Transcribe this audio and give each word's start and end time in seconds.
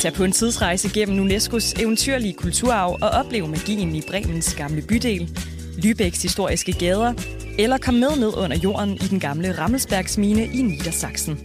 Tag 0.00 0.12
på 0.12 0.24
en 0.24 0.32
tidsrejse 0.32 0.88
gennem 0.94 1.26
UNESCO's 1.26 1.82
eventyrlige 1.82 2.34
kulturarv 2.34 2.98
og 3.02 3.08
oplev 3.08 3.48
magien 3.48 3.94
i 3.94 4.02
Bremens 4.10 4.54
gamle 4.54 4.82
bydel, 4.82 5.38
Lübecks 5.84 6.22
historiske 6.22 6.72
gader, 6.72 7.14
eller 7.58 7.78
kom 7.78 7.94
med 7.94 8.16
ned 8.16 8.36
under 8.36 8.56
jorden 8.56 8.90
i 8.94 9.06
den 9.10 9.20
gamle 9.20 9.58
Rammelsbergsmine 9.58 10.44
i 10.44 10.62
Niedersachsen. 10.62 11.38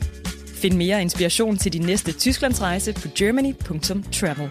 Find 0.55 0.75
mere 0.75 1.01
inspiration 1.01 1.57
til 1.57 1.73
din 1.73 1.81
næste 1.81 2.11
Tysklandsrejse 2.11 2.93
på 2.93 3.07
germany.travel. 3.15 4.49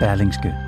Berlingske. 0.00 0.67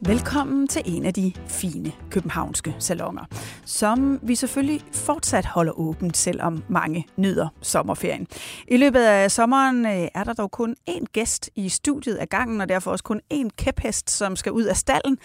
Velkommen 0.00 0.68
til 0.68 0.82
en 0.84 1.04
af 1.04 1.14
de 1.14 1.32
fine 1.46 1.92
københavnske 2.10 2.76
salonger, 2.78 3.24
som 3.64 4.20
vi 4.22 4.34
selvfølgelig 4.34 4.80
fortsat 4.92 5.46
holder 5.46 5.72
åbent, 5.72 6.16
selvom 6.16 6.64
mange 6.68 7.06
nyder 7.16 7.48
sommerferien. 7.62 8.26
I 8.68 8.76
løbet 8.76 9.00
af 9.00 9.30
sommeren 9.30 9.86
øh, 9.86 10.08
er 10.14 10.24
der 10.24 10.32
dog 10.32 10.50
kun 10.50 10.76
én 10.90 11.04
gæst 11.12 11.50
i 11.54 11.68
studiet 11.68 12.14
af 12.14 12.28
gangen, 12.28 12.60
og 12.60 12.68
derfor 12.68 12.90
også 12.90 13.04
kun 13.04 13.20
én 13.34 13.48
kæphest, 13.56 14.10
som 14.10 14.36
skal 14.36 14.52
ud 14.52 14.64
af 14.64 14.76
stallen. 14.76 15.18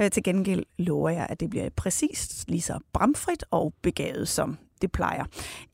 Øh, 0.00 0.10
til 0.10 0.22
gengæld 0.22 0.64
lover 0.78 1.10
jeg, 1.10 1.26
at 1.28 1.40
det 1.40 1.50
bliver 1.50 1.68
præcis 1.76 2.44
lige 2.48 2.62
så 2.62 2.78
bramfrit 2.92 3.44
og 3.50 3.74
begavet, 3.82 4.28
som 4.28 4.58
det 4.82 4.92
plejer. 4.92 5.24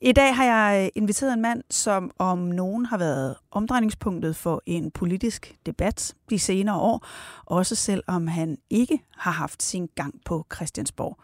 I 0.01 0.11
dag 0.11 0.35
har 0.35 0.43
jeg 0.43 0.83
øh, 0.83 0.89
inviteret 0.95 1.33
en 1.33 1.41
mand, 1.41 1.63
som 1.69 2.11
om 2.19 2.37
nogen 2.37 2.85
har 2.85 2.97
været 2.97 3.35
omdrejningspunktet 3.51 4.35
for 4.35 4.63
en 4.65 4.91
politisk 4.91 5.55
debat 5.65 6.15
de 6.29 6.39
senere 6.39 6.75
år, 6.75 7.05
også 7.45 7.75
selvom 7.75 8.27
han 8.27 8.57
ikke 8.69 8.99
har 9.17 9.31
haft 9.31 9.63
sin 9.63 9.89
gang 9.95 10.15
på 10.25 10.45
Christiansborg. 10.55 11.17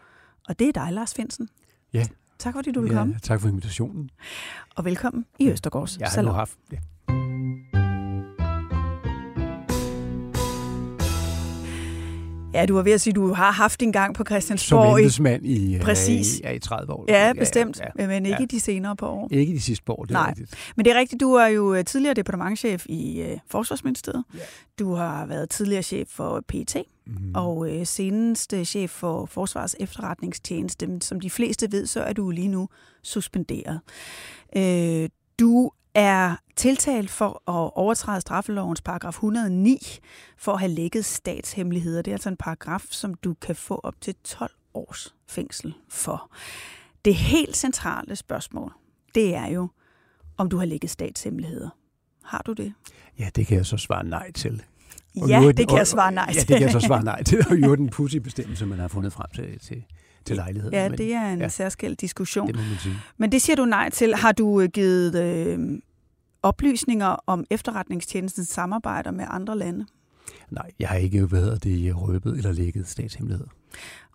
Og 0.48 0.58
det 0.58 0.68
er 0.68 0.72
dig, 0.72 0.92
Lars 0.92 1.14
Finsen. 1.14 1.48
Ja. 1.92 2.06
Tak 2.38 2.54
fordi 2.54 2.72
du 2.72 2.80
vil 2.80 2.90
komme, 2.90 3.18
tak 3.22 3.40
for 3.40 3.48
invitationen. 3.48 4.10
og 4.76 4.84
velkommen 4.84 5.26
i 5.38 5.50
Østergårds 5.50 5.98
Jeg 5.98 6.08
har 6.08 6.32
haft... 6.32 6.58
Ja. 6.72 6.78
Ja, 12.54 12.66
du 12.66 12.74
var 12.74 12.82
ved 12.82 12.92
at 12.92 13.00
sige, 13.00 13.12
at 13.12 13.16
du 13.16 13.32
har 13.32 13.50
haft 13.50 13.80
din 13.80 13.92
gang 13.92 14.14
på 14.14 14.20
Som 14.20 14.26
Christiansborg. 14.26 14.98
i, 14.98 15.02
embedsmand 15.02 15.46
i, 15.46 15.74
øh, 15.74 15.80
Præcis. 15.80 16.38
i, 16.38 16.42
ja, 16.44 16.50
i 16.52 16.58
30 16.58 16.92
år. 16.92 17.04
ja, 17.08 17.32
bestemt, 17.38 17.80
Ja, 17.98 18.06
men 18.06 18.26
ikke 18.26 18.36
ja. 18.40 18.46
de 18.46 18.60
senere 18.60 18.96
på 18.96 19.06
år. 19.08 19.28
Ikke 19.30 19.52
de 19.52 19.60
sidste 19.60 19.90
år, 19.92 20.04
det 20.04 20.10
er 20.10 20.18
Nej. 20.18 20.28
rigtigt. 20.28 20.54
Men 20.76 20.84
det 20.84 20.92
er 20.92 20.98
rigtigt, 20.98 21.20
du 21.20 21.32
er 21.34 21.46
jo 21.46 21.74
øh, 21.74 21.84
tidligere 21.84 22.14
departementchef 22.14 22.86
i 22.88 23.20
øh, 23.20 23.38
Forsvarsministeriet. 23.50 24.24
Ja. 24.34 24.38
Du 24.78 24.94
har 24.94 25.26
været 25.26 25.50
tidligere 25.50 25.82
chef 25.82 26.08
for 26.08 26.42
PET, 26.48 26.76
Mm. 27.06 27.32
og 27.34 27.70
øh, 27.76 27.86
senest 27.86 28.54
chef 28.64 28.90
for 28.90 29.26
Forsvars 29.26 29.74
efterretningstjeneste. 29.80 30.86
Men 30.86 31.00
Som 31.00 31.20
de 31.20 31.30
fleste 31.30 31.72
ved, 31.72 31.86
så 31.86 32.00
er 32.00 32.12
du 32.12 32.30
lige 32.30 32.48
nu 32.48 32.68
suspenderet. 33.02 33.80
Øh, 34.56 35.08
du 35.40 35.70
er 35.94 36.36
tiltalt 36.56 37.10
for 37.10 37.28
at 37.50 37.70
overtræde 37.74 38.20
straffelovens 38.20 38.80
paragraf 38.80 39.12
109 39.12 39.78
for 40.38 40.52
at 40.52 40.60
have 40.60 40.72
lækket 40.72 41.04
statshemmeligheder. 41.04 42.02
Det 42.02 42.10
er 42.10 42.14
altså 42.14 42.28
en 42.28 42.36
paragraf, 42.36 42.84
som 42.90 43.14
du 43.14 43.34
kan 43.34 43.56
få 43.56 43.80
op 43.82 43.94
til 44.00 44.14
12 44.24 44.50
års 44.74 45.14
fængsel 45.28 45.74
for. 45.88 46.30
Det 47.04 47.14
helt 47.14 47.56
centrale 47.56 48.16
spørgsmål, 48.16 48.72
det 49.14 49.34
er 49.34 49.46
jo, 49.46 49.68
om 50.36 50.48
du 50.48 50.56
har 50.58 50.64
lækket 50.64 50.90
statshemmeligheder. 50.90 51.68
Har 52.24 52.42
du 52.46 52.52
det? 52.52 52.72
Ja, 53.18 53.28
det 53.36 53.46
kan 53.46 53.56
jeg 53.56 53.66
så 53.66 53.76
svare 53.76 54.04
nej 54.04 54.32
til. 54.32 54.62
Og 55.22 55.28
ja, 55.28 55.40
det 55.46 55.56
kan 55.56 55.68
og- 55.70 55.78
jeg 55.78 55.86
svare 55.86 56.12
nej 56.12 56.24
Ja, 56.28 56.32
til. 56.32 56.48
det 56.48 56.56
kan 56.58 56.62
jeg 56.62 56.72
så 56.72 56.80
svare 56.80 57.04
nej 57.04 57.22
til. 57.22 57.46
Og 57.50 57.56
jo 57.56 57.74
den 57.74 57.88
pussy 57.96 58.16
bestemmelse, 58.16 58.66
man 58.66 58.78
har 58.78 58.88
fundet 58.88 59.12
frem 59.12 59.26
til, 59.34 59.58
til, 59.58 59.84
til 60.24 60.36
lejligheden. 60.36 60.74
Ja, 60.74 60.88
Men 60.88 60.98
det 60.98 61.12
er 61.12 61.30
en 61.32 61.38
ja. 61.38 61.44
ja. 61.44 61.48
særskilt 61.48 62.00
diskussion. 62.00 62.46
Det 62.46 62.56
må 62.56 62.62
man 62.62 62.78
sige. 62.78 62.94
Men 63.16 63.32
det 63.32 63.42
siger 63.42 63.56
du 63.56 63.64
nej 63.64 63.90
til. 63.90 64.14
Har 64.14 64.32
du 64.32 64.60
øh, 64.60 64.68
givet 64.68 65.14
øh, 65.22 65.58
oplysninger 66.44 67.16
om 67.26 67.44
efterretningstjenestens 67.50 68.48
samarbejder 68.48 69.10
med 69.10 69.24
andre 69.28 69.58
lande? 69.58 69.86
Nej, 70.50 70.70
jeg 70.78 70.88
har 70.88 70.96
ikke 70.96 71.18
hedder 71.18 71.58
det, 71.58 71.96
røbet 71.96 72.36
eller 72.36 72.52
lækket 72.52 72.88
statshemmeligheder. 72.88 73.48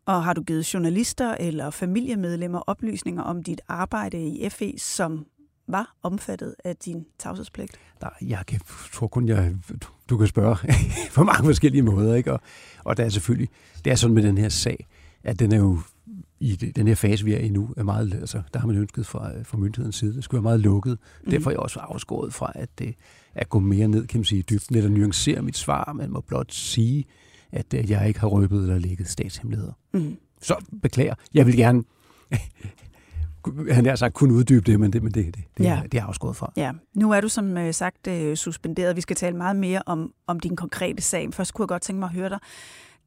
Og 0.06 0.23
har 0.23 0.34
du 0.34 0.44
givet 0.44 0.73
journalister 0.73 1.35
eller 1.40 1.69
familiemedlemmer 1.69 2.59
oplysninger 2.59 3.23
om 3.23 3.44
dit 3.44 3.62
arbejde 3.67 4.28
i 4.28 4.50
FE, 4.50 4.73
som 4.78 5.25
var 5.67 5.95
omfattet 6.03 6.56
af 6.63 6.75
din 6.75 7.06
tavshedspligt? 7.19 7.78
Nej, 8.01 8.12
jeg 8.22 8.44
kan, 8.47 8.59
tror 8.94 9.07
kun, 9.07 9.28
jeg, 9.28 9.56
du, 9.69 9.88
du 10.09 10.17
kan 10.17 10.28
spørge 10.28 10.57
på 11.16 11.23
mange 11.23 11.46
forskellige 11.46 11.81
måder. 11.81 12.16
Ikke? 12.16 12.34
Og, 12.34 12.40
og 12.84 12.97
der 12.97 13.06
er 13.06 13.09
selvfølgelig, 13.09 13.50
det 13.85 13.91
er 13.91 13.96
sådan 13.96 14.13
med 14.13 14.23
den 14.23 14.38
her 14.38 14.50
sag, 14.50 14.88
at 15.23 15.40
den 15.40 15.51
er 15.51 15.57
jo 15.57 15.79
i 16.40 16.56
den 16.56 16.88
her 16.88 16.96
fase, 16.96 17.26
vi 17.26 17.34
er 17.34 17.38
i 17.40 17.50
nu, 17.50 17.70
er 17.78 17.84
meget, 17.84 18.14
altså, 18.14 18.42
der 18.54 18.60
har 18.60 18.68
man 18.68 18.76
ønsket 18.78 19.06
fra, 19.06 19.32
fra 19.44 19.58
myndighedens 19.58 19.96
side, 19.96 20.14
det 20.16 20.24
skulle 20.24 20.38
være 20.40 20.44
meget 20.50 20.60
lukket. 20.60 20.98
Mm. 21.24 21.32
Derfor 21.32 21.50
er 21.50 21.54
jeg 21.54 21.60
også 21.60 21.80
afskåret 21.80 22.34
fra 22.34 22.52
at, 22.56 22.70
øh, 22.82 22.94
at 23.36 23.50
gå 23.50 23.60
mere 23.60 23.88
ned, 23.88 24.08
kan 24.08 24.20
man 24.20 24.26
sige, 24.26 24.40
i 24.40 24.42
dybden, 24.42 24.76
eller 24.76 24.90
nuancere 24.90 25.42
mit 25.42 25.58
svar, 25.58 25.94
men 25.94 26.12
må 26.12 26.22
blot 26.22 26.52
sige, 26.52 27.06
at 27.52 27.74
øh, 27.74 27.92
jeg 27.92 28.08
ikke 28.08 28.20
har 28.20 28.28
røbet 28.28 28.62
eller 28.62 28.80
lægget 28.80 29.08
statshemmeligheder. 29.08 29.74
Mm. 29.94 30.18
Så 30.42 30.56
beklager, 30.82 31.16
jeg 31.34 31.46
vil 31.46 31.58
gerne, 31.58 31.84
han 33.72 33.86
har 33.86 33.96
sagt 33.96 34.14
kun 34.14 34.32
uddybe 34.32 34.72
det, 34.72 34.80
men 34.80 34.94
det, 34.94 35.04
men 35.04 35.12
det, 35.12 35.26
det, 35.26 35.44
det, 35.58 35.64
Ja. 35.64 35.82
det 35.92 35.98
er 36.00 36.04
afskåret 36.06 36.36
fra. 36.36 36.54
Ja, 36.58 36.72
nu 36.96 37.12
er 37.12 37.22
du 37.22 37.30
som 37.30 37.58
øh, 37.58 37.74
sagt 37.74 38.08
øh, 38.08 38.36
suspenderet. 38.36 38.96
Vi 38.96 39.02
skal 39.02 39.16
tale 39.16 39.38
meget 39.38 39.56
mere 39.56 39.82
om, 39.86 40.14
om 40.28 40.40
din 40.40 40.56
konkrete 40.56 41.02
sag. 41.02 41.34
Først 41.34 41.54
kunne 41.54 41.64
jeg 41.64 41.68
godt 41.68 41.82
tænke 41.82 42.00
mig 42.00 42.08
at 42.08 42.14
høre 42.16 42.30
dig. 42.30 42.40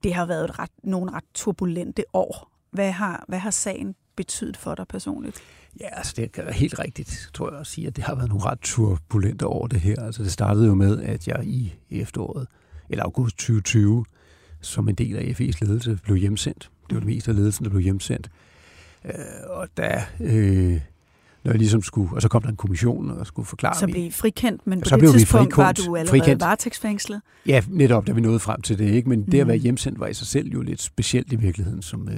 Det 0.03 0.15
har 0.15 0.27
været 0.27 0.45
et 0.45 0.59
ret, 0.59 0.71
nogle 0.85 1.13
ret 1.13 1.25
turbulente 1.35 2.05
år. 2.13 2.52
Hvad 2.73 2.93
har, 2.93 3.25
hvad 3.29 3.39
har 3.39 3.51
sagen 3.51 3.95
betydet 4.17 4.57
for 4.57 4.75
dig 4.75 4.87
personligt? 4.89 5.41
Ja, 5.81 5.87
altså 5.93 6.13
det 6.17 6.31
er 6.39 6.53
helt 6.53 6.79
rigtigt, 6.79 7.31
tror 7.35 7.51
jeg 7.51 7.61
at 7.61 7.67
sige, 7.67 7.87
at 7.87 7.97
det 7.97 8.05
har 8.05 8.15
været 8.15 8.29
nogle 8.29 8.45
ret 8.45 8.59
turbulente 8.63 9.47
år, 9.47 9.67
det 9.67 9.81
her. 9.81 9.97
Altså 10.03 10.23
det 10.23 10.33
startede 10.33 10.67
jo 10.67 10.75
med, 10.75 11.03
at 11.03 11.29
jeg 11.29 11.45
i 11.45 11.73
efteråret, 11.91 12.47
eller 12.91 13.05
august 13.05 13.37
2020, 13.37 14.05
som 14.61 14.89
en 14.89 14.95
del 14.95 15.17
af 15.17 15.41
FE's 15.41 15.59
ledelse, 15.61 15.99
blev 16.05 16.17
hjemsendt. 16.17 16.71
Det 16.89 16.95
var 16.95 17.01
det 17.01 17.07
meste 17.09 17.31
af 17.31 17.37
ledelsen, 17.37 17.65
der 17.65 17.71
blev 17.71 17.83
hjemsendt. 17.83 18.31
Øh, 19.05 19.13
og 19.51 19.69
da, 19.77 20.05
øh, 20.21 20.81
når 21.45 21.53
jeg 21.53 21.59
ligesom 21.59 21.83
skulle, 21.83 22.15
og 22.15 22.23
så 22.23 22.29
kom 22.29 22.43
der 22.43 22.49
en 22.51 22.57
kommission 22.57 23.11
og 23.11 23.27
skulle 23.27 23.47
forklare 23.47 23.75
Så 23.79 23.87
mig- 23.87 23.93
blev 23.93 24.05
I 24.05 24.11
frikendt, 24.11 24.67
men 24.67 24.81
på 24.81 24.89
Så 24.89 24.95
det 24.95 25.01
blev 25.01 25.13
tidspunkt 25.13 25.57
var 25.57 25.65
frikendt. 25.65 25.87
du 25.89 25.97
allerede 25.97 26.21
Frikendt. 26.21 26.43
varetægtsfængslet. 26.43 27.21
Ja, 27.47 27.63
netop, 27.69 28.07
da 28.07 28.13
vi 28.13 28.21
nåede 28.21 28.39
frem 28.39 28.63
til 28.63 28.79
det, 28.79 28.91
ikke? 28.91 29.09
Men 29.09 29.27
det 29.27 29.41
at 29.41 29.47
være 29.47 29.57
Mhm. 29.57 29.63
hjemsendt 29.63 30.01
var 30.01 30.07
i 30.07 30.15
sig 30.15 30.27
selv 30.27 30.49
jo 30.49 30.61
lidt 30.63 30.83
specielt 30.83 31.33
i 31.33 31.37
virkeligheden 31.37 31.83
som, 31.83 32.09
øh, 32.09 32.17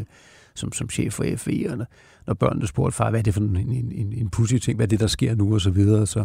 som, 0.56 0.72
som 0.72 0.90
chef 0.90 1.12
for 1.12 1.24
FE, 1.36 1.66
og 1.70 1.78
når, 1.78 1.86
når 2.26 2.34
børnene 2.34 2.66
spurgte 2.66 2.96
far, 2.96 3.10
hvad 3.10 3.20
er 3.20 3.24
det 3.24 3.34
for 3.34 3.40
en, 3.40 3.56
en, 3.56 3.92
en, 3.92 4.12
en 4.12 4.30
pussy 4.30 4.54
ting, 4.54 4.76
hvad 4.76 4.86
er 4.86 4.88
det, 4.88 5.00
der 5.00 5.06
sker 5.06 5.34
nu, 5.34 5.54
og 5.54 5.60
så 5.60 5.70
videre, 5.70 6.06
så 6.06 6.24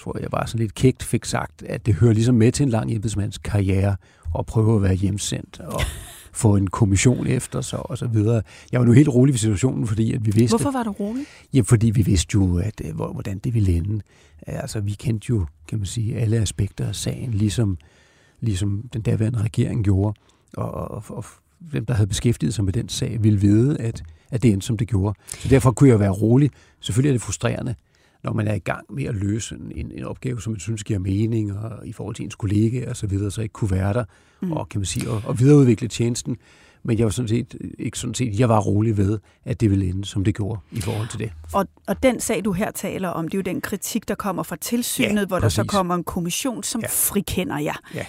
tror 0.00 0.12
jeg, 0.16 0.22
jeg 0.22 0.30
bare 0.30 0.46
sådan 0.46 0.58
lidt 0.60 0.74
kægt 0.74 1.02
fik 1.02 1.24
sagt, 1.24 1.62
at 1.62 1.86
det 1.86 1.94
hører 1.94 2.12
ligesom 2.12 2.34
med 2.34 2.52
til 2.52 2.62
en 2.62 2.68
lang 2.68 2.92
embedsmands 2.92 3.38
karriere, 3.38 3.96
at 4.38 4.46
prøve 4.46 4.76
at 4.76 4.82
være 4.82 4.94
hjemsendt, 4.94 5.60
og 5.60 5.80
få 6.32 6.56
en 6.56 6.66
kommission 6.66 7.26
efter 7.26 7.60
sig, 7.60 7.90
og 7.90 7.98
så 7.98 8.06
videre. 8.06 8.42
Jeg 8.72 8.80
var 8.80 8.86
nu 8.86 8.92
helt 8.92 9.08
rolig 9.08 9.32
ved 9.32 9.38
situationen, 9.38 9.86
fordi 9.86 10.12
at 10.12 10.26
vi 10.26 10.30
vidste... 10.30 10.56
Hvorfor 10.56 10.70
var 10.78 10.82
du 10.82 10.90
rolig? 10.90 11.24
Ja, 11.54 11.60
fordi 11.60 11.90
vi 11.90 12.02
vidste 12.02 12.28
jo, 12.34 12.58
at, 12.58 12.80
øh, 12.84 12.94
hvor- 12.94 13.12
hvordan 13.12 13.38
det 13.38 13.54
ville 13.54 13.72
ende. 13.72 14.00
Altså, 14.46 14.80
vi 14.80 14.90
kendte 14.92 15.26
jo, 15.30 15.46
kan 15.68 15.78
man 15.78 15.86
sige, 15.86 16.16
alle 16.16 16.36
aspekter 16.36 16.88
af 16.88 16.94
sagen, 16.94 17.30
ligesom, 17.30 17.78
ligesom 18.40 18.88
den 18.92 19.02
daværende 19.02 19.42
regering 19.42 19.84
gjorde. 19.84 20.18
Og, 20.56 20.72
og, 20.74 21.04
og 21.08 21.24
dem, 21.72 21.86
der 21.86 21.94
havde 21.94 22.06
beskæftiget 22.06 22.54
sig 22.54 22.64
med 22.64 22.72
den 22.72 22.88
sag, 22.88 23.22
ville 23.22 23.40
vide, 23.40 23.80
at, 23.80 24.02
at 24.30 24.42
det 24.42 24.52
endte, 24.52 24.66
som 24.66 24.76
det 24.76 24.88
gjorde. 24.88 25.18
Så 25.38 25.48
derfor 25.48 25.72
kunne 25.72 25.90
jeg 25.90 26.00
være 26.00 26.10
rolig. 26.10 26.50
Selvfølgelig 26.80 27.08
er 27.08 27.14
det 27.14 27.22
frustrerende, 27.22 27.74
når 28.24 28.32
man 28.32 28.48
er 28.48 28.54
i 28.54 28.58
gang 28.58 28.84
med 28.94 29.04
at 29.04 29.14
løse 29.14 29.56
en, 29.74 29.90
en, 29.94 30.04
opgave, 30.04 30.40
som 30.42 30.52
man 30.52 30.60
synes 30.60 30.84
giver 30.84 30.98
mening, 30.98 31.58
og 31.58 31.86
i 31.86 31.92
forhold 31.92 32.14
til 32.14 32.24
ens 32.24 32.34
kollega 32.34 32.90
og 32.90 32.96
så 32.96 33.06
videre, 33.06 33.30
så 33.30 33.40
ikke 33.40 33.52
kunne 33.52 33.70
være 33.70 33.92
der, 33.92 34.04
mm. 34.42 34.52
og 34.52 34.68
kan 34.68 34.78
man 34.80 34.86
sige, 34.86 35.10
og, 35.10 35.22
og 35.26 35.38
videreudvikle 35.40 35.88
tjenesten. 35.88 36.36
Men 36.86 36.98
jeg 36.98 37.04
var 37.04 37.10
sådan 37.10 37.28
set 37.28 37.54
ikke 37.78 37.98
sådan 37.98 38.14
set, 38.14 38.38
jeg 38.40 38.48
var 38.48 38.60
rolig 38.60 38.96
ved, 38.96 39.18
at 39.44 39.60
det 39.60 39.70
ville 39.70 39.86
ende, 39.88 40.04
som 40.04 40.24
det 40.24 40.34
gjorde 40.34 40.60
i 40.72 40.80
forhold 40.80 41.08
til 41.08 41.18
det. 41.18 41.32
Og, 41.52 41.66
og 41.86 42.02
den 42.02 42.20
sag, 42.20 42.44
du 42.44 42.52
her 42.52 42.70
taler 42.70 43.08
om, 43.08 43.28
det 43.28 43.34
er 43.34 43.38
jo 43.38 43.42
den 43.42 43.60
kritik, 43.60 44.08
der 44.08 44.14
kommer 44.14 44.42
fra 44.42 44.56
tilsynet, 44.56 45.20
Ja, 45.20 45.26
hvor 45.26 45.38
der 45.38 45.48
så 45.48 45.62
præcis. 45.62 45.70
kommer 45.70 45.94
en 45.94 46.04
kommission, 46.04 46.62
som 46.62 46.80
Ja. 46.80 46.86
frikender 46.90 47.58
jer. 47.58 47.80
Ja. 47.94 48.04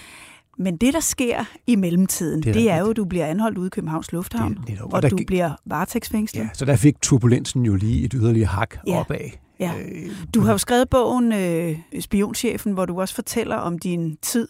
Men 0.58 0.76
det, 0.76 0.94
der 0.94 1.00
sker 1.00 1.44
i 1.66 1.76
mellemtiden, 1.76 2.42
Det 2.42 2.48
er 2.48 2.52
det, 2.52 2.70
er 2.70 2.78
jo, 2.80 2.90
at 2.90 2.96
du 2.96 3.04
bliver 3.04 3.26
anholdt 3.26 3.58
ude 3.58 3.66
i 3.66 3.70
Københavns 3.70 4.12
Lufthavn, 4.12 4.58
Det. 4.66 4.80
Og 4.80 4.92
og 4.92 5.02
der 5.02 5.08
du 5.08 5.16
gik- 5.16 5.26
bliver 5.26 5.50
varetægtsfængslet. 5.64 6.42
Ja, 6.42 6.48
så 6.52 6.64
der 6.64 6.76
fik 6.76 7.00
turbulensen 7.02 7.64
jo 7.66 7.74
lige 7.74 8.04
et 8.04 8.12
yderligere 8.16 8.46
hak 8.48 8.74
Ja. 8.86 9.00
opad. 9.00 9.18
Ja. 9.60 9.72
Øh, 9.80 10.10
Du 10.34 10.40
har 10.40 10.52
jo 10.52 10.58
skrevet 10.58 10.88
bogen 10.90 11.32
øh, 11.32 11.78
Spionchefen, 12.00 12.72
hvor 12.72 12.84
du 12.84 13.00
også 13.00 13.14
fortæller 13.14 13.56
om 13.56 13.78
din 13.78 14.16
tid 14.22 14.48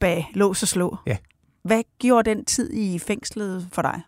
bag 0.00 0.30
lås 0.34 0.62
og 0.62 0.68
slå. 0.68 0.96
Ja. 1.06 1.16
Hvad 1.64 1.82
gjorde 1.98 2.30
den 2.30 2.44
tid 2.44 2.72
i 2.72 2.98
fængslet 2.98 3.68
for 3.72 3.82
dig? 3.82 4.00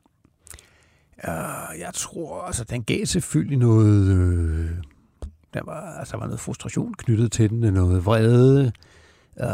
Uh, 1.29 1.81
jeg 1.81 1.91
tror, 1.95 2.43
altså 2.43 2.65
den 2.65 2.83
gav 2.85 3.07
selvfølgelig 3.07 3.59
noget, 3.59 4.07
øh, 4.11 4.71
der 5.55 5.61
var, 5.65 5.81
altså, 5.99 6.13
der 6.13 6.19
var 6.19 6.27
noget 6.27 6.41
frustration 6.41 6.95
knyttet 6.95 7.33
til 7.33 7.51
den, 7.51 7.75
noget 7.75 8.05
vrede, 8.07 8.73
øh, 9.41 9.47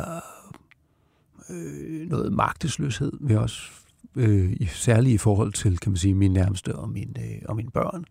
øh, 1.51 2.11
noget 2.11 2.33
magtesløshed 2.33 3.13
vi 3.21 3.37
også, 3.37 3.63
øh, 4.17 4.53
i, 4.53 4.67
særligt 4.67 5.15
i 5.15 5.19
forhold 5.19 5.53
til, 5.53 5.79
kan 5.79 5.93
man 5.93 5.97
sige, 5.97 6.15
mine 6.15 6.35
nærmeste 6.35 6.77
og 6.77 6.89
mine, 6.89 7.13
øh, 7.19 7.43
og 7.45 7.57
mine 7.57 7.71
børn. 7.71 8.05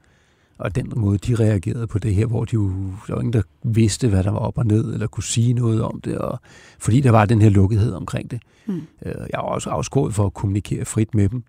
Og 0.57 0.75
den 0.75 0.93
måde, 0.95 1.17
de 1.17 1.35
reagerede 1.35 1.87
på 1.87 1.99
det 1.99 2.15
her, 2.15 2.25
hvor 2.25 2.45
de 2.45 2.53
jo, 2.53 2.69
der 3.07 3.13
var 3.13 3.21
ingen, 3.21 3.33
der 3.33 3.41
vidste, 3.63 4.09
hvad 4.09 4.23
der 4.23 4.31
var 4.31 4.39
op 4.39 4.57
og 4.57 4.65
ned, 4.65 4.93
eller 4.93 5.07
kunne 5.07 5.23
sige 5.23 5.53
noget 5.53 5.81
om 5.81 6.01
det, 6.01 6.17
og, 6.17 6.39
fordi 6.79 7.01
der 7.01 7.11
var 7.11 7.25
den 7.25 7.41
her 7.41 7.49
lukkethed 7.49 7.93
omkring 7.93 8.31
det. 8.31 8.41
Mm. 8.65 8.81
Øh, 9.05 9.15
jeg 9.15 9.37
var 9.37 9.41
også 9.41 9.69
afskåret 9.69 10.13
for 10.13 10.25
at 10.25 10.33
kommunikere 10.33 10.85
frit 10.85 11.15
med 11.15 11.29
dem. 11.29 11.43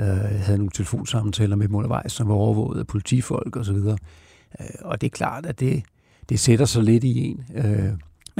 Øh, 0.00 0.06
jeg 0.06 0.42
havde 0.44 0.58
nogle 0.58 0.70
telefonsamtaler 0.70 1.56
med 1.56 1.68
dem 1.68 1.74
undervejs, 1.74 2.12
som 2.12 2.28
var 2.28 2.34
overvåget 2.34 2.80
af 2.80 2.86
politifolk 2.86 3.56
osv. 3.56 3.76
Og, 3.76 3.98
øh, 4.60 4.66
og 4.80 5.00
det 5.00 5.06
er 5.06 5.10
klart, 5.10 5.46
at 5.46 5.60
det, 5.60 5.82
det 6.28 6.40
sætter 6.40 6.64
sig 6.64 6.82
lidt 6.82 7.04
i 7.04 7.18
en. 7.18 7.44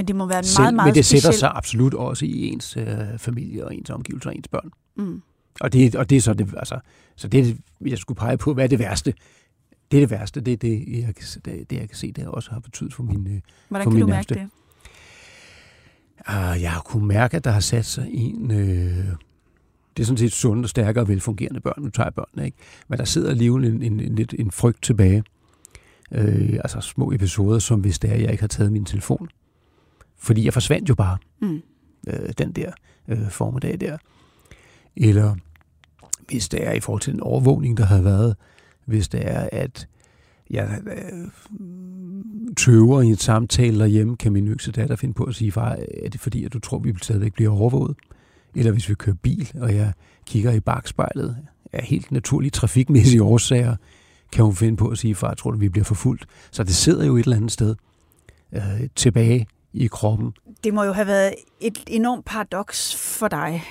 Men 0.00 0.08
det 0.08 0.16
må 0.16 0.26
være 0.26 0.38
en 0.38 0.44
selv, 0.44 0.62
meget, 0.62 0.74
meget 0.74 0.86
Men 0.86 0.94
det 0.94 1.04
speciel... 1.04 1.22
sætter 1.22 1.38
sig 1.38 1.52
absolut 1.54 1.94
også 1.94 2.24
i 2.26 2.48
ens 2.48 2.76
øh, 2.76 3.18
familie 3.18 3.64
og 3.64 3.74
ens 3.74 3.90
omgivelser 3.90 4.30
og 4.30 4.36
ens 4.36 4.48
børn. 4.48 4.70
Mm. 4.96 5.22
Og, 5.60 5.72
det, 5.72 5.94
og 5.94 6.10
det 6.10 6.16
er 6.16 6.20
så 6.20 6.34
det, 6.34 6.54
altså, 6.56 6.78
så 7.16 7.28
det, 7.28 7.58
jeg 7.86 7.98
skulle 7.98 8.18
pege 8.18 8.36
på, 8.36 8.54
hvad 8.54 8.64
er 8.64 8.68
det 8.68 8.78
værste? 8.78 9.14
Det 9.90 9.96
er 9.96 10.00
det 10.00 10.10
værste, 10.10 10.40
det 10.40 10.52
er 10.52 10.56
det, 10.56 10.84
jeg, 10.88 11.14
det, 11.44 11.70
det, 11.70 11.78
jeg 11.78 11.88
kan 11.88 11.96
se, 11.96 12.12
det 12.12 12.26
også 12.26 12.50
har 12.50 12.60
betydet 12.60 12.94
for 12.94 13.02
min 13.02 13.26
øh, 13.26 13.40
Hvordan 13.68 13.84
for 13.84 13.90
kan 13.90 13.94
min 13.94 14.00
du 14.00 14.06
nærmeste. 14.06 14.34
mærke 14.34 14.50
det? 16.28 16.54
Uh, 16.56 16.62
jeg 16.62 16.72
har 16.72 16.80
kunnet 16.80 17.08
mærke, 17.08 17.36
at 17.36 17.44
der 17.44 17.50
har 17.50 17.60
sat 17.60 17.86
sig 17.86 18.08
en... 18.10 18.50
Øh, 18.50 19.06
det 19.96 20.02
er 20.02 20.06
sådan 20.06 20.18
set 20.18 20.32
sunde 20.32 20.64
og 20.64 20.68
stærkere 20.68 21.04
og 21.04 21.08
velfungerende 21.08 21.60
børn. 21.60 21.82
Nu 21.82 21.90
tager 21.90 22.06
jeg 22.06 22.14
børnene, 22.14 22.46
ikke? 22.46 22.58
Men 22.88 22.98
der 22.98 23.04
sidder 23.04 23.30
alligevel 23.30 23.64
en, 23.64 23.82
en, 23.82 24.00
en, 24.00 24.28
en, 24.38 24.50
frygt 24.50 24.82
tilbage. 24.82 25.24
Øh, 26.12 26.52
altså 26.52 26.80
små 26.80 27.12
episoder, 27.12 27.58
som 27.58 27.80
hvis 27.80 27.98
det 27.98 28.10
er, 28.10 28.16
jeg 28.16 28.30
ikke 28.30 28.42
har 28.42 28.48
taget 28.48 28.72
min 28.72 28.84
telefon. 28.84 29.28
Fordi 30.20 30.44
jeg 30.44 30.52
forsvandt 30.52 30.88
jo 30.88 30.94
bare 30.94 31.18
mm. 31.40 31.62
øh, 32.08 32.32
den 32.38 32.52
der 32.52 32.72
øh, 33.08 33.30
formiddag 33.30 33.80
der. 33.80 33.98
Eller 34.96 35.34
hvis 36.28 36.48
det 36.48 36.66
er 36.66 36.72
i 36.72 36.80
forhold 36.80 37.00
til 37.00 37.12
den 37.12 37.20
overvågning, 37.20 37.76
der 37.76 37.84
har 37.84 38.02
været, 38.02 38.36
hvis 38.86 39.08
det 39.08 39.30
er, 39.30 39.48
at 39.52 39.88
jeg 40.50 40.80
øh, 40.86 41.28
tøver 42.56 43.02
i 43.02 43.06
en 43.06 43.16
samtale 43.16 43.78
derhjemme, 43.78 44.16
kan 44.16 44.32
min 44.32 44.48
yngste 44.48 44.72
datter 44.72 44.96
finde 44.96 45.14
på 45.14 45.24
at 45.24 45.34
sige, 45.34 45.52
far, 45.52 45.78
er 46.04 46.08
det 46.08 46.20
fordi, 46.20 46.44
at 46.44 46.52
du 46.52 46.58
tror, 46.58 46.78
vi 46.78 46.94
stadigvæk 47.02 47.34
bliver 47.34 47.50
overvåget? 47.50 47.96
Eller 48.54 48.72
hvis 48.72 48.88
vi 48.88 48.94
kører 48.94 49.16
bil, 49.16 49.50
og 49.54 49.74
jeg 49.74 49.92
kigger 50.26 50.52
i 50.52 50.60
bagspejlet 50.60 51.36
af 51.72 51.84
helt 51.84 52.12
naturlige 52.12 52.50
trafikmæssige 52.50 53.22
årsager, 53.22 53.76
kan 54.32 54.44
hun 54.44 54.54
finde 54.54 54.76
på 54.76 54.88
at 54.88 54.98
sige, 54.98 55.14
far, 55.14 55.34
tror 55.34 55.50
du, 55.50 55.58
vi 55.58 55.68
bliver 55.68 55.84
forfulgt? 55.84 56.26
Så 56.50 56.64
det 56.64 56.74
sidder 56.74 57.06
jo 57.06 57.16
et 57.16 57.24
eller 57.24 57.36
andet 57.36 57.52
sted 57.52 57.74
øh, 58.52 58.88
tilbage 58.96 59.46
i 59.72 59.86
kroppen. 59.86 60.32
Det 60.64 60.74
må 60.74 60.84
jo 60.84 60.92
have 60.92 61.06
været 61.06 61.34
et 61.60 61.78
enormt 61.86 62.24
paradoks 62.24 62.96
for 62.96 63.28
dig 63.28 63.62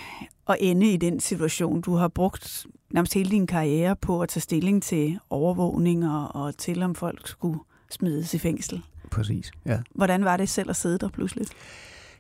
at 0.50 0.58
ende 0.60 0.92
i 0.94 0.98
den 0.98 1.20
situation. 1.20 1.82
Du 1.82 1.96
har 1.96 2.08
brugt 2.08 2.66
nærmest 2.92 3.14
hele 3.14 3.30
din 3.30 3.48
karriere 3.48 3.96
på 3.96 4.22
at 4.22 4.30
tage 4.30 4.42
stilling 4.42 4.84
til 4.84 5.20
overvågning 5.30 6.10
og, 6.10 6.36
og 6.36 6.58
til, 6.58 6.84
om 6.84 6.96
folk 6.96 7.28
skulle 7.28 7.60
smides 7.92 8.34
i 8.34 8.38
fængsel. 8.38 8.82
Præcis, 9.12 9.52
ja. 9.66 9.80
Hvordan 9.96 10.26
var 10.26 10.38
det 10.38 10.50
selv 10.50 10.70
at 10.70 10.76
sidde 10.76 10.98
der 10.98 11.10
pludselig? 11.10 11.48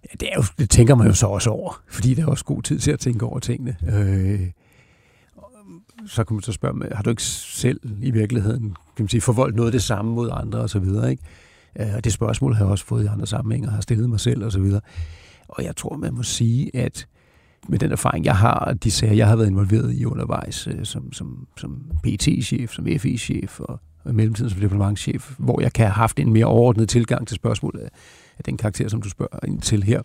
Ja, 0.03 0.15
det, 0.19 0.29
er 0.31 0.35
jo, 0.35 0.43
det 0.57 0.69
tænker 0.69 0.95
man 0.95 1.07
jo 1.07 1.13
så 1.13 1.27
også 1.27 1.49
over, 1.49 1.81
fordi 1.87 2.13
der 2.13 2.23
er 2.23 2.27
også 2.27 2.45
god 2.45 2.61
tid 2.61 2.79
til 2.79 2.91
at 2.91 2.99
tænke 2.99 3.25
over 3.25 3.39
tingene. 3.39 3.77
Øh, 3.91 4.51
så 6.07 6.23
kan 6.23 6.35
man 6.35 6.43
så 6.43 6.51
spørge, 6.51 6.95
har 6.95 7.03
du 7.03 7.09
ikke 7.09 7.23
selv 7.23 7.79
i 8.01 8.11
virkeligheden 8.11 8.75
kan 8.95 9.03
man 9.03 9.09
sige, 9.09 9.21
forvoldt 9.21 9.55
noget 9.55 9.67
af 9.67 9.71
det 9.71 9.83
samme 9.83 10.11
mod 10.11 10.29
andre 10.33 10.59
osv., 10.59 10.85
ikke? 11.09 11.23
Øh, 11.79 11.87
og 11.95 12.03
det 12.03 12.13
spørgsmål 12.13 12.53
har 12.53 12.65
jeg 12.65 12.71
også 12.71 12.85
fået 12.85 13.03
i 13.03 13.07
andre 13.07 13.27
sammenhænge, 13.27 13.67
og 13.67 13.73
har 13.73 13.81
stillet 13.81 14.09
mig 14.09 14.19
selv 14.19 14.43
osv. 14.43 14.61
Og, 14.61 14.81
og 15.47 15.63
jeg 15.63 15.75
tror, 15.75 15.97
man 15.97 16.13
må 16.13 16.23
sige, 16.23 16.75
at 16.75 17.07
med 17.67 17.79
den 17.79 17.91
erfaring, 17.91 18.25
jeg 18.25 18.35
har, 18.37 18.53
og 18.53 18.83
de 18.83 18.91
sager, 18.91 19.13
jeg 19.13 19.27
har 19.27 19.35
været 19.35 19.47
involveret 19.47 19.93
i 19.93 20.05
undervejs, 20.05 20.67
øh, 20.67 20.85
som, 20.85 21.13
som, 21.13 21.47
som 21.57 21.81
PT-chef, 22.03 22.73
som 22.73 22.85
FI-chef 22.85 23.59
og, 23.59 23.79
og 24.03 24.15
mellemtiden 24.15 24.49
som 24.49 24.59
departementchef, 24.59 25.33
hvor 25.37 25.61
jeg 25.61 25.73
kan 25.73 25.85
have 25.85 25.93
haft 25.93 26.19
en 26.19 26.33
mere 26.33 26.45
overordnet 26.45 26.89
tilgang 26.89 27.27
til 27.27 27.35
spørgsmålet 27.35 27.79
af, 27.79 27.89
af 28.37 28.43
den 28.43 28.57
karakter, 28.57 28.87
som 28.87 29.01
du 29.01 29.09
spørger 29.09 29.45
ind 29.45 29.61
til 29.61 29.83
her, 29.83 30.01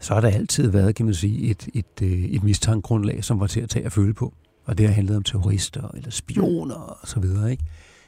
så 0.00 0.14
har 0.14 0.20
der 0.20 0.28
altid 0.28 0.70
været, 0.70 0.94
kan 0.94 1.06
man 1.06 1.14
sige, 1.14 1.50
et, 1.50 1.68
et, 1.74 2.02
øh, 2.02 2.24
et 2.24 2.42
mistankegrundlag, 2.42 3.24
som 3.24 3.40
var 3.40 3.46
til 3.46 3.60
at 3.60 3.68
tage 3.68 3.86
og 3.86 3.92
føle 3.92 4.14
på. 4.14 4.34
Og 4.64 4.78
det 4.78 4.86
har 4.86 4.94
handlet 4.94 5.16
om 5.16 5.22
terrorister, 5.22 5.90
eller 5.94 6.10
spioner 6.10 6.74
og 6.74 7.08
så 7.08 7.20
videre, 7.20 7.50
ikke? 7.50 7.64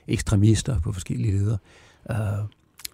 Ekstremister 0.08 0.80
på 0.80 0.92
forskellige 0.92 1.38
leder. 1.38 1.56
Uh, 2.10 2.16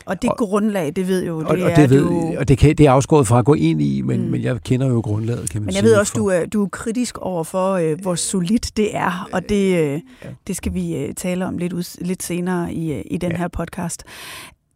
og 0.06 0.22
det 0.22 0.30
og, 0.30 0.36
grundlag, 0.38 0.92
det 0.96 1.08
ved 1.08 1.26
jo, 1.26 1.40
det 1.40 1.46
og, 1.46 1.52
og 1.52 1.70
er 1.70 1.74
det 1.74 1.90
ved, 1.90 2.00
du... 2.00 2.34
Og 2.38 2.48
det, 2.48 2.58
kan, 2.58 2.76
det 2.76 2.86
er 2.86 2.90
afskåret 2.90 3.26
fra 3.26 3.38
at 3.38 3.44
gå 3.44 3.54
ind 3.54 3.82
i, 3.82 4.00
men, 4.00 4.22
mm. 4.22 4.30
men 4.30 4.42
jeg 4.42 4.62
kender 4.62 4.86
jo 4.86 5.00
grundlaget, 5.00 5.50
kan 5.50 5.60
man 5.60 5.66
Men 5.66 5.74
jeg 5.74 5.80
sige, 5.80 5.90
ved 5.90 5.96
også, 5.96 6.12
for... 6.12 6.18
du 6.18 6.26
er, 6.26 6.46
du 6.46 6.64
er 6.64 6.68
kritisk 6.68 7.18
over 7.18 7.44
for, 7.44 7.72
øh, 7.72 8.00
hvor 8.00 8.14
solidt 8.14 8.76
det 8.76 8.96
er, 8.96 9.28
og 9.32 9.48
det, 9.48 9.76
øh, 9.78 10.00
ja. 10.24 10.28
det 10.46 10.56
skal 10.56 10.74
vi 10.74 10.96
øh, 10.96 11.14
tale 11.14 11.46
om 11.46 11.58
lidt, 11.58 11.72
ud, 11.72 12.04
lidt 12.04 12.22
senere 12.22 12.72
i, 12.72 12.92
øh, 12.92 13.02
i 13.10 13.16
den 13.16 13.30
ja. 13.30 13.36
her 13.36 13.48
podcast. 13.48 14.04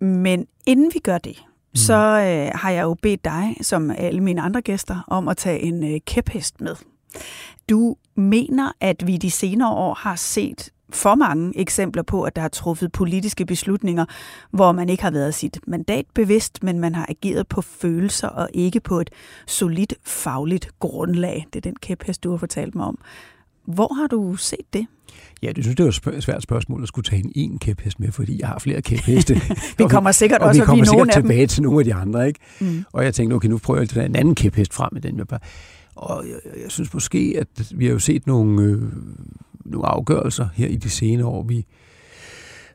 Men 0.01 0.47
inden 0.67 0.91
vi 0.95 0.99
gør 0.99 1.19
det, 1.19 1.37
mm. 1.47 1.77
så 1.77 1.95
øh, 1.95 2.59
har 2.59 2.71
jeg 2.71 2.83
jo 2.83 2.97
bedt 3.03 3.25
dig, 3.25 3.57
som 3.63 3.91
alle 3.91 4.21
mine 4.21 4.43
andre 4.43 4.61
gæster, 4.61 5.05
om 5.09 5.29
at 5.29 5.37
tage 5.37 5.61
en 5.61 5.95
øh, 5.95 6.01
kæphest 6.07 6.61
med. 6.61 6.75
Du 7.71 7.97
mener, 8.17 8.73
at 8.81 9.07
vi 9.07 9.17
de 9.17 9.31
senere 9.31 9.71
år 9.71 9.95
har 9.95 10.17
set 10.17 10.71
for 10.91 11.15
mange 11.15 11.59
eksempler 11.59 12.03
på, 12.03 12.23
at 12.23 12.37
der 12.37 12.43
har 12.43 12.49
truffet 12.49 12.93
politiske 12.93 13.47
beslutninger, 13.47 14.05
hvor 14.51 14.73
man 14.73 14.89
ikke 14.89 15.03
har 15.03 15.11
været 15.11 15.35
sit 15.35 15.59
mandat 15.67 16.05
bevidst, 16.15 16.63
men 16.63 16.81
man 16.81 16.95
har 16.95 17.07
ageret 17.09 17.49
på 17.49 17.61
følelser 17.61 18.29
og 18.29 18.49
ikke 18.55 18.81
på 18.81 19.01
et 19.01 19.11
solidt 19.47 19.95
fagligt 20.05 20.69
grundlag. 20.79 21.47
Det 21.53 21.57
er 21.57 21.61
den 21.71 21.77
kæphest, 21.77 22.25
du 22.25 22.31
har 22.31 22.37
fortalt 22.37 22.75
mig 22.75 22.87
om. 22.87 22.99
Hvor 23.67 23.95
har 23.95 24.07
du 24.07 24.37
set 24.37 24.73
det? 24.73 24.87
Ja, 25.43 25.53
det 25.53 25.65
synes, 25.65 25.77
det 25.77 25.85
var 26.05 26.13
et 26.13 26.23
svært 26.23 26.43
spørgsmål 26.43 26.83
at 26.83 26.89
skulle 26.89 27.05
tage 27.05 27.25
en 27.25 27.33
en 27.35 27.59
kæphest 27.59 28.01
med, 28.01 28.13
fordi 28.13 28.41
jeg 28.41 28.49
har 28.49 28.59
flere 28.59 28.83
kæpheste. 28.83 29.35
vi 29.79 29.85
kommer 29.91 30.13
sikkert 30.13 30.41
og 30.41 30.49
også 30.49 30.61
vi 30.61 30.67
kommer 30.67 30.85
sikkert 30.85 31.13
tilbage 31.13 31.47
til 31.47 31.63
nogle 31.63 31.79
af 31.79 31.85
de 31.85 31.95
andre. 31.95 32.27
Ikke? 32.27 32.41
Mm. 32.61 32.85
Og 32.93 33.05
jeg 33.05 33.15
tænkte, 33.15 33.35
okay, 33.35 33.49
nu 33.49 33.59
prøver 33.59 33.81
jeg 33.81 33.83
at 33.83 33.89
tage 33.89 34.07
en 34.07 34.17
anden 34.17 34.35
kæphest 34.35 34.75
frem 34.75 34.89
med 34.93 35.01
den. 35.01 35.19
Jeg 35.19 35.29
bare. 35.29 35.41
Og 35.97 36.25
jeg, 36.29 36.63
jeg 36.63 36.71
synes 36.71 36.95
måske, 36.95 37.37
at 37.39 37.73
vi 37.75 37.87
har 37.87 37.93
jo 37.93 37.99
set 37.99 38.27
nogle, 38.27 38.63
øh, 38.63 38.83
nogle 39.65 39.87
afgørelser 39.87 40.49
her 40.55 40.69
i 40.69 40.77
de 40.77 40.91
senere 40.91 41.27
år, 41.27 41.43
vi, 41.43 41.67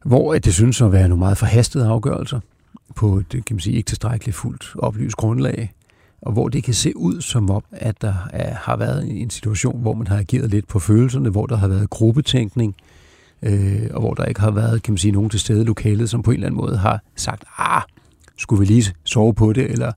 hvor 0.06 0.34
at 0.34 0.46
det 0.46 0.54
synes 0.54 0.82
at 0.82 0.92
være 0.92 1.08
nogle 1.08 1.20
meget 1.20 1.38
forhastede 1.38 1.88
afgørelser 1.88 2.40
på 2.96 3.18
et, 3.18 3.30
kan 3.30 3.44
man 3.56 3.60
sige, 3.60 3.76
ikke 3.76 3.88
tilstrækkeligt 3.88 4.38
fuldt 4.38 4.72
oplyst 4.80 5.16
grundlag, 5.16 5.74
og 6.22 6.32
hvor 6.32 6.50
det 6.50 6.64
kan 6.64 6.74
se 6.74 6.98
ud 6.98 7.22
som 7.22 7.50
om, 7.50 7.64
at 7.72 8.02
der 8.02 8.14
er, 8.34 8.54
har 8.56 8.78
været 8.78 9.22
en 9.22 9.30
situation, 9.30 9.82
hvor 9.82 9.94
man 9.94 10.08
har 10.08 10.18
ageret 10.18 10.50
lidt 10.50 10.68
på 10.68 10.80
følelserne, 10.80 11.30
hvor 11.30 11.46
der 11.46 11.56
har 11.56 11.68
været 11.68 11.90
gruppetænkning, 11.90 12.76
øh, 13.44 13.90
og 13.92 14.02
hvor 14.02 14.14
der 14.14 14.26
ikke 14.26 14.42
har 14.42 14.52
været, 14.52 14.84
kan 14.84 14.92
man 14.92 14.98
sige, 14.98 15.12
nogen 15.12 15.30
til 15.30 15.40
stede 15.40 15.62
i 15.62 15.66
lokalet, 15.66 16.10
som 16.10 16.24
på 16.24 16.32
en 16.32 16.36
eller 16.36 16.48
anden 16.48 16.62
måde 16.62 16.78
har 16.78 17.04
sagt, 17.16 17.44
ah, 17.58 17.82
skulle 18.38 18.60
vi 18.60 18.66
lige 18.66 18.94
sove 19.04 19.34
på 19.34 19.54
det, 19.54 19.72
eller 19.72 19.92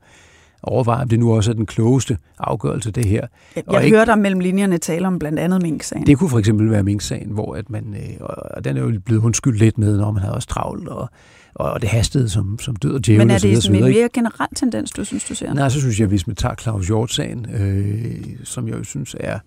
overveje, 0.64 1.02
om 1.02 1.08
det 1.08 1.18
nu 1.18 1.34
også 1.34 1.50
er 1.50 1.54
den 1.54 1.66
klogeste 1.66 2.18
afgørelse, 2.38 2.90
det 2.90 3.04
her. 3.04 3.26
Jeg, 3.56 3.64
jeg 3.72 3.84
ikke, 3.84 3.96
hørte 3.96 4.10
om 4.10 4.18
mellem 4.18 4.40
linjerne 4.40 4.78
tale 4.78 5.06
om 5.06 5.18
blandt 5.18 5.38
andet 5.38 5.62
Mink-sagen. 5.62 6.06
Det 6.06 6.18
kunne 6.18 6.30
for 6.30 6.38
eksempel 6.38 6.70
være 6.70 6.82
Mink-sagen, 6.82 7.30
hvor 7.30 7.54
at 7.54 7.70
man, 7.70 7.94
øh, 7.94 8.16
og 8.20 8.64
den 8.64 8.76
er 8.76 8.80
jo 8.80 9.00
blevet 9.04 9.22
undskyldt 9.22 9.58
lidt 9.58 9.78
med, 9.78 9.98
når 9.98 10.10
man 10.10 10.22
havde 10.22 10.34
også 10.34 10.48
travlt, 10.48 10.88
og, 10.88 11.10
og 11.54 11.82
det 11.82 11.88
hastede 11.88 12.28
som, 12.28 12.58
som 12.58 12.76
død 12.76 12.94
og 12.94 13.06
djævel. 13.06 13.26
Men 13.26 13.34
er 13.34 13.38
det 13.38 13.62
sådan 13.62 13.76
en 13.76 13.84
mere 13.84 14.08
generel 14.12 14.48
tendens, 14.56 14.90
du 14.90 15.04
synes, 15.04 15.24
du 15.24 15.34
ser? 15.34 15.54
Nej, 15.54 15.68
så 15.68 15.80
synes 15.80 16.00
jeg, 16.00 16.08
hvis 16.08 16.26
man 16.26 16.36
tager 16.36 16.54
Claus 16.54 16.86
Hjort-sagen, 16.86 17.46
øh, 17.54 18.24
som 18.44 18.68
jeg 18.68 18.78
jo 18.78 18.84
synes 18.84 19.16
er, 19.20 19.38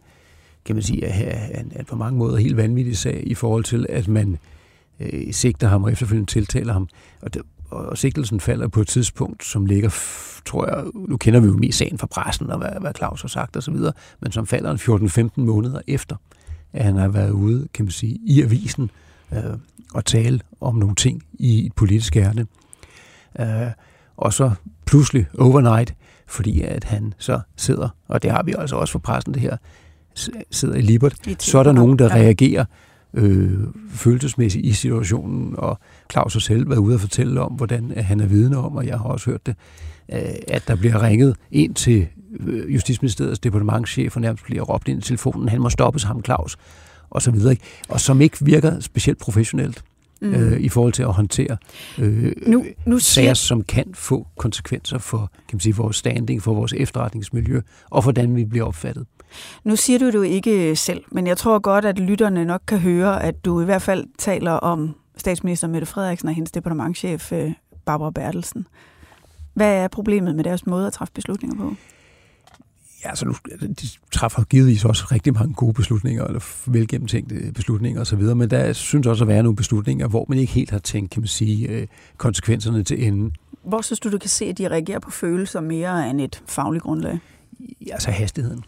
kan 0.66 0.76
man 0.76 0.84
sige, 0.84 1.06
er, 1.06 1.50
er, 1.52 1.64
er 1.72 1.84
på 1.84 1.96
mange 1.96 2.20
måder 2.20 2.38
helt 2.38 2.58
vanvittig 2.58 2.98
sag 2.98 3.24
i 3.26 3.34
forhold 3.34 3.64
til, 3.64 3.86
at 3.90 4.08
man 4.08 4.38
øh, 5.00 5.34
sigter 5.34 5.68
ham 5.68 5.84
og 5.84 5.92
efterfølgende 5.92 6.32
tiltaler 6.32 6.74
ham. 6.74 6.88
Og 7.22 7.34
det, 7.34 7.42
og 7.70 7.98
sigtelsen 7.98 8.40
falder 8.40 8.68
på 8.68 8.82
et 8.82 8.88
tidspunkt, 8.88 9.46
som 9.46 9.66
ligger, 9.66 9.90
tror 10.46 10.68
jeg, 10.68 10.86
nu 10.94 11.18
kender 11.18 11.40
vi 11.40 11.48
jo 11.48 11.58
mest 11.58 11.78
sagen 11.78 11.98
fra 11.98 12.08
pressen 12.08 12.52
og 12.52 12.58
hvad, 12.58 12.70
hvad 12.82 12.92
Claus 12.98 13.22
har 13.22 13.28
sagt 13.28 13.58
osv., 13.58 13.76
men 14.22 14.32
som 14.32 14.48
falder 14.48 14.72
en 14.72 15.30
14-15 15.30 15.42
måneder 15.42 15.82
efter, 15.88 16.16
at 16.74 16.84
han 16.84 16.96
har 16.96 17.08
været 17.08 17.32
ude, 17.32 17.68
kan 17.74 17.86
man 17.86 17.92
sige, 17.92 18.20
i 18.26 18.42
avisen 18.42 18.92
øh, 19.34 19.44
og 19.94 20.06
tale 20.06 20.40
om 20.62 20.76
nogle 20.76 20.96
ting 20.96 21.24
i 21.34 21.66
et 21.66 21.74
politisk 21.74 22.16
ærne. 22.16 22.48
Øh, 23.40 23.72
og 24.18 24.34
så 24.34 24.52
pludselig 24.86 25.28
overnight, 25.40 25.94
fordi 26.28 26.62
at 26.62 26.84
han 26.84 27.14
så 27.18 27.40
sidder, 27.56 27.90
og 28.08 28.24
det 28.24 28.32
har 28.32 28.44
vi 28.44 28.54
altså 28.58 28.76
også 28.76 28.92
for 28.92 29.00
pressen 29.00 29.34
det 29.34 29.42
her, 29.42 29.58
sidder 30.52 30.76
i 30.76 30.82
Libert, 30.82 31.16
så 31.40 31.60
er 31.60 31.64
der 31.64 31.72
nogen, 31.72 32.00
der 32.00 32.10
reagerer 32.10 32.66
øh, 33.18 33.60
følelsesmæssigt 33.90 34.66
i 34.66 34.74
situationen, 34.74 35.56
og 35.58 35.80
Claus 36.12 36.34
har 36.34 36.40
selv 36.40 36.70
været 36.70 36.80
ude 36.80 36.96
og 36.96 37.02
fortælle 37.02 37.42
om, 37.42 37.52
hvordan 37.52 37.94
han 37.98 38.20
er 38.20 38.26
vidne 38.26 38.58
om, 38.58 38.76
og 38.76 38.88
jeg 38.88 38.98
har 38.98 39.06
også 39.06 39.30
hørt 39.30 39.46
det, 39.46 39.56
øh, 40.14 40.20
at 40.48 40.68
der 40.68 40.76
bliver 40.76 41.04
ringet 41.04 41.36
ind 41.52 41.76
til 41.76 42.08
øh, 42.40 42.74
Justitsministeriets 42.74 43.40
departementchef, 43.40 44.16
og 44.16 44.22
nærmest 44.22 44.44
bliver 44.44 44.64
råbt 44.64 44.88
ind 44.88 45.00
i 45.00 45.02
telefonen, 45.02 45.50
han 45.50 45.62
må 45.62 45.70
stoppes 45.70 46.04
ham, 46.04 46.24
Claus. 46.24 46.58
og 47.10 47.22
så 47.22 47.32
videre, 47.32 47.52
ikke? 47.52 47.64
og 47.90 48.00
som 48.00 48.22
ikke 48.22 48.38
virker 48.42 48.80
specielt 48.80 49.20
professionelt 49.20 49.84
mm. 50.22 50.34
øh, 50.34 50.60
i 50.60 50.70
forhold 50.70 50.94
til 50.94 51.04
at 51.04 51.14
håndtere 51.14 51.58
øh, 51.98 52.32
nu, 52.48 52.66
nu 52.86 53.00
siger... 53.00 53.24
sager, 53.24 53.34
som 53.34 53.64
kan 53.64 53.86
få 53.94 54.28
konsekvenser 54.38 54.98
for 54.98 55.32
kan 55.48 55.56
man 55.56 55.60
sige, 55.60 55.76
vores 55.76 55.96
standing, 55.96 56.44
for 56.44 56.54
vores 56.54 56.74
efterretningsmiljø, 56.74 57.62
og 57.90 58.04
for 58.04 58.12
hvordan 58.12 58.36
vi 58.36 58.46
bliver 58.46 58.66
opfattet. 58.66 59.06
Nu 59.64 59.76
siger 59.76 60.00
du 60.00 60.06
det 60.06 60.14
jo 60.14 60.22
ikke 60.22 60.76
selv, 60.76 61.04
men 61.12 61.28
jeg 61.28 61.38
tror 61.38 61.60
godt, 61.60 61.86
at 61.86 62.00
lytterne 62.00 62.46
nok 62.46 62.62
kan 62.68 62.80
høre, 62.80 63.24
at 63.24 63.46
du 63.46 63.62
i 63.62 63.66
hvert 63.66 63.82
fald 63.82 64.06
taler 64.18 64.52
om 64.52 64.96
statsminister 65.18 65.68
Mette 65.68 65.88
Frederiksen 65.88 66.30
og 66.30 66.36
hendes 66.36 66.52
departementchef 66.52 67.32
øh, 67.32 67.52
Barbara 67.86 68.12
Bertelsen. 68.12 68.68
Hvad 69.54 69.74
er 69.74 69.88
problemet 69.88 70.36
med 70.36 70.44
deres 70.44 70.66
måde 70.66 70.88
at 70.88 70.94
træffe 70.94 71.14
beslutninger 71.14 71.58
på? 71.58 71.76
Ja, 73.04 73.10
altså 73.10 73.26
nu, 73.26 73.36
de 73.62 73.88
træffer 74.12 74.44
givetvis 74.44 74.86
også 74.86 75.06
rigtig 75.12 75.34
mange 75.34 75.54
gode 75.54 75.74
beslutninger, 75.74 76.24
eller 76.24 76.70
velgennemtænkte 76.72 77.52
beslutninger 77.56 78.02
osv., 78.02 78.20
men 78.20 78.50
der 78.50 78.74
synes 78.74 79.08
også 79.08 79.24
at 79.24 79.28
være 79.28 79.44
nogle 79.44 79.56
beslutninger, 79.56 80.08
hvor 80.08 80.26
man 80.30 80.38
ikke 80.38 80.54
helt 80.54 80.72
har 80.72 80.80
tænkt, 80.80 81.12
kan 81.12 81.22
man 81.22 81.28
sige, 81.28 81.68
øh, 81.68 81.88
konsekvenserne 82.18 82.84
til 82.84 83.08
ende. 83.08 83.32
Hvor 83.64 83.82
synes 83.82 84.00
du, 84.00 84.12
du 84.12 84.18
kan 84.18 84.30
se, 84.30 84.46
at 84.46 84.58
de 84.58 84.68
reagerer 84.68 85.00
på 85.00 85.12
følelser 85.12 85.62
mere 85.62 86.10
end 86.10 86.22
et 86.22 86.44
fagligt 86.46 86.84
grundlag? 86.84 87.20
Ja, 87.88 87.94
altså 87.94 88.12
hastigheden. 88.12 88.64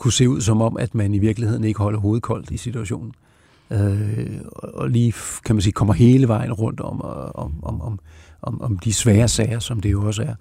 Kunne 0.00 0.12
se 0.12 0.28
ud 0.28 0.40
som 0.40 0.60
om, 0.60 0.76
at 0.76 0.94
man 0.94 1.14
i 1.14 1.18
virkeligheden 1.18 1.64
ikke 1.64 1.78
holder 1.78 1.98
hovedet 1.98 2.22
koldt 2.22 2.50
i 2.50 2.56
situationen. 2.56 3.12
Øh, 3.70 4.40
og 4.52 4.90
lige, 4.90 5.14
kan 5.44 5.56
man 5.56 5.62
sige, 5.62 5.72
kommer 5.72 5.94
hele 5.94 6.28
vejen 6.28 6.52
rundt 6.52 6.80
om, 6.80 7.00
om, 7.34 7.64
om, 7.64 7.80
om, 7.80 7.98
om, 8.42 8.60
om 8.60 8.78
de 8.78 8.92
svære 8.92 9.28
sager, 9.28 9.58
som 9.58 9.80
det 9.80 9.92
jo 9.92 10.06
også 10.06 10.22
er. 10.22 10.34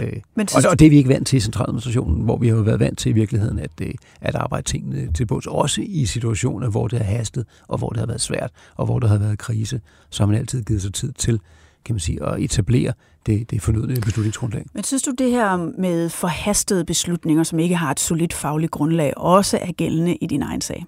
Øh, 0.00 0.12
Men 0.34 0.48
og, 0.54 0.70
og 0.70 0.78
det 0.78 0.86
er 0.86 0.90
vi 0.90 0.96
ikke 0.96 1.08
vant 1.08 1.26
til 1.26 1.36
i 1.36 1.40
centraladministrationen, 1.40 2.24
hvor 2.24 2.38
vi 2.38 2.48
har 2.48 2.56
været 2.56 2.80
vant 2.80 2.98
til 2.98 3.10
i 3.10 3.12
virkeligheden 3.12 3.58
at, 3.58 3.70
øh, 3.82 3.94
at 4.20 4.34
arbejde 4.34 4.68
tingene 4.68 5.12
til 5.12 5.26
bunds. 5.26 5.46
Også 5.46 5.82
i 5.84 6.06
situationer, 6.06 6.70
hvor 6.70 6.88
det 6.88 6.98
har 6.98 7.16
hastet, 7.16 7.46
og 7.68 7.78
hvor 7.78 7.88
det 7.88 7.98
har 7.98 8.06
været 8.06 8.20
svært, 8.20 8.50
og 8.76 8.86
hvor 8.86 8.98
der 8.98 9.08
har 9.08 9.18
været 9.18 9.38
krise, 9.38 9.80
så 10.10 10.22
har 10.22 10.26
man 10.26 10.38
altid 10.38 10.62
givet 10.62 10.82
sig 10.82 10.94
tid 10.94 11.12
til 11.12 11.40
kan 11.86 11.94
man 11.94 12.00
sige, 12.00 12.24
at 12.26 12.40
etablere 12.40 12.92
det, 13.26 13.50
det 13.50 13.62
fornødne 13.62 13.94
beslutningsgrundlag. 13.94 14.64
Men 14.74 14.84
synes 14.84 15.02
du, 15.02 15.10
det 15.18 15.30
her 15.30 15.56
med 15.78 16.08
forhastede 16.08 16.84
beslutninger, 16.84 17.42
som 17.42 17.58
ikke 17.58 17.76
har 17.76 17.90
et 17.90 18.00
solidt 18.00 18.32
fagligt 18.32 18.72
grundlag, 18.72 19.12
også 19.16 19.58
er 19.62 19.72
gældende 19.72 20.16
i 20.16 20.26
din 20.26 20.42
egen 20.42 20.60
sag? 20.60 20.86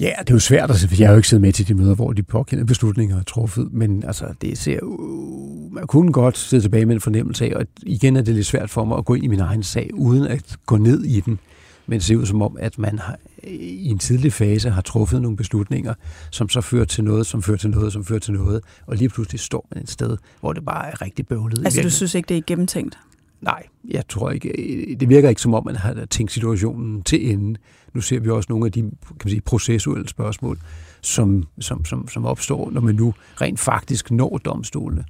Ja, 0.00 0.12
det 0.20 0.30
er 0.30 0.34
jo 0.34 0.38
svært, 0.38 0.70
altså, 0.70 0.88
for 0.88 0.96
jeg 0.98 1.08
har 1.08 1.12
jo 1.12 1.16
ikke 1.16 1.28
siddet 1.28 1.42
med 1.42 1.52
til 1.52 1.68
de 1.68 1.74
møder, 1.74 1.94
hvor 1.94 2.12
de 2.12 2.22
påkendte 2.22 2.66
beslutninger 2.66 3.18
er 3.18 3.22
truffet, 3.22 3.68
men 3.72 4.04
altså, 4.04 4.24
det 4.40 4.58
ser 4.58 4.78
uh, 4.82 5.72
man 5.72 5.86
kunne 5.86 6.12
godt 6.12 6.38
sidde 6.38 6.64
tilbage 6.64 6.86
med 6.86 6.94
en 6.94 7.00
fornemmelse 7.00 7.44
af, 7.44 7.56
og 7.56 7.66
igen 7.82 8.16
er 8.16 8.22
det 8.22 8.34
lidt 8.34 8.46
svært 8.46 8.70
for 8.70 8.84
mig 8.84 8.98
at 8.98 9.04
gå 9.04 9.14
ind 9.14 9.24
i 9.24 9.28
min 9.28 9.40
egen 9.40 9.62
sag, 9.62 9.90
uden 9.94 10.26
at 10.26 10.56
gå 10.66 10.76
ned 10.76 11.04
i 11.04 11.20
den, 11.20 11.38
men 11.86 11.98
det 11.98 12.04
ser 12.04 12.16
ud 12.16 12.26
som 12.26 12.42
om, 12.42 12.56
at 12.60 12.78
man 12.78 12.98
har, 12.98 13.18
i 13.44 13.88
en 13.88 13.98
tidlig 13.98 14.32
fase 14.32 14.70
har 14.70 14.82
truffet 14.82 15.22
nogle 15.22 15.36
beslutninger, 15.36 15.94
som 16.30 16.48
så 16.48 16.60
fører 16.60 16.84
til 16.84 17.04
noget, 17.04 17.26
som 17.26 17.42
fører 17.42 17.56
til 17.56 17.70
noget, 17.70 17.92
som 17.92 18.04
fører 18.04 18.18
til 18.18 18.34
noget, 18.34 18.60
og 18.86 18.96
lige 18.96 19.08
pludselig 19.08 19.40
står 19.40 19.68
man 19.74 19.82
et 19.82 19.90
sted, 19.90 20.16
hvor 20.40 20.52
det 20.52 20.64
bare 20.64 20.86
er 20.92 21.02
rigtig 21.02 21.26
bøvlet. 21.26 21.64
Altså, 21.64 21.82
du 21.82 21.90
synes 21.90 22.14
ikke, 22.14 22.28
det 22.28 22.36
er 22.36 22.42
gennemtænkt? 22.46 22.98
Nej, 23.40 23.62
jeg 23.88 24.08
tror 24.08 24.30
ikke. 24.30 24.96
Det 25.00 25.08
virker 25.08 25.28
ikke 25.28 25.40
som 25.40 25.54
om, 25.54 25.64
man 25.64 25.76
har 25.76 26.06
tænkt 26.10 26.32
situationen 26.32 27.02
til 27.02 27.30
ende. 27.30 27.58
Nu 27.94 28.00
ser 28.00 28.20
vi 28.20 28.30
også 28.30 28.46
nogle 28.50 28.66
af 28.66 28.72
de 28.72 28.80
kan 28.80 28.90
man 29.24 29.30
sige, 29.30 29.40
processuelle 29.40 30.08
spørgsmål, 30.08 30.58
som, 31.00 31.44
som, 31.60 31.84
som, 31.84 32.08
som 32.08 32.26
opstår, 32.26 32.70
når 32.70 32.80
man 32.80 32.94
nu 32.94 33.14
rent 33.40 33.60
faktisk 33.60 34.10
når 34.10 34.38
domstolene. 34.44 35.04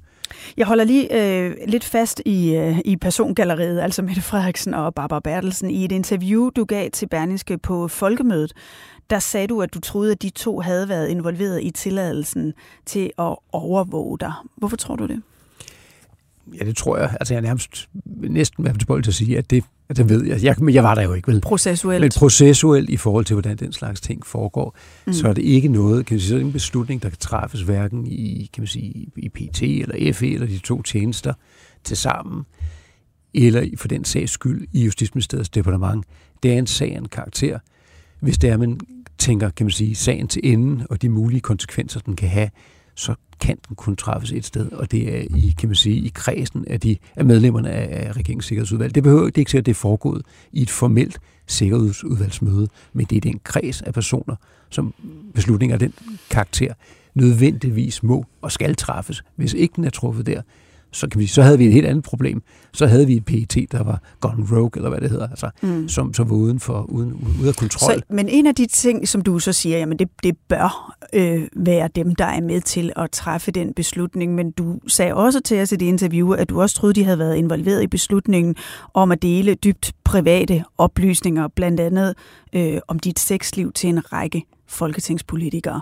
Jeg 0.57 0.65
holder 0.65 0.83
lige 0.83 1.07
øh, 1.21 1.55
lidt 1.67 1.83
fast 1.83 2.21
i, 2.25 2.55
øh, 2.55 2.79
i 2.85 2.95
persongalleriet, 2.95 3.79
altså 3.79 4.01
Mette 4.01 4.21
Frederiksen 4.21 4.73
og 4.73 4.95
Barbara 4.95 5.19
Bertelsen. 5.19 5.71
I 5.71 5.85
et 5.85 5.91
interview, 5.91 6.49
du 6.49 6.65
gav 6.65 6.89
til 6.91 7.07
Berlingske 7.07 7.57
på 7.57 7.87
Folkemødet, 7.87 8.53
der 9.09 9.19
sagde 9.19 9.47
du, 9.47 9.61
at 9.61 9.73
du 9.73 9.79
troede, 9.79 10.11
at 10.11 10.21
de 10.21 10.29
to 10.29 10.59
havde 10.59 10.89
været 10.89 11.07
involveret 11.07 11.63
i 11.63 11.71
tilladelsen 11.71 12.53
til 12.85 13.11
at 13.19 13.35
overvåge 13.51 14.19
dig. 14.19 14.33
Hvorfor 14.55 14.77
tror 14.77 14.95
du 14.95 15.05
det? 15.05 15.21
Ja, 16.59 16.65
det 16.65 16.77
tror 16.77 16.97
jeg. 16.97 17.17
Altså, 17.19 17.33
jeg 17.33 17.39
er 17.39 17.43
nærmest 17.43 17.89
næsten 18.05 18.65
været 18.65 18.79
tilbøjelig 18.79 19.03
til 19.03 19.11
at 19.11 19.15
sige, 19.15 19.37
at 19.37 19.49
det, 19.49 19.63
at 19.89 19.97
det 19.97 20.09
ved 20.09 20.25
jeg. 20.25 20.43
jeg. 20.43 20.55
Men 20.59 20.73
jeg 20.73 20.83
var 20.83 20.95
der 20.95 21.01
jo 21.01 21.13
ikke, 21.13 21.31
vel? 21.31 21.41
Processuelt. 21.41 22.01
Men 22.01 22.11
processuelt 22.17 22.89
i 22.89 22.97
forhold 22.97 23.25
til, 23.25 23.33
hvordan 23.33 23.57
den 23.57 23.73
slags 23.73 24.01
ting 24.01 24.25
foregår, 24.25 24.77
mm. 25.07 25.13
så 25.13 25.27
er 25.27 25.33
det 25.33 25.41
ikke 25.41 25.67
noget, 25.67 26.05
kan 26.05 26.15
man 26.15 26.21
sige, 26.21 26.41
en 26.41 26.51
beslutning, 26.51 27.03
der 27.03 27.09
kan 27.09 27.17
træffes 27.17 27.61
hverken 27.61 28.07
i, 28.07 28.49
kan 28.53 28.61
man 28.61 28.67
sige, 28.67 29.07
i 29.17 29.29
PT 29.29 29.61
eller 29.61 30.13
FE 30.13 30.33
eller 30.33 30.47
de 30.47 30.57
to 30.57 30.81
tjenester 30.81 31.33
til 31.83 31.97
sammen, 31.97 32.45
eller 33.33 33.67
for 33.77 33.87
den 33.87 34.05
sags 34.05 34.31
skyld 34.31 34.67
i 34.73 34.85
Justitsministeriets 34.85 35.49
departement. 35.49 36.05
Det 36.43 36.53
er 36.53 36.57
en 36.57 36.67
sag 36.67 36.95
en 36.95 37.07
karakter. 37.07 37.59
Hvis 38.19 38.37
det 38.37 38.49
er, 38.49 38.57
man 38.57 38.79
tænker, 39.17 39.49
kan 39.49 39.65
man 39.65 39.71
sige, 39.71 39.95
sagen 39.95 40.27
til 40.27 40.41
enden 40.43 40.83
og 40.89 41.01
de 41.01 41.09
mulige 41.09 41.41
konsekvenser, 41.41 41.99
den 41.99 42.15
kan 42.15 42.29
have, 42.29 42.49
så 42.95 43.15
kan 43.39 43.57
den 43.67 43.75
kun 43.75 43.95
træffes 43.95 44.31
et 44.31 44.45
sted, 44.45 44.71
og 44.71 44.91
det 44.91 45.17
er 45.17 45.21
i, 45.35 45.55
kan 45.57 45.69
man 45.69 45.75
sige, 45.75 45.95
i 45.95 46.11
kredsen 46.13 46.65
af, 46.67 46.79
de, 46.79 46.97
af 47.15 47.25
medlemmerne 47.25 47.69
af, 47.69 48.11
regeringssikkerhedsudvalget. 48.17 48.95
Det 48.95 49.03
behøver 49.03 49.25
det 49.25 49.37
er 49.37 49.39
ikke 49.39 49.51
sikkert, 49.51 49.61
at 49.61 49.65
det 49.65 49.71
er 49.71 49.75
foregået 49.75 50.21
i 50.51 50.61
et 50.61 50.69
formelt 50.69 51.19
sikkerhedsudvalgsmøde, 51.47 52.67
men 52.93 53.05
det 53.05 53.15
er 53.15 53.21
den 53.21 53.39
kreds 53.43 53.81
af 53.81 53.93
personer, 53.93 54.35
som 54.69 54.93
beslutninger 55.33 55.75
af 55.75 55.79
den 55.79 55.93
karakter 56.29 56.73
nødvendigvis 57.15 58.03
må 58.03 58.25
og 58.41 58.51
skal 58.51 58.75
træffes. 58.75 59.23
Hvis 59.35 59.53
ikke 59.53 59.73
den 59.75 59.83
er 59.83 59.89
truffet 59.89 60.25
der, 60.25 60.41
så, 60.91 61.07
kan 61.09 61.19
vi, 61.19 61.27
så 61.27 61.41
havde 61.41 61.57
vi 61.57 61.65
et 61.65 61.73
helt 61.73 61.85
andet 61.85 62.03
problem. 62.03 62.41
Så 62.73 62.87
havde 62.87 63.07
vi 63.07 63.13
et 63.13 63.25
PET, 63.25 63.71
der 63.71 63.83
var 63.83 64.01
gone 64.19 64.45
rogue, 64.51 64.71
eller 64.75 64.89
hvad 64.89 65.01
det 65.01 65.09
hedder, 65.09 65.27
altså, 65.27 65.49
mm. 65.61 65.89
som, 65.89 66.13
som 66.13 66.29
var 66.29 66.35
uden 66.35 66.59
for, 66.59 66.85
uden, 66.89 67.37
ude 67.41 67.49
af 67.49 67.55
kontrol. 67.55 67.93
Så, 67.93 68.01
men 68.09 68.29
en 68.29 68.47
af 68.47 68.55
de 68.55 68.65
ting, 68.65 69.07
som 69.07 69.21
du 69.21 69.39
så 69.39 69.53
siger, 69.53 69.77
jamen 69.77 69.99
det, 69.99 70.09
det 70.23 70.37
bør 70.47 70.95
øh, 71.13 71.47
være 71.55 71.89
dem, 71.95 72.15
der 72.15 72.25
er 72.25 72.41
med 72.41 72.61
til 72.61 72.91
at 72.95 73.11
træffe 73.11 73.51
den 73.51 73.73
beslutning, 73.73 74.35
men 74.35 74.51
du 74.51 74.79
sagde 74.87 75.13
også 75.13 75.41
til 75.41 75.61
os 75.61 75.71
i 75.71 75.75
det 75.75 75.85
interview, 75.85 76.31
at 76.31 76.49
du 76.49 76.61
også 76.61 76.75
troede, 76.75 76.93
de 76.93 77.03
havde 77.03 77.19
været 77.19 77.35
involveret 77.35 77.83
i 77.83 77.87
beslutningen 77.87 78.55
om 78.93 79.11
at 79.11 79.21
dele 79.21 79.55
dybt 79.55 79.93
private 80.03 80.63
oplysninger, 80.77 81.47
blandt 81.47 81.79
andet 81.79 82.15
øh, 82.53 82.77
om 82.87 82.99
dit 82.99 83.19
sexliv 83.19 83.71
til 83.71 83.89
en 83.89 84.13
række 84.13 84.43
folketingspolitikere. 84.67 85.81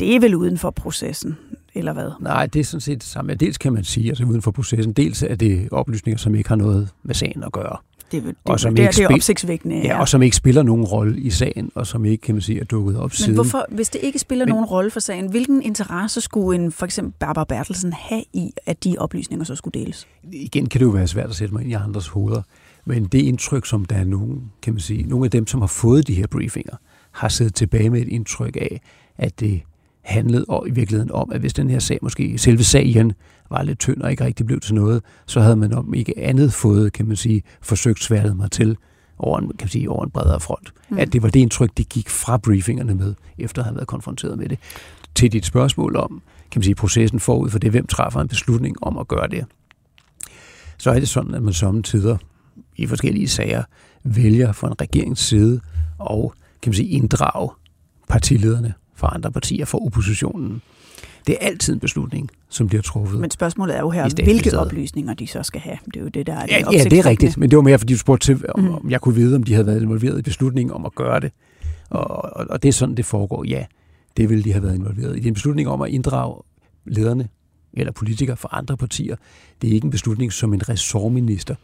Det 0.00 0.16
er 0.16 0.20
vel 0.20 0.34
uden 0.34 0.58
for 0.58 0.70
processen 0.70 1.36
eller 1.74 1.92
hvad? 1.92 2.10
Nej, 2.20 2.46
det 2.46 2.60
er 2.60 2.64
sådan 2.64 2.80
set 2.80 2.98
det 2.98 3.08
samme. 3.08 3.34
Dels 3.34 3.58
kan 3.58 3.72
man 3.72 3.84
sige, 3.84 4.08
altså 4.08 4.24
uden 4.24 4.42
for 4.42 4.50
processen, 4.50 4.92
dels 4.92 5.22
er 5.22 5.34
det 5.34 5.68
oplysninger, 5.70 6.18
som 6.18 6.34
ikke 6.34 6.48
har 6.48 6.56
noget 6.56 6.88
med 7.02 7.14
sagen 7.14 7.44
at 7.44 7.52
gøre. 7.52 7.76
Det, 8.12 8.22
det, 8.22 8.34
og 8.44 8.60
som 8.60 8.74
det, 8.74 8.82
ikke 8.82 8.92
det 8.96 9.04
er 9.04 9.14
opsigtsvækkende. 9.14 9.76
Ja, 9.76 9.86
ja, 9.86 10.00
og 10.00 10.08
som 10.08 10.22
ikke 10.22 10.36
spiller 10.36 10.62
nogen 10.62 10.84
rolle 10.84 11.20
i 11.20 11.30
sagen, 11.30 11.72
og 11.74 11.86
som 11.86 12.04
ikke, 12.04 12.22
kan 12.22 12.34
man 12.34 12.42
sige, 12.42 12.60
er 12.60 12.64
dukket 12.64 12.96
op 12.96 13.02
Men 13.02 13.10
siden. 13.10 13.30
Men 13.30 13.34
hvorfor, 13.34 13.66
hvis 13.70 13.88
det 13.88 14.00
ikke 14.02 14.18
spiller 14.18 14.44
Men, 14.44 14.50
nogen 14.50 14.64
rolle 14.64 14.90
for 14.90 15.00
sagen, 15.00 15.30
hvilken 15.30 15.62
interesse 15.62 16.20
skulle 16.20 16.62
en 16.62 16.72
for 16.72 16.86
eksempel 16.86 17.14
Barbara 17.18 17.44
Bertelsen 17.44 17.92
have 17.92 18.24
i, 18.32 18.50
at 18.66 18.84
de 18.84 18.96
oplysninger 18.98 19.44
så 19.44 19.54
skulle 19.54 19.80
deles? 19.80 20.06
Igen 20.32 20.66
kan 20.66 20.78
det 20.78 20.86
jo 20.86 20.90
være 20.90 21.06
svært 21.06 21.30
at 21.30 21.36
sætte 21.36 21.54
mig 21.54 21.62
ind 21.62 21.70
i 21.70 21.74
andres 21.74 22.08
hoveder. 22.08 22.42
Men 22.84 23.04
det 23.04 23.18
indtryk, 23.22 23.66
som 23.66 23.84
der 23.84 23.96
er 23.96 24.04
nogen, 24.04 24.52
kan 24.62 24.72
man 24.72 24.80
sige, 24.80 25.02
nogle 25.02 25.24
af 25.24 25.30
dem, 25.30 25.46
som 25.46 25.60
har 25.60 25.66
fået 25.66 26.06
de 26.06 26.14
her 26.14 26.26
briefinger, 26.26 26.76
har 27.10 27.28
siddet 27.28 27.54
tilbage 27.54 27.90
med 27.90 28.00
et 28.00 28.08
indtryk 28.08 28.56
af, 28.56 28.80
at 29.18 29.40
det 29.40 29.62
handlede 30.02 30.44
og 30.48 30.68
i 30.68 30.70
virkeligheden 30.70 31.12
om, 31.12 31.32
at 31.32 31.40
hvis 31.40 31.52
den 31.52 31.70
her 31.70 31.78
sag, 31.78 31.98
måske 32.02 32.38
selve 32.38 32.64
sagen, 32.64 33.12
var 33.50 33.62
lidt 33.62 33.78
tynd 33.78 34.02
og 34.02 34.10
ikke 34.10 34.24
rigtig 34.24 34.46
blev 34.46 34.60
til 34.60 34.74
noget, 34.74 35.02
så 35.26 35.40
havde 35.40 35.56
man 35.56 35.72
om 35.72 35.94
ikke 35.94 36.18
andet 36.18 36.52
fået, 36.52 36.92
kan 36.92 37.06
man 37.06 37.16
sige, 37.16 37.42
forsøgt 37.62 38.02
sværdet 38.02 38.36
mig 38.36 38.50
til 38.50 38.76
over 39.18 39.38
en, 39.38 39.48
kan 39.48 39.56
man 39.60 39.68
sige, 39.68 39.90
over 39.90 40.04
en 40.04 40.10
bredere 40.10 40.40
front. 40.40 40.72
Mm. 40.88 40.98
At 40.98 41.12
det 41.12 41.22
var 41.22 41.28
det 41.28 41.40
indtryk, 41.40 41.70
det 41.76 41.88
gik 41.88 42.08
fra 42.08 42.36
briefingerne 42.36 42.94
med, 42.94 43.14
efter 43.38 43.62
at 43.62 43.66
have 43.66 43.76
været 43.76 43.88
konfronteret 43.88 44.38
med 44.38 44.48
det. 44.48 44.58
Til 45.14 45.32
dit 45.32 45.46
spørgsmål 45.46 45.96
om, 45.96 46.22
kan 46.50 46.58
man 46.58 46.62
sige, 46.62 46.74
processen 46.74 47.20
forud 47.20 47.50
for 47.50 47.58
det, 47.58 47.70
hvem 47.70 47.86
træffer 47.86 48.20
en 48.20 48.28
beslutning 48.28 48.76
om 48.82 48.98
at 48.98 49.08
gøre 49.08 49.28
det. 49.28 49.44
Så 50.78 50.90
er 50.90 50.98
det 50.98 51.08
sådan, 51.08 51.34
at 51.34 51.42
man 51.42 51.54
samtidig 51.54 52.18
i 52.76 52.86
forskellige 52.86 53.28
sager 53.28 53.62
vælger 54.04 54.52
fra 54.52 54.68
en 54.68 54.80
regerings 54.80 55.20
side 55.20 55.60
og 55.98 56.34
kan 56.62 56.70
man 56.70 56.74
sige, 56.74 56.88
inddrage 56.88 57.50
partilederne 58.08 58.74
fra 59.02 59.14
andre 59.14 59.32
partier, 59.32 59.64
fra 59.64 59.78
oppositionen. 59.78 60.62
Det 61.26 61.36
er 61.40 61.46
altid 61.46 61.72
en 61.72 61.80
beslutning, 61.80 62.30
som 62.48 62.66
bliver 62.68 62.82
truffet. 62.82 63.20
Men 63.20 63.30
spørgsmålet 63.30 63.76
er 63.76 63.80
jo 63.80 63.90
her, 63.90 64.24
hvilke 64.24 64.58
oplysninger 64.58 65.14
de 65.14 65.26
så 65.26 65.42
skal 65.42 65.60
have. 65.60 65.78
Det 65.84 65.96
er 65.96 66.00
jo 66.00 66.08
det, 66.08 66.26
der 66.26 66.32
er 66.32 66.46
ja, 66.50 66.58
det 66.58 66.78
ja, 66.78 66.84
det 66.84 66.98
er 66.98 67.06
rigtigt. 67.06 67.38
Men 67.38 67.50
det 67.50 67.56
var 67.56 67.62
mere, 67.62 67.78
fordi 67.78 67.92
du 67.92 67.98
spurgte 67.98 68.26
til, 68.26 68.44
om, 68.54 68.64
mm. 68.64 68.74
om 68.74 68.90
jeg 68.90 69.00
kunne 69.00 69.14
vide, 69.14 69.36
om 69.36 69.42
de 69.42 69.52
havde 69.52 69.66
været 69.66 69.82
involveret 69.82 70.18
i 70.18 70.22
beslutningen 70.22 70.74
om 70.74 70.86
at 70.86 70.94
gøre 70.94 71.20
det. 71.20 71.32
Og, 71.90 72.10
og, 72.36 72.46
og 72.50 72.62
det 72.62 72.68
er 72.68 72.72
sådan, 72.72 72.94
det 72.94 73.04
foregår. 73.04 73.44
Ja, 73.44 73.64
det 74.16 74.28
ville 74.28 74.44
de 74.44 74.52
have 74.52 74.62
været 74.62 74.74
involveret 74.74 75.16
i. 75.16 75.18
Det 75.18 75.24
er 75.24 75.28
en 75.28 75.34
beslutning 75.34 75.68
om 75.68 75.82
at 75.82 75.90
inddrage 75.90 76.42
lederne 76.84 77.28
eller 77.72 77.92
politikere 77.92 78.36
fra 78.36 78.48
andre 78.52 78.76
partier. 78.76 79.16
Det 79.62 79.70
er 79.70 79.74
ikke 79.74 79.84
en 79.84 79.90
beslutning, 79.90 80.32
som 80.32 80.54
en 80.54 80.68
ressortminister 80.68 81.54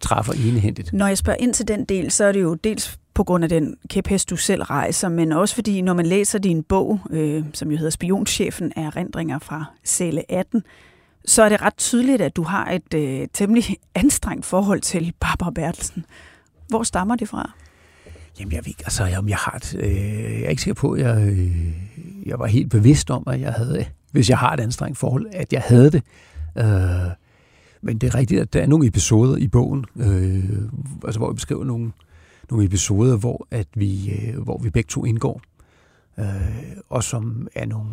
træffer 0.00 0.32
enehændigt. 0.32 0.92
Når 0.92 1.06
jeg 1.06 1.18
spørger 1.18 1.36
ind 1.40 1.54
til 1.54 1.68
den 1.68 1.84
del, 1.84 2.10
så 2.10 2.24
er 2.24 2.32
det 2.32 2.42
jo 2.42 2.54
dels 2.54 2.98
på 3.14 3.24
grund 3.24 3.44
af 3.44 3.50
den 3.50 3.76
kæphest, 3.88 4.30
du 4.30 4.36
selv 4.36 4.62
rejser, 4.62 5.08
men 5.08 5.32
også 5.32 5.54
fordi, 5.54 5.80
når 5.80 5.94
man 5.94 6.06
læser 6.06 6.38
din 6.38 6.62
bog, 6.62 7.00
øh, 7.10 7.44
som 7.52 7.70
jo 7.70 7.76
hedder 7.76 7.90
Spionchefen 7.90 8.72
af 8.76 8.82
erindringer 8.82 9.38
fra 9.38 9.64
celle 9.84 10.32
18, 10.32 10.62
så 11.24 11.42
er 11.42 11.48
det 11.48 11.62
ret 11.62 11.76
tydeligt, 11.76 12.22
at 12.22 12.36
du 12.36 12.42
har 12.42 12.70
et 12.70 12.94
øh, 12.94 13.28
temmelig 13.32 13.76
anstrengt 13.94 14.46
forhold 14.46 14.80
til 14.80 15.12
Barbara 15.20 15.50
Bertelsen. 15.50 16.04
Hvor 16.68 16.82
stammer 16.82 17.16
det 17.16 17.28
fra? 17.28 17.52
Jamen, 18.40 18.52
jeg, 18.52 18.66
ved, 18.66 18.72
altså, 18.78 19.04
jamen, 19.04 19.28
jeg, 19.28 19.36
har 19.36 19.52
et, 19.56 19.76
øh, 19.78 19.92
jeg 20.40 20.42
er 20.42 20.48
ikke 20.48 20.62
sikker 20.62 20.80
på, 20.80 20.92
at 20.92 21.00
jeg, 21.00 21.28
øh, 21.28 22.26
jeg 22.26 22.38
var 22.38 22.46
helt 22.46 22.70
bevidst 22.70 23.10
om, 23.10 23.22
at 23.26 23.40
jeg 23.40 23.52
havde, 23.52 23.84
hvis 24.12 24.30
jeg 24.30 24.38
har 24.38 24.52
et 24.52 24.60
anstrengt 24.60 24.98
forhold, 24.98 25.26
at 25.32 25.52
jeg 25.52 25.62
havde 25.66 25.90
det. 25.90 26.02
Øh, 26.58 26.64
men 27.82 27.98
det 27.98 28.06
er 28.06 28.14
rigtigt, 28.14 28.40
at 28.40 28.52
der 28.52 28.62
er 28.62 28.66
nogle 28.66 28.86
episoder 28.86 29.36
i 29.36 29.48
bogen, 29.48 29.84
øh, 29.96 30.44
altså, 31.04 31.18
hvor 31.18 31.28
jeg 31.28 31.34
beskriver 31.34 31.64
nogle, 31.64 31.92
nogle 32.52 32.66
episoder, 32.66 33.16
hvor, 33.16 33.46
at 33.50 33.66
vi, 33.74 34.10
øh, 34.10 34.42
hvor 34.42 34.58
vi 34.58 34.70
begge 34.70 34.88
to 34.88 35.04
indgår, 35.04 35.42
øh, 36.18 36.26
og 36.90 37.04
som 37.04 37.48
er 37.54 37.66
nogle, 37.66 37.90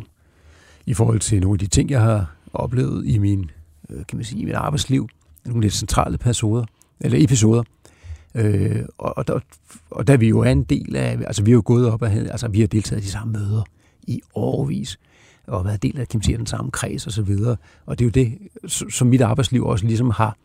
i 0.86 0.94
forhold 0.94 1.20
til 1.20 1.42
nogle 1.42 1.56
af 1.56 1.60
de 1.60 1.68
ting, 1.68 1.90
jeg 1.90 2.02
har 2.02 2.36
oplevet 2.54 3.08
i 3.08 3.18
min, 3.18 3.52
øh, 3.90 4.06
kan 4.06 4.18
man 4.18 4.26
sige, 4.26 4.42
i 4.42 4.46
mit 4.46 4.56
arbejdsliv, 4.56 5.10
nogle 5.46 5.62
lidt 5.62 5.74
centrale 5.74 6.16
episoder, 6.16 6.66
eller 7.00 7.24
episoder, 7.24 7.64
Øh, 8.36 8.86
og, 8.98 9.18
og, 9.18 9.42
og 9.92 10.08
da 10.08 10.16
vi 10.16 10.28
jo 10.28 10.40
er 10.40 10.52
en 10.52 10.64
del 10.64 10.96
af, 10.96 11.18
altså 11.28 11.44
vi 11.44 11.52
har 11.52 11.56
jo 11.56 11.62
gået 11.66 11.92
op 11.92 12.02
og 12.02 12.12
altså 12.12 12.48
vi 12.48 12.60
har 12.60 12.68
deltaget 12.68 13.02
i 13.02 13.06
de 13.06 13.12
samme 13.12 13.34
møder 13.34 13.64
i 14.08 14.22
årvis, 14.36 15.00
og 15.48 15.66
været 15.66 15.84
del 15.84 16.00
af 16.00 16.08
kan 16.08 16.18
man 16.18 16.24
sige, 16.24 16.38
den 16.38 16.46
samme 16.46 16.72
kreds 16.72 17.08
og 17.08 17.14
så 17.14 17.22
videre. 17.22 17.58
Og 17.86 18.00
det 18.00 18.06
er 18.06 18.08
jo 18.08 18.26
det, 18.26 18.38
som 18.92 19.08
mit 19.08 19.22
arbejdsliv 19.22 19.66
også 19.66 19.86
ligesom 19.86 20.10
har, 20.10 20.38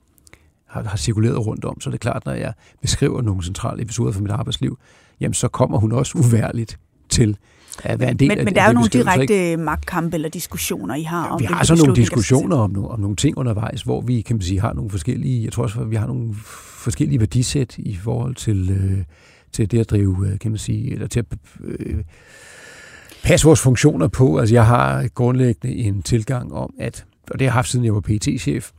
har, 0.75 0.83
har 0.83 0.97
cirkuleret 0.97 1.47
rundt 1.47 1.65
om. 1.65 1.81
Så 1.81 1.91
det 1.91 1.95
er 1.95 1.99
klart, 1.99 2.27
når 2.27 2.33
jeg 2.33 2.53
beskriver 2.83 3.23
nogle 3.23 3.45
centrale 3.45 3.83
episoder 3.83 4.13
fra 4.13 4.21
mit 4.21 4.31
arbejdsliv, 4.31 4.79
jamen 5.21 5.35
så 5.35 5.49
kommer 5.49 5.79
hun 5.79 5.93
også 5.93 6.19
uværligt 6.19 6.79
til 7.09 7.37
at 7.83 8.01
være 8.01 8.11
en 8.11 8.17
del 8.17 8.29
men, 8.29 8.39
af 8.39 8.45
Men 8.45 8.55
der 8.55 8.63
er 8.63 8.67
jo 8.67 8.73
nogle 8.73 8.89
direkte 8.89 9.57
magtkampe 9.57 10.15
eller 10.15 10.29
diskussioner, 10.29 10.95
I 10.95 11.03
har 11.03 11.29
om 11.29 11.41
Vi 11.41 11.45
har 11.45 11.65
så 11.65 11.75
nogle 11.75 11.97
diskussioner 11.97 12.57
om, 12.57 12.71
no, 12.71 12.87
om 12.87 13.01
nogle 13.01 13.17
ting 13.17 13.39
undervejs, 13.39 13.83
hvor 13.83 14.01
vi 14.01 14.21
kan 14.21 14.37
man 14.37 14.43
sige, 14.43 14.61
har 14.61 14.73
nogle 14.73 14.91
forskellige, 14.91 15.45
jeg 15.45 15.53
tror 15.53 15.63
også, 15.63 15.85
vi 15.85 15.97
har 15.97 16.07
nogle 16.07 16.35
forskellige 16.85 17.21
værdisæt 17.21 17.79
i 17.79 17.97
forhold 17.97 18.35
til, 18.35 18.71
øh, 18.71 19.05
til 19.53 19.71
det 19.71 19.79
at 19.79 19.91
drive, 19.91 20.29
øh, 20.33 20.39
kan 20.39 20.51
man 20.51 20.59
sige, 20.59 20.93
eller 20.93 21.07
til 21.07 21.21
at 21.21 21.27
øh, 21.65 21.97
passe 23.25 23.47
vores 23.47 23.61
funktioner 23.61 24.09
på. 24.09 24.39
Altså 24.39 24.55
jeg 24.55 24.67
har 24.67 25.09
grundlæggende 25.15 25.77
en 25.77 26.03
tilgang 26.03 26.53
om, 26.53 26.75
at, 26.79 27.05
og 27.31 27.39
det 27.39 27.41
har 27.41 27.47
jeg 27.47 27.53
haft 27.53 27.69
siden 27.69 27.85
jeg 27.85 27.95
var 27.95 28.01
PT-chef, 28.01 28.71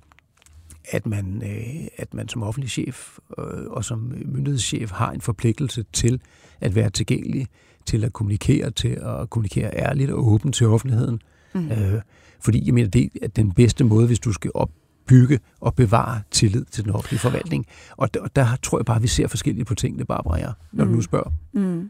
at 0.91 1.05
man, 1.05 1.41
øh, 1.45 1.87
at 1.97 2.13
man 2.13 2.29
som 2.29 2.43
offentlig 2.43 2.69
chef 2.69 3.17
øh, 3.37 3.45
og 3.67 3.85
som 3.85 4.13
myndighedschef 4.25 4.91
har 4.91 5.11
en 5.11 5.21
forpligtelse 5.21 5.85
til 5.93 6.21
at 6.61 6.75
være 6.75 6.89
tilgængelig, 6.89 7.47
til 7.85 8.03
at 8.03 8.13
kommunikere, 8.13 8.71
til 8.71 8.87
at 9.01 9.29
kommunikere 9.29 9.75
ærligt 9.75 10.11
og 10.11 10.27
åbent 10.27 10.55
til 10.55 10.67
offentligheden. 10.67 11.21
Mm. 11.53 11.71
Øh, 11.71 12.01
fordi 12.39 12.65
jeg 12.65 12.73
mener, 12.73 12.89
det 12.89 13.09
er 13.21 13.27
den 13.27 13.51
bedste 13.51 13.83
måde, 13.83 14.07
hvis 14.07 14.19
du 14.19 14.33
skal 14.33 14.51
opbygge 14.53 15.39
og 15.59 15.75
bevare 15.75 16.21
tillid 16.31 16.65
til 16.65 16.83
den 16.83 16.91
offentlige 16.91 17.19
forvaltning. 17.19 17.65
Og 17.97 18.13
der, 18.13 18.27
der 18.35 18.45
tror 18.63 18.79
jeg 18.79 18.85
bare, 18.85 18.95
at 18.95 19.03
vi 19.03 19.07
ser 19.07 19.27
forskelligt 19.27 19.67
på 19.67 19.75
tingene, 19.75 20.05
Barbara 20.05 20.35
jeg, 20.35 20.53
når 20.71 20.85
mm. 20.85 20.89
du 20.89 20.95
nu 20.95 21.01
spørger. 21.01 21.31
Mm. 21.53 21.89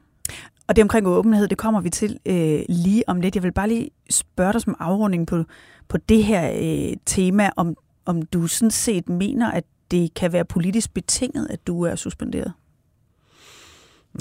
Og 0.67 0.75
det 0.75 0.81
omkring 0.81 1.07
åbenhed, 1.07 1.47
det 1.47 1.57
kommer 1.57 1.81
vi 1.81 1.89
til 1.89 2.19
øh, 2.25 2.59
lige 2.69 3.09
om 3.09 3.21
lidt. 3.21 3.35
Jeg 3.35 3.43
vil 3.43 3.51
bare 3.51 3.67
lige 3.67 3.89
spørge 4.09 4.53
dig 4.53 4.61
som 4.61 4.75
afrunding 4.79 5.27
på, 5.27 5.43
på 5.87 5.97
det 5.97 6.23
her 6.23 6.51
øh, 6.61 6.97
tema, 7.05 7.49
om, 7.55 7.75
om 8.05 8.21
du 8.21 8.47
sådan 8.47 8.71
set 8.71 9.09
mener, 9.09 9.51
at 9.51 9.63
det 9.91 10.13
kan 10.13 10.33
være 10.33 10.45
politisk 10.45 10.93
betinget, 10.93 11.47
at 11.49 11.67
du 11.67 11.81
er 11.81 11.95
suspenderet? 11.95 12.53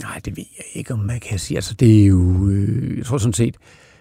Nej, 0.00 0.20
det 0.24 0.36
ved 0.36 0.44
jeg 0.56 0.64
ikke, 0.74 0.94
om 0.94 0.98
man 0.98 1.20
kan 1.20 1.38
sige. 1.38 1.58
Altså, 1.58 1.74
det 1.74 2.02
er 2.02 2.06
jo, 2.06 2.48
øh, 2.48 2.98
jeg 2.98 3.06
tror 3.06 3.18
sådan 3.18 3.32
set, 3.32 3.56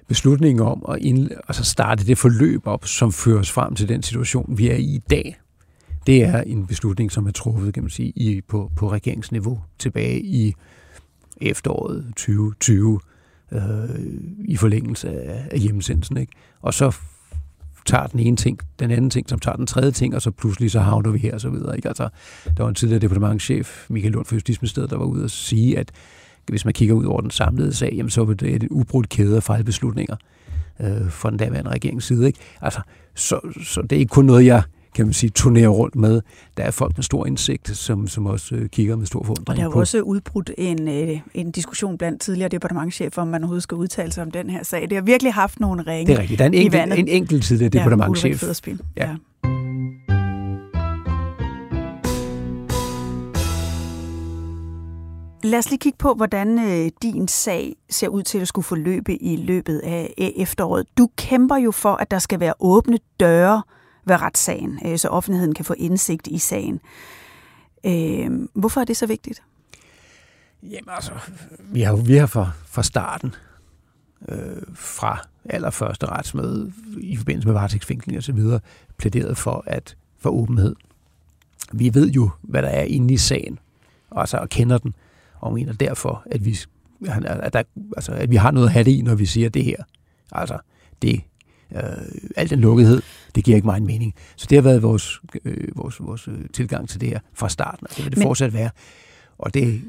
beslutningen 0.08 0.66
om 0.66 0.86
at 0.90 1.00
ind, 1.02 1.30
altså 1.48 1.64
starte 1.64 2.06
det 2.06 2.18
forløb 2.18 2.68
op, 2.68 2.86
som 2.86 3.12
fører 3.12 3.40
os 3.40 3.52
frem 3.52 3.76
til 3.76 3.90
den 3.90 4.04
situation, 4.04 4.58
vi 4.58 4.70
er 4.70 4.76
i 4.76 4.84
i 4.84 5.02
dag, 5.10 5.40
det 6.08 6.24
er 6.24 6.42
en 6.42 6.68
beslutning, 6.68 7.12
som 7.12 7.26
er 7.28 7.32
truffet 7.32 7.74
kan 7.74 7.84
man 7.84 7.90
sige, 7.90 8.10
i, 8.16 8.42
på, 8.42 8.72
på 8.76 8.92
regeringsniveau 8.92 9.62
tilbage 9.80 10.22
i 10.22 10.54
efteråret 11.42 12.06
2020 12.08 13.00
øh, 13.52 13.62
i 14.46 14.58
forlængelse 14.58 15.10
af, 15.10 15.48
af 15.52 15.60
hjemmesendelsen. 15.60 16.18
Ikke? 16.18 16.34
Og 16.62 16.74
så 16.74 16.96
tager 17.86 18.08
den 18.08 18.20
ene 18.20 18.38
ting, 18.38 18.60
den 18.80 18.92
anden 18.92 19.10
ting, 19.10 19.30
som 19.30 19.40
tager 19.40 19.56
den 19.56 19.68
tredje 19.68 19.92
ting, 19.92 20.16
og 20.16 20.22
så 20.22 20.32
pludselig 20.32 20.72
så 20.72 20.80
havner 20.80 21.12
vi 21.12 21.20
her 21.20 21.34
og 21.34 21.42
så 21.42 21.50
videre. 21.50 21.76
Ikke? 21.76 21.88
Altså, 21.88 22.10
der 22.58 22.64
var 22.64 22.70
en 22.70 22.76
tidligere 22.76 23.02
departementchef, 23.02 23.86
Michael 23.90 24.14
Lund 24.14 24.26
fra 24.26 24.36
Justitsministeriet, 24.36 24.90
der 24.90 24.98
var 24.98 25.06
ude 25.06 25.24
og 25.24 25.30
sige, 25.30 25.80
at 25.80 25.92
hvis 26.50 26.66
man 26.66 26.74
kigger 26.74 26.96
ud 26.96 27.06
over 27.06 27.22
den 27.22 27.32
samlede 27.32 27.74
sag, 27.74 27.94
jamen, 27.96 28.10
så 28.10 28.22
er 28.22 28.26
det 28.26 28.64
en 28.64 28.68
ubrudt 28.72 29.10
kæde 29.10 29.36
af 29.36 29.44
fejlbeslutninger 29.44 30.16
øh, 30.80 31.10
fra 31.10 31.30
den 31.30 31.38
daværende 31.38 31.72
regerings 31.72 32.06
side. 32.06 32.28
Ikke? 32.28 32.40
Altså, 32.62 32.82
så, 33.16 33.40
så 33.64 33.82
det 33.82 33.92
er 33.92 34.00
ikke 34.00 34.10
kun 34.10 34.26
noget, 34.26 34.46
jeg 34.46 34.64
kan 34.96 35.06
man 35.06 35.14
sige, 35.14 35.30
turnerer 35.30 35.68
rundt 35.68 35.96
med. 35.96 36.22
Der 36.58 36.64
er 36.64 36.72
folk 36.72 36.98
med 36.98 37.04
stor 37.04 37.26
indsigt, 37.26 37.78
som, 37.78 38.08
som 38.08 38.26
også 38.26 38.56
øh, 38.56 38.70
kigger 38.70 38.96
med 38.96 39.06
stor 39.06 39.24
forundring 39.24 39.50
Og 39.50 39.56
der 39.58 39.64
er 39.64 39.66
jo 39.66 39.80
også 39.80 40.02
udbrudt 40.02 40.52
en, 40.58 40.88
øh, 40.88 41.20
en 41.34 41.52
diskussion 41.52 41.98
blandt 41.98 42.22
tidligere 42.22 42.50
departementchefer, 42.50 43.22
om 43.22 43.28
man 43.28 43.42
overhovedet 43.42 43.64
skal 43.64 43.76
udtale 43.76 44.12
sig 44.12 44.24
om 44.24 44.32
den 44.32 44.50
her 44.50 44.64
sag. 44.64 44.82
Det 44.82 44.94
har 44.94 45.02
virkelig 45.02 45.34
haft 45.34 45.60
nogle 45.60 45.84
ringe 45.88 46.08
Det 46.08 46.18
er 46.18 46.22
rigtigt. 46.22 46.40
Der 46.40 46.46
er 46.46 46.50
en 46.50 46.54
enkelt, 46.54 46.94
en 46.94 47.08
enkelt 47.08 47.44
tidligere 47.44 47.70
departementchef. 47.70 48.44
Ja, 48.98 49.10
ja. 49.10 49.16
Lad 55.44 55.60
os 55.60 55.70
lige 55.70 55.80
kigge 55.80 55.98
på, 55.98 56.14
hvordan 56.14 56.60
øh, 56.60 56.92
din 57.02 57.28
sag 57.28 57.76
ser 57.90 58.08
ud 58.08 58.24
til 58.24 58.40
at 58.40 58.48
skulle 58.48 58.66
forløbe 58.66 59.24
i 59.24 59.36
løbet 59.36 59.80
af 59.80 60.14
efteråret. 60.18 60.86
Du 60.98 61.10
kæmper 61.18 61.58
jo 61.58 61.72
for, 61.72 61.94
at 61.94 62.12
der 62.12 62.20
skal 62.20 62.40
være 62.40 62.54
åbne 62.60 62.98
døre 63.20 63.62
ved 64.06 64.22
retssagen, 64.22 64.80
øh, 64.86 64.98
så 64.98 65.08
offentligheden 65.08 65.54
kan 65.54 65.66
få 65.66 65.74
indsigt 65.78 66.28
i 66.28 66.38
sagen. 66.38 66.80
Øh, 67.86 68.48
hvorfor 68.54 68.82
er 68.82 68.86
det 68.86 68.98
så 68.98 69.06
vigtigt? 69.06 69.44
Jamen 70.64 70.90
altså, 70.90 71.12
vi 71.60 71.82
har, 71.82 71.96
vi 71.96 72.16
har 72.16 72.26
fra, 72.26 72.52
fra 72.66 72.84
starten, 72.84 73.36
øh, 74.30 74.62
fra 74.76 75.28
allerførste 75.46 76.06
retsmøde 76.06 76.74
i 76.98 77.18
forbindelse 77.18 77.48
med 77.48 77.54
varetægtsfængsling 77.54 78.18
og 78.18 78.24
så 78.24 78.32
videre, 78.32 78.60
plæderet 78.98 79.38
for, 79.38 79.64
at 79.68 79.98
for 80.20 80.30
åbenhed. 80.30 80.76
Vi 81.72 81.94
ved 81.94 82.10
jo, 82.10 82.30
hvad 82.42 82.62
der 82.62 82.68
er 82.70 82.84
inde 82.84 83.14
i 83.14 83.18
sagen, 83.18 83.60
og 84.10 84.20
altså 84.20 84.38
og 84.38 84.50
kender 84.50 84.78
den, 84.78 84.96
og 85.40 85.54
mener 85.54 85.74
derfor, 85.74 86.24
at 86.32 86.46
vi, 86.46 86.58
at, 87.26 87.54
der, 87.54 87.64
altså, 87.96 88.12
at 88.12 88.32
vi 88.32 88.36
har 88.36 88.52
noget 88.52 88.68
at 88.68 88.74
have 88.74 88.84
det 88.84 88.92
i, 88.92 89.02
når 89.02 89.16
vi 89.16 89.26
siger 89.26 89.50
det 89.50 89.64
her. 89.64 89.84
Altså, 90.32 90.58
det 91.02 91.22
øh, 91.76 91.82
al 92.36 92.50
den 92.50 92.60
lukkethed, 92.60 93.02
det 93.36 93.44
giver 93.44 93.56
ikke 93.56 93.66
meget 93.66 93.84
mening. 93.84 94.14
Så 94.36 94.48
det 94.50 94.56
har 94.56 94.62
været 94.64 94.84
vores, 94.84 95.22
øh, 95.46 95.68
vores, 95.76 95.96
vores 96.00 96.28
øh, 96.28 96.34
tilgang 96.54 96.90
til 96.90 97.02
det 97.02 97.10
her 97.10 97.20
fra 97.34 97.50
starten, 97.50 97.88
og 97.90 97.96
det 97.96 98.04
vil 98.04 98.12
det 98.12 98.18
Men... 98.18 98.28
fortsat 98.28 98.54
være. 98.54 98.70
Og 99.38 99.54
det 99.54 99.82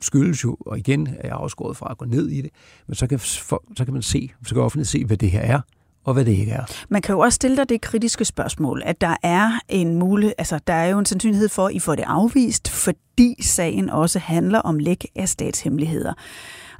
skyldes 0.00 0.44
jo, 0.44 0.56
og 0.60 0.78
igen 0.78 1.06
er 1.06 1.28
jeg 1.28 1.36
afskåret 1.36 1.76
fra 1.76 1.88
at 1.90 1.98
gå 1.98 2.04
ned 2.04 2.28
i 2.28 2.40
det, 2.40 2.50
men 2.86 2.94
så 2.94 3.06
kan, 3.06 3.18
for, 3.18 3.64
så 3.76 3.84
kan 3.84 3.94
man 3.94 4.02
se, 4.02 4.30
så 4.46 4.54
kan 4.54 4.62
offentligt 4.62 4.88
se, 4.88 5.04
hvad 5.04 5.16
det 5.16 5.30
her 5.30 5.40
er, 5.40 5.60
og 6.04 6.14
hvad 6.14 6.24
det 6.24 6.32
ikke 6.32 6.52
er. 6.52 6.64
Man 6.88 7.02
kan 7.02 7.12
jo 7.12 7.18
også 7.18 7.36
stille 7.36 7.56
dig 7.56 7.68
det 7.68 7.80
kritiske 7.80 8.24
spørgsmål, 8.24 8.82
at 8.84 9.00
der 9.00 9.16
er 9.22 9.60
en 9.68 9.94
mulighed, 9.98 10.34
altså 10.38 10.60
der 10.66 10.74
er 10.74 10.86
jo 10.86 10.98
en 10.98 11.06
sandsynlighed 11.06 11.48
for, 11.48 11.66
at 11.66 11.74
I 11.74 11.78
får 11.78 11.94
det 11.94 12.04
afvist, 12.06 12.68
fordi 12.68 13.42
sagen 13.42 13.90
også 13.90 14.18
handler 14.18 14.58
om 14.58 14.78
læk 14.78 15.06
af 15.16 15.28
statshemmeligheder. 15.28 16.12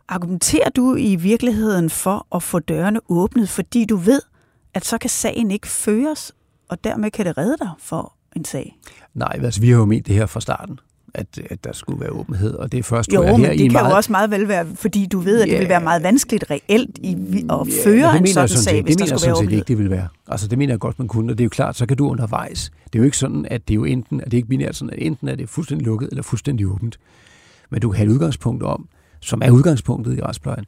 Argumenterer 0.09 0.71
du 0.71 0.97
i 0.97 1.17
virkeligheden 1.17 1.91
for 1.91 2.27
at 2.35 2.43
få 2.43 2.59
dørene 2.59 3.01
åbnet, 3.09 3.49
fordi 3.49 3.85
du 3.85 3.97
ved, 3.97 4.21
at 4.75 4.85
så 4.85 4.99
kan 4.99 5.11
sagen 5.11 5.51
ikke 5.51 5.69
føres, 5.69 6.33
og 6.69 6.85
dermed 6.85 7.11
kan 7.11 7.27
det 7.27 7.39
redde 7.39 7.57
dig 7.61 7.71
for 7.79 8.13
en 8.37 8.45
sag? 8.45 8.79
Nej, 9.15 9.41
altså 9.43 9.61
vi 9.61 9.71
har 9.71 9.77
jo 9.77 9.85
ment 9.85 10.07
det 10.07 10.15
her 10.15 10.27
fra 10.27 10.41
starten 10.41 10.79
at, 11.15 11.41
at 11.51 11.65
der 11.65 11.73
skulle 11.73 12.01
være 12.01 12.11
åbenhed, 12.11 12.55
og 12.55 12.73
det 12.73 12.79
er 12.79 12.83
først, 12.83 13.13
jo, 13.13 13.23
jeg, 13.23 13.37
her 13.37 13.49
men 13.49 13.59
det 13.59 13.65
i 13.65 13.69
kan 13.69 13.73
meget... 13.73 13.91
jo 13.91 13.97
også 13.97 14.13
meget 14.13 14.31
vel 14.31 14.49
være, 14.49 14.67
fordi 14.75 15.07
du 15.07 15.19
ved, 15.19 15.41
at 15.41 15.49
det 15.49 15.59
vil 15.59 15.69
være 15.69 15.81
meget 15.81 16.03
vanskeligt 16.03 16.45
reelt 16.51 16.99
i, 16.99 17.13
at 17.51 17.69
føre 17.85 18.09
ja, 18.11 18.17
en 18.17 18.27
sådan 18.27 18.49
sag, 18.49 18.83
hvis 18.83 18.97
der 18.97 19.07
skulle 19.07 19.27
være 19.27 19.37
åbenhed. 19.37 19.51
Det 19.51 19.57
ikke, 19.57 19.69
det 19.69 19.79
vil 19.79 19.91
være. 19.91 20.09
Altså, 20.29 20.49
det 20.49 20.59
mener 20.59 20.73
jeg 20.73 20.81
godt, 20.81 20.99
man 20.99 21.09
kunne, 21.09 21.33
og 21.33 21.39
det 21.39 21.45
er 21.45 21.47
jo 21.47 21.51
klart, 21.51 21.77
så 21.77 21.87
kan 21.87 21.97
du 21.97 22.09
undervejs. 22.09 22.73
Det 22.85 22.95
er 22.95 22.99
jo 22.99 23.05
ikke 23.05 23.17
sådan, 23.17 23.47
at 23.51 23.69
det 23.69 23.75
er 23.75 23.77
jo 23.77 23.85
enten, 23.85 24.21
at 24.21 24.31
det 24.31 24.37
ikke 24.37 24.49
binært 24.49 24.77
sådan, 24.77 24.91
at 24.91 24.99
enten 24.99 25.29
er 25.29 25.35
det 25.35 25.49
fuldstændig 25.49 25.87
lukket, 25.87 26.09
eller 26.09 26.23
fuldstændig 26.23 26.67
åbent. 26.67 26.99
Men 27.71 27.81
du 27.81 27.91
kan 27.91 27.97
have 27.97 28.07
et 28.07 28.13
udgangspunkt 28.13 28.63
om, 28.63 28.89
som 29.25 29.43
er 29.45 29.51
udgangspunktet 29.51 30.19
i 30.19 30.23
retsplejen, 30.23 30.65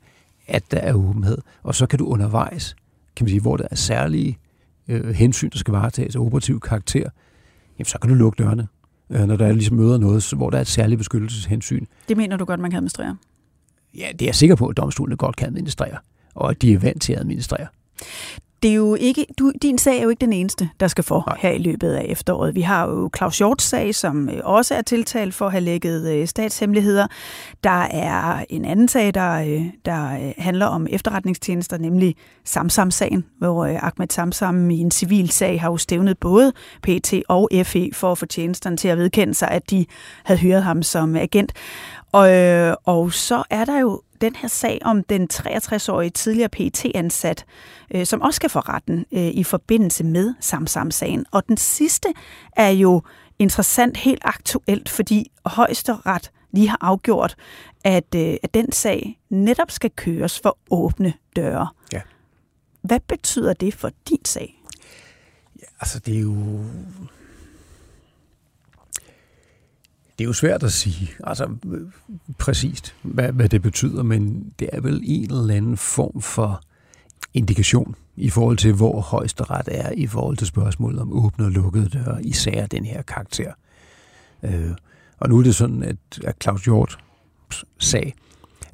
at 0.46 0.70
der 0.70 0.78
er 0.78 0.94
åbenhed. 0.94 1.38
Og 1.62 1.74
så 1.74 1.86
kan 1.86 1.98
du 1.98 2.06
undervejs, 2.06 2.76
kan 3.16 3.24
man 3.24 3.28
sige, 3.28 3.40
hvor 3.40 3.56
der 3.56 3.64
er 3.70 3.74
særlige 3.74 4.38
øh, 4.88 5.08
hensyn, 5.08 5.50
der 5.50 5.58
skal 5.58 5.72
varetages 5.72 6.16
af 6.16 6.20
operativ 6.20 6.60
karakter, 6.60 7.10
jamen 7.78 7.84
så 7.84 7.98
kan 7.98 8.10
du 8.10 8.14
lukke 8.14 8.42
dørene, 8.42 8.68
øh, 9.10 9.26
når 9.26 9.36
der 9.36 9.46
er 9.46 9.52
ligesom 9.52 9.76
møder 9.76 9.98
noget, 9.98 10.32
hvor 10.36 10.50
der 10.50 10.56
er 10.56 10.60
et 10.60 10.66
særligt 10.66 10.98
beskyttelseshensyn. 10.98 11.86
Det 12.08 12.16
mener 12.16 12.36
du 12.36 12.44
godt, 12.44 12.60
man 12.60 12.70
kan 12.70 12.76
administrere? 12.76 13.16
Ja, 13.94 14.08
det 14.12 14.22
er 14.22 14.26
jeg 14.26 14.34
sikker 14.34 14.56
på, 14.56 14.66
at 14.66 14.76
domstolene 14.76 15.16
godt 15.16 15.36
kan 15.36 15.48
administrere, 15.48 15.98
og 16.34 16.50
at 16.50 16.62
de 16.62 16.72
er 16.72 16.78
vant 16.78 17.02
til 17.02 17.12
at 17.12 17.18
administrere. 17.18 17.66
Det 18.62 18.70
er 18.70 18.74
jo 18.74 18.94
ikke, 18.94 19.26
du, 19.38 19.52
din 19.62 19.78
sag 19.78 19.98
er 19.98 20.02
jo 20.02 20.08
ikke 20.08 20.20
den 20.20 20.32
eneste, 20.32 20.68
der 20.80 20.88
skal 20.88 21.04
for 21.04 21.24
Nej. 21.26 21.38
her 21.40 21.50
i 21.50 21.58
løbet 21.58 21.92
af 21.92 22.06
efteråret. 22.08 22.54
Vi 22.54 22.60
har 22.60 22.88
jo 22.88 23.10
Claus 23.16 23.38
Hjorts 23.38 23.64
sag, 23.64 23.94
som 23.94 24.28
øh, 24.28 24.40
også 24.44 24.74
er 24.74 24.82
tiltalt 24.82 25.34
for 25.34 25.46
at 25.46 25.52
have 25.52 25.60
lægget 25.60 26.12
øh, 26.12 26.26
statshemmeligheder. 26.26 27.06
Der 27.64 27.80
er 27.90 28.44
en 28.48 28.64
anden 28.64 28.88
sag, 28.88 29.14
der, 29.14 29.32
øh, 29.32 29.62
der 29.84 30.32
handler 30.38 30.66
om 30.66 30.86
efterretningstjenester, 30.90 31.78
nemlig 31.78 32.16
Samsam-sagen, 32.44 33.24
hvor 33.38 33.64
Ahmed 33.66 34.08
Samsam 34.10 34.70
i 34.70 34.78
en 34.78 34.90
civil 34.90 35.30
sag 35.30 35.60
har 35.60 35.70
jo 35.70 35.76
stævnet 35.76 36.18
både 36.18 36.52
PT 36.82 37.14
og 37.28 37.48
FE 37.64 37.90
for 37.92 38.12
at 38.12 38.18
få 38.18 38.26
tjenesterne 38.26 38.76
til 38.76 38.88
at 38.88 38.98
vedkende 38.98 39.34
sig, 39.34 39.48
at 39.48 39.70
de 39.70 39.86
havde 40.24 40.40
hyret 40.40 40.62
ham 40.62 40.82
som 40.82 41.16
agent. 41.16 41.52
Og, 42.12 42.28
og 42.84 43.12
så 43.12 43.42
er 43.50 43.64
der 43.64 43.80
jo 43.80 44.02
den 44.20 44.36
her 44.36 44.48
sag 44.48 44.78
om 44.84 45.04
den 45.04 45.28
63-årige 45.32 46.10
tidligere 46.10 46.48
pt 46.48 46.84
ansat 46.94 47.44
øh, 47.94 48.06
som 48.06 48.22
også 48.22 48.36
skal 48.36 48.50
få 48.50 48.58
retten 48.58 49.04
øh, 49.12 49.26
i 49.26 49.44
forbindelse 49.44 50.04
med 50.04 50.34
Samsam-sagen. 50.40 51.26
Og 51.30 51.48
den 51.48 51.56
sidste 51.56 52.08
er 52.56 52.68
jo 52.68 53.02
interessant 53.38 53.96
helt 53.96 54.22
aktuelt, 54.24 54.88
fordi 54.88 55.30
højesteret 55.46 56.30
lige 56.52 56.68
har 56.68 56.78
afgjort, 56.80 57.36
at, 57.84 58.14
øh, 58.14 58.36
at 58.42 58.54
den 58.54 58.72
sag 58.72 59.20
netop 59.30 59.70
skal 59.70 59.90
køres 59.90 60.40
for 60.40 60.58
åbne 60.70 61.12
døre. 61.36 61.68
Ja. 61.92 62.00
Hvad 62.82 63.00
betyder 63.08 63.52
det 63.52 63.74
for 63.74 63.90
din 64.08 64.24
sag? 64.24 64.62
Ja, 65.58 65.66
altså 65.80 65.98
det 65.98 66.16
er 66.16 66.20
jo 66.20 66.64
Det 70.18 70.24
er 70.24 70.26
jo 70.26 70.32
svært 70.32 70.62
at 70.62 70.72
sige, 70.72 71.10
altså 71.24 71.48
præcist, 72.38 72.94
hvad, 73.02 73.32
hvad 73.32 73.48
det 73.48 73.62
betyder, 73.62 74.02
men 74.02 74.52
det 74.58 74.68
er 74.72 74.80
vel 74.80 75.00
en 75.04 75.30
eller 75.30 75.54
anden 75.54 75.76
form 75.76 76.20
for 76.20 76.60
indikation 77.34 77.94
i 78.16 78.30
forhold 78.30 78.56
til, 78.56 78.72
hvor 78.72 79.00
højesteret 79.00 79.68
er 79.70 79.90
i 79.90 80.06
forhold 80.06 80.36
til 80.36 80.46
spørgsmålet 80.46 81.00
om 81.00 81.12
åbne 81.12 81.44
og 81.44 81.50
lukkede 81.50 81.88
døre, 81.88 82.24
især 82.24 82.66
den 82.66 82.84
her 82.84 83.02
karakter. 83.02 83.52
Øh, 84.42 84.70
og 85.18 85.28
nu 85.28 85.38
er 85.38 85.42
det 85.42 85.54
sådan, 85.54 85.82
at, 85.82 85.96
at 86.24 86.36
Claus 86.42 86.64
Hjort 86.64 86.98
sag, 87.78 88.14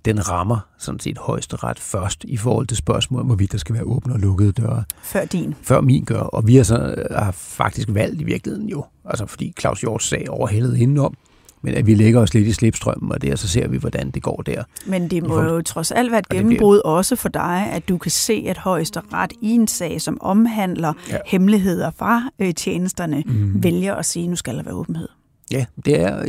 den 0.05 0.29
rammer 0.29 0.59
sådan 0.79 1.01
set 1.01 1.19
højesteret 1.19 1.79
først 1.79 2.25
i 2.25 2.37
forhold 2.37 2.67
til 2.67 2.77
spørgsmålet, 2.77 3.27
hvorvidt 3.27 3.53
der 3.53 3.59
skal 3.59 3.75
være 3.75 3.85
åbne 3.85 4.13
og 4.13 4.21
lukkede 4.21 4.53
døre. 4.53 4.85
Før 5.03 5.25
din. 5.25 5.55
Før 5.63 5.81
min 5.81 6.05
gør. 6.05 6.21
Og 6.21 6.47
vi 6.47 6.57
har, 6.57 6.63
så, 6.63 7.05
har 7.11 7.31
faktisk 7.31 7.89
valgt 7.91 8.21
i 8.21 8.25
virkeligheden 8.25 8.69
jo, 8.69 8.85
altså 9.05 9.27
fordi 9.27 9.55
Claus 9.61 9.81
Hjorts 9.81 10.05
sag 10.05 10.27
overhældede 10.29 10.81
indenom, 10.81 11.17
men 11.63 11.75
at 11.75 11.87
vi 11.87 11.95
lægger 11.95 12.21
os 12.21 12.35
lidt 12.35 12.49
i 12.49 12.53
slipstrømmen, 12.53 13.13
og 13.13 13.23
der 13.23 13.37
så 13.37 13.49
ser 13.49 13.69
vi, 13.69 13.77
hvordan 13.77 14.11
det 14.11 14.23
går 14.23 14.43
der. 14.47 14.65
Men 14.87 15.11
det 15.11 15.27
må 15.27 15.43
jo 15.43 15.63
trods 15.63 15.91
alt 15.91 16.11
være 16.11 16.19
et 16.19 16.29
gennembrud 16.29 16.77
bliver... 16.77 16.95
også 16.95 17.17
for 17.17 17.29
dig, 17.29 17.69
at 17.73 17.89
du 17.89 17.99
kan 17.99 18.11
se, 18.11 18.45
at 18.49 18.59
højesteret 18.59 19.33
i 19.41 19.51
en 19.51 19.69
sag, 19.69 20.01
som 20.01 20.19
omhandler 20.21 20.93
ja. 21.11 21.19
hemmeligheder 21.27 21.91
fra 21.91 22.31
øh, 22.39 22.55
tjenesterne, 22.55 23.23
mm. 23.27 23.63
vælger 23.63 23.95
at 23.95 24.07
sige, 24.07 24.27
nu 24.27 24.37
skal 24.37 24.57
der 24.57 24.63
være 24.63 24.75
åbenhed. 24.75 25.09
Ja, 25.51 25.65
det 25.85 26.01
er, 26.01 26.25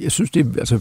jeg 0.00 0.12
synes, 0.12 0.30
det 0.30 0.46
er, 0.46 0.58
altså, 0.58 0.80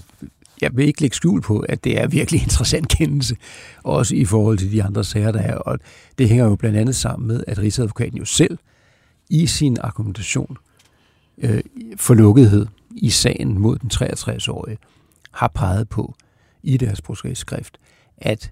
jeg 0.62 0.72
vil 0.78 0.88
ikke 0.88 1.02
lægge 1.02 1.16
skjul 1.16 1.42
på, 1.42 1.60
at 1.60 1.84
det 1.84 2.02
er 2.02 2.08
virkelig 2.08 2.44
interessant 2.48 2.88
kendelse, 2.88 3.36
også 3.84 4.16
i 4.16 4.26
forhold 4.26 4.58
til 4.58 4.72
de 4.72 4.84
andre 4.84 5.04
sager, 5.04 5.32
der 5.32 5.40
er. 5.40 5.56
Og 5.56 5.80
det 6.18 6.30
hænger 6.30 6.46
jo 6.46 6.56
blandt 6.56 6.78
andet 6.78 6.96
sammen 6.96 7.28
med, 7.28 7.44
at 7.48 7.60
Rigsadvokaten 7.60 8.18
jo 8.18 8.26
selv 8.26 8.58
i 9.30 9.48
sin 9.48 9.78
argumentation 9.82 10.58
øh, 11.38 11.62
for 11.98 12.14
lukkethed 12.14 12.66
i 12.96 13.10
sagen 13.10 13.60
mod 13.60 13.78
den 13.78 13.92
63-årige 13.94 14.78
har 15.32 15.48
peget 15.48 15.90
på 15.90 16.16
i 16.64 16.78
deres 16.78 17.02
processkrift, 17.02 17.78
at 18.18 18.52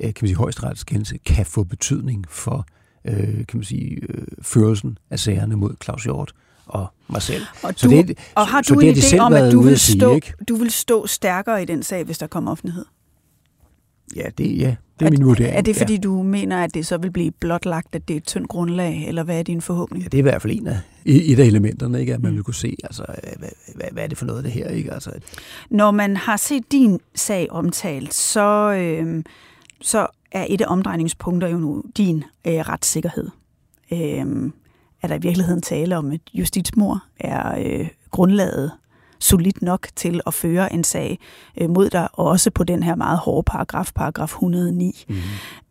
øh, 0.00 0.14
kan 0.14 0.14
man 0.22 0.28
sige, 0.28 0.36
højesterets 0.36 0.84
kendelse 0.84 1.18
kan 1.18 1.46
få 1.46 1.64
betydning 1.64 2.24
for 2.28 2.66
øh, 3.04 3.46
kan 3.46 3.58
man 3.58 3.64
sige, 3.64 4.00
øh, 4.08 4.26
førelsen 4.42 4.98
af 5.10 5.18
sagerne 5.18 5.56
mod 5.56 5.74
Claus 5.84 6.04
Hjort 6.04 6.34
og 6.66 6.86
mig 7.08 7.22
selv. 7.22 7.42
Og, 7.62 7.74
du, 7.74 7.78
så 7.78 7.88
det, 7.88 8.18
og 8.34 8.46
har 8.46 8.60
du 8.60 8.74
så 8.74 8.80
en 8.80 8.94
idé 8.94 9.18
om, 9.18 9.32
at 9.32 9.52
du 9.52 9.60
vil, 9.62 9.78
stå, 9.78 10.20
sige, 10.20 10.34
du 10.48 10.56
vil 10.56 10.70
stå 10.70 11.06
stærkere 11.06 11.62
i 11.62 11.64
den 11.64 11.82
sag, 11.82 12.04
hvis 12.04 12.18
der 12.18 12.26
kommer 12.26 12.50
offentlighed? 12.50 12.84
Ja, 14.16 14.28
det, 14.38 14.58
ja, 14.58 14.76
det 14.98 15.04
er, 15.04 15.06
er 15.06 15.10
min 15.10 15.24
vurdering. 15.24 15.56
Er 15.56 15.60
det 15.60 15.76
fordi, 15.76 15.92
ja. 15.92 15.98
du 15.98 16.22
mener, 16.22 16.64
at 16.64 16.74
det 16.74 16.86
så 16.86 16.96
vil 16.96 17.10
blive 17.10 17.30
blotlagt, 17.30 17.94
at 17.94 18.08
det 18.08 18.14
er 18.14 18.18
et 18.18 18.24
tyndt 18.24 18.48
grundlag, 18.48 19.08
eller 19.08 19.22
hvad 19.22 19.38
er 19.38 19.42
din 19.42 19.60
forhåbning? 19.60 20.02
Ja, 20.02 20.08
det 20.08 20.14
er 20.14 20.18
i 20.18 20.22
hvert 20.22 20.42
fald 20.42 20.52
en 20.52 20.66
af, 20.66 20.78
et 21.04 21.38
af 21.38 21.44
elementerne, 21.44 22.00
ikke? 22.00 22.14
at 22.14 22.22
man 22.22 22.30
mm. 22.30 22.36
vil 22.36 22.44
kunne 22.44 22.54
se, 22.54 22.76
altså, 22.84 23.04
hvad, 23.38 23.48
hvad, 23.74 23.86
hvad 23.92 24.02
er 24.02 24.06
det 24.06 24.18
for 24.18 24.26
noget, 24.26 24.44
det 24.44 24.52
her? 24.52 24.68
Ikke? 24.68 24.92
Altså, 24.92 25.10
Når 25.70 25.90
man 25.90 26.16
har 26.16 26.36
set 26.36 26.72
din 26.72 27.00
sag 27.14 27.50
omtalt, 27.50 28.14
så, 28.14 28.72
øh, 28.72 29.24
så 29.80 30.06
er 30.32 30.46
et 30.48 30.60
af 30.60 30.66
omdrejningspunkter 30.68 31.48
jo 31.48 31.58
nu 31.58 31.82
din 31.96 32.24
øh, 32.46 32.52
retssikkerhed. 32.54 33.28
Øh, 33.92 34.50
er 35.02 35.08
der 35.08 35.14
i 35.14 35.20
virkeligheden 35.22 35.62
tale 35.62 35.96
om, 35.96 36.10
at 36.10 36.20
justitsmor 36.34 37.04
er 37.20 37.58
øh, 37.58 37.88
grundlaget 38.10 38.70
solidt 39.18 39.62
nok 39.62 39.88
til 39.96 40.20
at 40.26 40.34
føre 40.34 40.72
en 40.72 40.84
sag 40.84 41.18
øh, 41.60 41.70
mod 41.70 41.90
dig, 41.90 42.08
også 42.12 42.50
på 42.50 42.64
den 42.64 42.82
her 42.82 42.94
meget 42.94 43.18
hårde 43.18 43.44
paragraf, 43.46 43.92
paragraf 43.94 44.28
109. 44.28 45.04
Mm. 45.08 45.14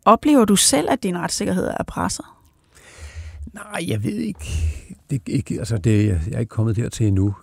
Oplever 0.04 0.44
du 0.44 0.56
selv, 0.56 0.88
at 0.90 1.02
din 1.02 1.18
retssikkerhed 1.18 1.66
er 1.66 1.84
presset? 1.86 2.24
Nej, 3.52 3.84
jeg 3.88 4.04
ved 4.04 4.16
ikke. 4.16 4.46
Det, 5.10 5.22
ikke 5.26 5.58
altså 5.58 5.78
det, 5.78 6.06
jeg 6.06 6.20
er 6.32 6.38
ikke 6.38 6.50
kommet 6.50 6.76
dertil 6.76 7.06
endnu. 7.06 7.34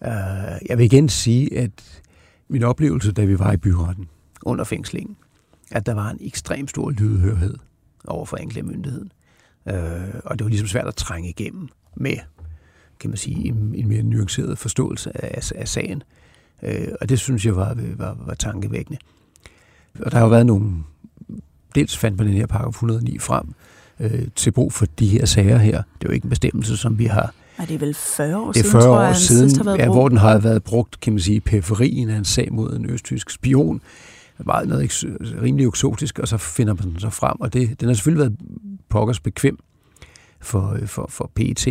uh, 0.00 0.08
jeg 0.68 0.78
vil 0.78 0.84
igen 0.84 1.08
sige, 1.08 1.58
at 1.58 2.02
min 2.48 2.62
oplevelse, 2.62 3.12
da 3.12 3.24
vi 3.24 3.38
var 3.38 3.52
i 3.52 3.56
byretten 3.56 4.08
under 4.42 4.64
fængslingen, 4.64 5.16
at 5.70 5.86
der 5.86 5.94
var 5.94 6.10
en 6.10 6.18
ekstrem 6.20 6.68
stor 6.68 6.90
lydhørhed 6.90 7.54
over 8.06 8.24
for 8.24 8.36
anklagemyndigheden. 8.36 9.12
Uh, 9.66 9.74
og 10.24 10.38
det 10.38 10.44
var 10.44 10.48
ligesom 10.48 10.68
svært 10.68 10.86
at 10.86 10.94
trænge 10.94 11.28
igennem 11.28 11.68
med 11.96 12.16
kan 13.00 13.10
man 13.10 13.16
sige, 13.16 13.46
en, 13.46 13.74
en 13.74 13.88
mere 13.88 14.02
nuanceret 14.02 14.58
forståelse 14.58 15.24
af, 15.24 15.52
af 15.54 15.68
sagen. 15.68 16.02
Øh, 16.62 16.88
og 17.00 17.08
det 17.08 17.18
synes 17.18 17.46
jeg 17.46 17.56
var, 17.56 17.76
var, 17.96 18.16
var 18.26 18.34
tankevækkende. 18.34 18.98
Og 20.00 20.10
der 20.10 20.18
har 20.18 20.24
jo 20.24 20.30
været 20.30 20.46
nogle, 20.46 20.72
dels 21.74 21.98
fandt 21.98 22.18
man 22.18 22.26
den 22.26 22.34
her 22.34 22.46
paragraf 22.46 22.68
109 22.68 23.18
frem, 23.18 23.54
øh, 24.00 24.28
til 24.36 24.50
brug 24.50 24.72
for 24.72 24.86
de 24.98 25.08
her 25.08 25.26
sager 25.26 25.58
her. 25.58 25.76
Det 25.76 26.04
er 26.04 26.08
jo 26.08 26.10
ikke 26.10 26.24
en 26.24 26.30
bestemmelse, 26.30 26.76
som 26.76 26.98
vi 26.98 27.04
har... 27.04 27.34
Er 27.58 27.64
det 27.64 27.80
vel 27.80 27.94
40 27.94 28.36
år 28.36 28.52
det 28.52 28.66
er 28.66 28.70
40 28.70 28.82
siden, 28.82 28.94
år 28.94 29.00
jeg, 29.00 29.16
siden, 29.16 29.56
har 29.56 29.64
været 29.64 29.78
ja, 29.78 29.86
hvor 29.86 30.08
den 30.08 30.18
har 30.18 30.38
været 30.38 30.64
brugt, 30.64 31.00
kan 31.00 31.12
man 31.12 31.20
sige, 31.20 31.40
periferien 31.40 32.10
af 32.10 32.16
en 32.16 32.24
sag 32.24 32.52
mod 32.52 32.76
en 32.76 32.90
østtysk 32.90 33.30
spion. 33.30 33.80
Meget 34.38 34.68
noget 34.68 35.04
rimelig 35.42 35.66
eksotisk, 35.66 36.18
og 36.18 36.28
så 36.28 36.36
finder 36.36 36.74
man 36.74 36.90
den 36.90 37.00
så 37.00 37.10
frem. 37.10 37.40
Og 37.40 37.52
det, 37.52 37.80
den 37.80 37.88
har 37.88 37.94
selvfølgelig 37.94 38.20
været 38.20 38.36
pokkers 38.88 39.20
bekvem 39.20 39.58
for, 40.40 40.78
for, 40.86 41.06
for 41.08 41.30
PET. 41.34 41.68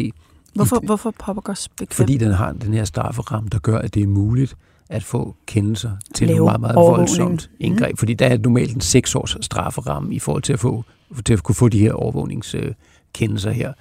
Hvorfor, 0.54 0.80
hvorfor 0.86 1.14
Poppers 1.20 1.70
bekvem? 1.70 1.96
Fordi 1.96 2.18
den 2.18 2.32
har 2.32 2.52
den 2.52 2.74
her 2.74 2.86
strafferamme, 2.86 3.50
der 3.50 3.60
gør, 3.60 3.78
at 3.78 3.94
det 3.94 4.04
er 4.04 4.08
muligt 4.08 4.56
at 4.90 5.04
få 5.04 5.36
kendelser 5.46 5.92
til 6.16 6.28
Lave 6.28 6.46
meget, 6.46 6.62
meget 6.62 6.76
voldsomt 6.76 7.50
indgreb. 7.60 7.92
Mm. 7.92 7.98
Fordi 7.98 8.14
der 8.14 8.26
er 8.26 8.38
normalt 8.38 8.76
en 8.76 8.82
seks 8.82 9.16
års 9.16 9.38
strafferamme 9.42 10.16
i 10.16 10.20
forhold 10.20 10.44
til 10.44 10.54
at, 10.54 10.60
få, 10.60 10.84
til 11.26 11.34
at 11.34 11.44
kunne 11.44 11.56
få 11.56 11.70
de 11.70 11.80
her 11.80 11.94
overvågningskendelser 11.94 13.52
her. 13.52 13.74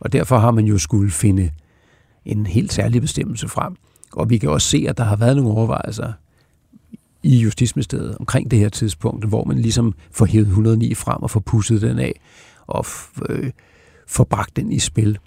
Og 0.00 0.12
derfor 0.12 0.38
har 0.38 0.50
man 0.50 0.64
jo 0.64 0.78
skulle 0.78 1.10
finde 1.10 1.50
en 2.24 2.46
helt 2.46 2.72
særlig 2.72 3.00
bestemmelse 3.00 3.48
frem. 3.48 3.76
Og 4.12 4.30
vi 4.30 4.38
kan 4.38 4.50
også 4.50 4.68
se, 4.68 4.86
at 4.88 4.98
der 4.98 5.04
har 5.04 5.16
været 5.16 5.36
nogle 5.36 5.50
overvejelser 5.50 6.12
i 7.22 7.38
Justitsministeriet 7.38 8.16
omkring 8.20 8.50
det 8.50 8.58
her 8.58 8.68
tidspunkt, 8.68 9.24
hvor 9.24 9.44
man 9.44 9.58
ligesom 9.58 9.94
får 10.10 10.26
hævet 10.26 10.46
109 10.46 10.94
frem 10.94 11.22
og 11.22 11.30
får 11.30 11.40
pusset 11.40 11.82
den 11.82 11.98
af 11.98 12.20
og 12.66 12.86
øh, 13.28 13.50
får 14.06 14.24
bragt 14.24 14.56
den 14.56 14.72
i 14.72 14.78
spil 14.78 15.18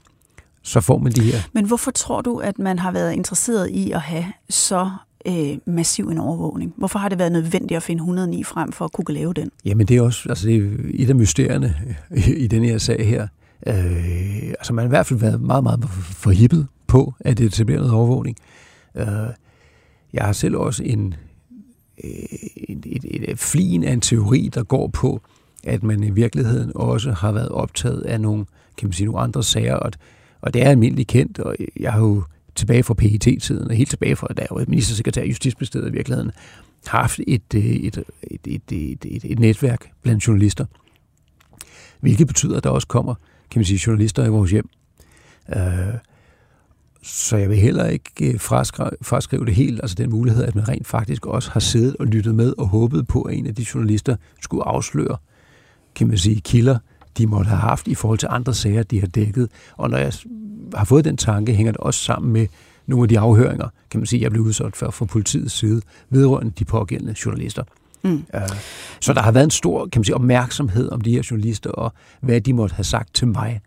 så 0.67 0.82
får 0.82 0.97
man 0.97 1.12
de 1.12 1.21
her. 1.21 1.39
Men 1.53 1.65
hvorfor 1.65 1.91
tror 1.91 2.21
du, 2.21 2.38
at 2.38 2.60
man 2.60 2.80
har 2.80 2.91
været 2.91 3.13
interesseret 3.13 3.69
i 3.69 3.91
at 3.91 4.01
have 4.01 4.25
så 4.49 4.89
øh, 5.27 5.58
massiv 5.65 6.08
en 6.08 6.17
overvågning? 6.17 6.73
Hvorfor 6.77 6.99
har 6.99 7.10
det 7.10 7.19
været 7.19 7.32
nødvendigt 7.32 7.77
at 7.77 7.84
finde 7.84 8.01
109 8.01 8.43
frem 8.43 8.71
for 8.71 8.86
at 8.86 8.91
kunne 8.91 9.13
lave 9.13 9.34
den? 9.34 9.49
Jamen 9.65 9.88
det 9.88 9.97
er 9.97 10.01
også 10.01 10.30
altså 10.30 10.47
det 10.47 10.56
er 10.56 10.69
et 10.93 11.10
af 11.10 11.15
mysterierne 11.15 11.75
i, 12.27 12.34
i 12.34 12.47
den 12.47 12.63
her 12.63 12.77
sag 12.77 13.08
her. 13.08 13.27
Øh, 13.67 14.47
altså 14.47 14.73
man 14.73 14.84
har 14.84 14.88
i 14.88 14.89
hvert 14.89 15.06
fald 15.06 15.19
været 15.19 15.41
meget, 15.41 15.63
meget 15.63 15.89
forhippet 16.01 16.67
på 16.88 17.13
at 17.19 17.39
etablere 17.39 17.77
noget 17.77 17.93
overvågning. 17.93 18.38
Øh, 18.95 19.06
jeg 20.13 20.25
har 20.25 20.34
selv 20.34 20.56
også 20.56 20.84
en, 20.84 21.13
øh, 22.03 22.10
et, 22.56 22.86
et, 22.86 23.30
et 23.30 23.39
flin 23.39 23.84
af 23.84 23.93
en 23.93 24.01
teori, 24.01 24.49
der 24.53 24.63
går 24.63 24.88
på, 24.88 25.21
at 25.63 25.84
man 25.84 26.03
i 26.03 26.10
virkeligheden 26.10 26.71
også 26.75 27.12
har 27.12 27.32
været 27.32 27.49
optaget 27.49 28.01
af 28.01 28.21
nogle, 28.21 28.45
kan 28.77 28.88
man 28.88 28.93
sige, 28.93 29.06
nogle 29.06 29.21
andre 29.21 29.43
sager, 29.43 29.75
og 29.75 29.91
og 30.41 30.54
det 30.54 30.63
er 30.63 30.69
almindeligt 30.69 31.08
kendt, 31.08 31.39
og 31.39 31.56
jeg 31.80 31.93
har 31.93 32.00
jo 32.00 32.23
tilbage 32.56 32.84
fra 32.84 32.93
PET-tiden, 32.93 33.67
og 33.67 33.76
helt 33.76 33.89
tilbage 33.89 34.15
fra, 34.15 34.28
da 34.28 34.41
jeg 34.41 34.47
var 34.52 34.65
ministersekretær 34.67 35.23
i 35.23 35.28
Justitsministeriet 35.28 35.89
i 35.89 35.91
virkeligheden, 35.91 36.32
haft 36.88 37.19
øh, 37.19 37.26
et, 37.28 37.54
et, 37.54 38.04
et, 38.23 38.47
et, 38.47 38.71
et, 38.71 39.06
et, 39.06 39.26
et 39.26 39.39
netværk 39.39 39.91
blandt 40.02 40.28
journalister, 40.28 40.65
hvilket 42.00 42.28
betyder, 42.28 42.58
at 42.58 42.63
der 42.63 42.69
også 42.69 42.88
kommer, 42.88 43.15
kan 43.52 43.60
man 43.60 43.65
sige, 43.65 43.82
journalister 43.88 44.26
i 44.26 44.30
vores 44.30 44.52
hjem. 44.52 44.69
Øh, 45.56 45.93
så 47.04 47.38
jeg 47.38 47.50
vil 47.50 47.58
heller 47.58 47.86
ikke 47.86 48.34
øh, 48.34 48.39
fraskrive, 48.39 48.91
fraskrive 49.02 49.45
det 49.45 49.56
helt, 49.56 49.80
altså 49.82 49.95
den 49.95 50.10
mulighed, 50.10 50.43
at 50.43 50.56
man 50.56 50.67
rent 50.67 50.88
faktisk 50.88 51.26
også 51.26 51.52
har 51.52 51.60
siddet 51.60 51.95
og 52.00 52.06
lyttet 52.06 52.36
med 52.36 52.54
og 52.58 52.67
håbet 52.67 53.08
på, 53.08 53.21
at 53.21 53.38
en 53.38 53.47
af 53.47 53.56
de 53.56 53.65
journalister 53.73 54.15
skulle 54.41 54.63
afsløre, 54.63 55.17
kan 55.95 56.08
man 56.08 56.17
sige, 56.17 56.41
kilder 56.41 56.78
de 57.17 57.27
måtte 57.27 57.49
have 57.49 57.60
haft 57.60 57.88
i 57.88 57.95
forhold 57.95 58.19
til 58.19 58.27
andre 58.32 58.53
sager, 58.53 58.84
de 58.84 58.99
har 58.99 59.08
dækket. 59.08 59.49
Og 59.77 59.89
når 59.89 59.97
jeg 59.97 60.13
har 60.73 60.86
fået 60.86 61.06
den 61.06 61.17
tanke, 61.17 61.53
hænger 61.53 61.71
det 61.71 61.82
også 61.82 61.99
sammen 61.99 62.34
med 62.34 62.47
nogle 62.88 63.03
af 63.03 63.10
de 63.10 63.19
afhøringer, 63.19 63.67
kan 63.91 63.99
man 63.99 64.08
sige, 64.08 64.21
jeg 64.21 64.32
blev 64.32 64.43
udsat 64.43 64.75
for 64.75 64.91
fra 64.91 65.06
politiets 65.06 65.53
side, 65.53 65.82
vedrørende 66.10 66.51
de 66.60 66.65
pågældende 66.65 67.15
journalister. 67.25 67.63
Mm. 68.03 68.25
Uh, 68.34 68.41
så 69.01 69.13
der 69.13 69.21
har 69.21 69.32
været 69.32 69.43
en 69.43 69.51
stor 69.51 69.88
kan 69.91 69.99
man 69.99 70.03
sige, 70.03 70.15
opmærksomhed 70.15 70.91
om 70.91 71.01
de 71.01 71.12
her 71.12 71.27
journalister, 71.32 71.69
og 71.69 71.93
hvad 72.21 72.41
de 72.41 72.53
måtte 72.53 72.75
have 72.75 72.84
sagt 72.84 73.13
til 73.13 73.27
mig 73.27 73.62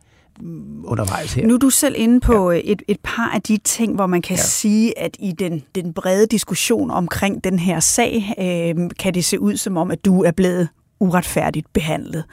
undervejs 0.85 1.35
her. 1.35 1.47
Nu 1.47 1.55
er 1.55 1.59
du 1.59 1.71
selv 1.71 1.95
inde 1.99 2.21
på 2.21 2.51
ja. 2.51 2.57
Øh, 2.57 2.65
et, 2.65 2.83
et 2.89 2.99
par 3.03 3.31
af 3.35 3.43
de 3.43 3.57
ting, 3.57 3.95
hvor 3.95 4.07
man 4.07 4.23
kan 4.23 4.37
ja. 4.37 4.43
sige, 4.43 4.99
at 4.99 5.17
i 5.19 5.33
den, 5.33 5.63
den 5.75 5.93
brede 5.93 6.27
diskussion 6.27 6.91
omkring 6.91 7.45
den 7.45 7.59
her 7.59 7.81
sag, 7.81 8.35
øh, 8.39 8.91
kan 8.99 9.15
det 9.15 9.25
se 9.25 9.41
ud 9.41 9.57
som 9.57 9.77
om, 9.77 9.91
at 9.91 10.05
du 10.05 10.23
er 10.23 10.31
blevet 10.31 10.69
uretfærdigt 11.01 11.73
behandlet. 11.73 12.25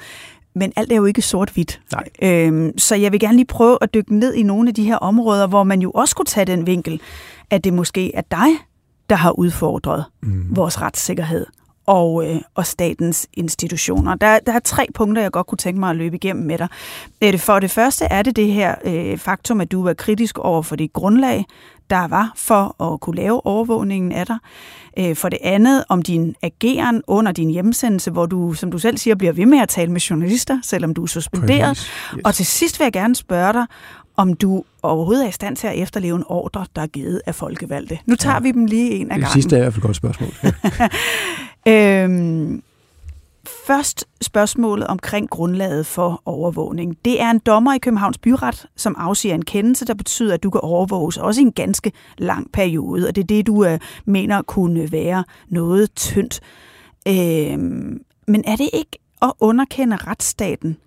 Men 0.57 0.73
alt 0.75 0.91
er 0.91 0.95
jo 0.95 1.05
ikke 1.05 1.21
sort-hvidt. 1.21 1.81
Øhm, 2.21 2.77
så 2.77 2.95
jeg 2.95 3.11
vil 3.11 3.19
gerne 3.19 3.35
lige 3.35 3.45
prøve 3.45 3.77
at 3.81 3.93
dykke 3.93 4.15
ned 4.15 4.33
i 4.33 4.43
nogle 4.43 4.69
af 4.69 4.75
de 4.75 4.83
her 4.83 4.95
områder, 4.95 5.47
hvor 5.47 5.63
man 5.63 5.81
jo 5.81 5.91
også 5.91 6.15
kunne 6.15 6.25
tage 6.25 6.45
den 6.45 6.67
vinkel, 6.67 7.01
at 7.49 7.63
det 7.63 7.73
måske 7.73 8.15
er 8.15 8.21
dig, 8.31 8.47
der 9.09 9.15
har 9.15 9.31
udfordret 9.31 10.05
mm. 10.23 10.55
vores 10.55 10.81
retssikkerhed 10.81 11.45
og, 11.87 12.27
øh, 12.27 12.41
og 12.55 12.65
statens 12.65 13.27
institutioner. 13.33 14.15
Der, 14.15 14.39
der 14.39 14.53
er 14.53 14.59
tre 14.59 14.87
punkter, 14.95 15.21
jeg 15.21 15.31
godt 15.31 15.47
kunne 15.47 15.57
tænke 15.57 15.79
mig 15.79 15.89
at 15.89 15.95
løbe 15.95 16.15
igennem 16.15 16.45
med 16.45 16.57
dig. 16.57 16.67
Øh, 17.23 17.39
for 17.39 17.59
det 17.59 17.71
første 17.71 18.05
er 18.05 18.21
det 18.21 18.35
det 18.35 18.47
her 18.47 18.75
øh, 18.85 19.17
faktum, 19.17 19.61
at 19.61 19.71
du 19.71 19.83
var 19.83 19.93
kritisk 19.93 20.37
over 20.37 20.61
for 20.61 20.75
det 20.75 20.93
grundlag, 20.93 21.45
der 21.89 22.07
var 22.07 22.31
for 22.35 22.83
at 22.93 22.99
kunne 22.99 23.15
lave 23.15 23.45
overvågningen 23.45 24.11
af 24.11 24.25
dig. 24.25 24.37
Øh, 24.99 25.15
for 25.15 25.29
det 25.29 25.39
andet 25.43 25.83
om 25.89 26.01
din 26.01 26.35
ageren 26.41 27.01
under 27.07 27.31
din 27.31 27.49
hjemsendelse, 27.49 28.11
hvor 28.11 28.25
du, 28.25 28.53
som 28.53 28.71
du 28.71 28.77
selv 28.77 28.97
siger, 28.97 29.15
bliver 29.15 29.33
ved 29.33 29.45
med 29.45 29.59
at 29.59 29.69
tale 29.69 29.91
med 29.91 30.01
journalister, 30.01 30.59
selvom 30.63 30.93
du 30.93 31.03
er 31.03 31.07
suspenderet. 31.07 31.77
Yes. 31.77 32.21
Og 32.23 32.35
til 32.35 32.45
sidst 32.45 32.79
vil 32.79 32.85
jeg 32.85 32.93
gerne 32.93 33.15
spørge 33.15 33.53
dig, 33.53 33.65
om 34.17 34.33
du 34.33 34.63
overhovedet 34.83 35.23
er 35.23 35.29
i 35.29 35.31
stand 35.31 35.55
til 35.55 35.67
at 35.67 35.79
efterleve 35.79 36.15
en 36.15 36.23
ordre, 36.27 36.65
der 36.75 36.81
er 36.81 36.87
givet 36.87 37.21
af 37.25 37.35
folkevalgte. 37.35 37.99
Nu 38.05 38.15
tager 38.15 38.35
ja. 38.35 38.39
vi 38.39 38.51
dem 38.51 38.65
lige 38.65 38.91
en 38.91 39.01
af 39.01 39.07
gangen. 39.09 39.23
Det 39.23 39.31
sidste 39.31 39.55
er 39.55 39.59
i 39.59 39.61
hvert 39.61 39.73
fald 39.73 39.83
et 39.83 39.85
godt 39.85 39.95
spørgsmål. 39.95 40.29
øhm, 41.73 42.63
først 43.67 44.05
spørgsmålet 44.21 44.87
omkring 44.87 45.29
grundlaget 45.29 45.85
for 45.85 46.21
overvågning. 46.25 46.97
Det 47.05 47.21
er 47.21 47.31
en 47.31 47.39
dommer 47.39 47.73
i 47.73 47.77
Københavns 47.77 48.17
Byret, 48.17 48.65
som 48.75 48.95
afsiger 48.97 49.35
en 49.35 49.45
kendelse, 49.45 49.85
der 49.85 49.93
betyder, 49.93 50.33
at 50.33 50.43
du 50.43 50.49
kan 50.49 50.61
overvåges 50.61 51.17
også 51.17 51.41
i 51.41 51.43
en 51.43 51.51
ganske 51.51 51.91
lang 52.17 52.51
periode, 52.51 53.07
og 53.07 53.15
det 53.15 53.21
er 53.21 53.27
det, 53.27 53.47
du 53.47 53.65
øh, 53.65 53.79
mener 54.05 54.41
kunne 54.41 54.91
være 54.91 55.23
noget 55.49 55.95
tyndt. 55.95 56.39
Øh, 57.07 57.59
men 58.27 58.43
er 58.45 58.55
det 58.55 58.69
ikke 58.73 58.99
at 59.21 59.33
underkende 59.39 59.95
retsstaten, 59.95 60.77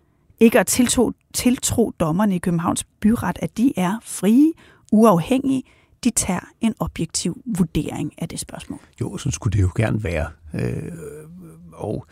ikke 0.40 0.61
at 0.61 0.66
tiltro, 0.66 1.12
tiltro 1.35 1.92
dommerne 2.01 2.35
i 2.35 2.38
Københavns 2.38 2.85
Byret, 3.01 3.38
at 3.42 3.57
de 3.57 3.73
er 3.77 3.99
frie, 4.03 4.53
uafhængige, 4.92 5.62
de 6.05 6.11
tager 6.11 6.49
en 6.61 6.75
objektiv 6.79 7.42
vurdering 7.59 8.12
af 8.18 8.29
det 8.29 8.40
spørgsmål. 8.40 8.81
Jo, 9.01 9.16
så 9.16 9.31
skulle 9.31 9.57
det 9.59 9.62
jo 9.62 9.70
gerne 9.77 10.05
være. 10.05 10.27
Øh, 10.55 10.92
og 11.73 12.07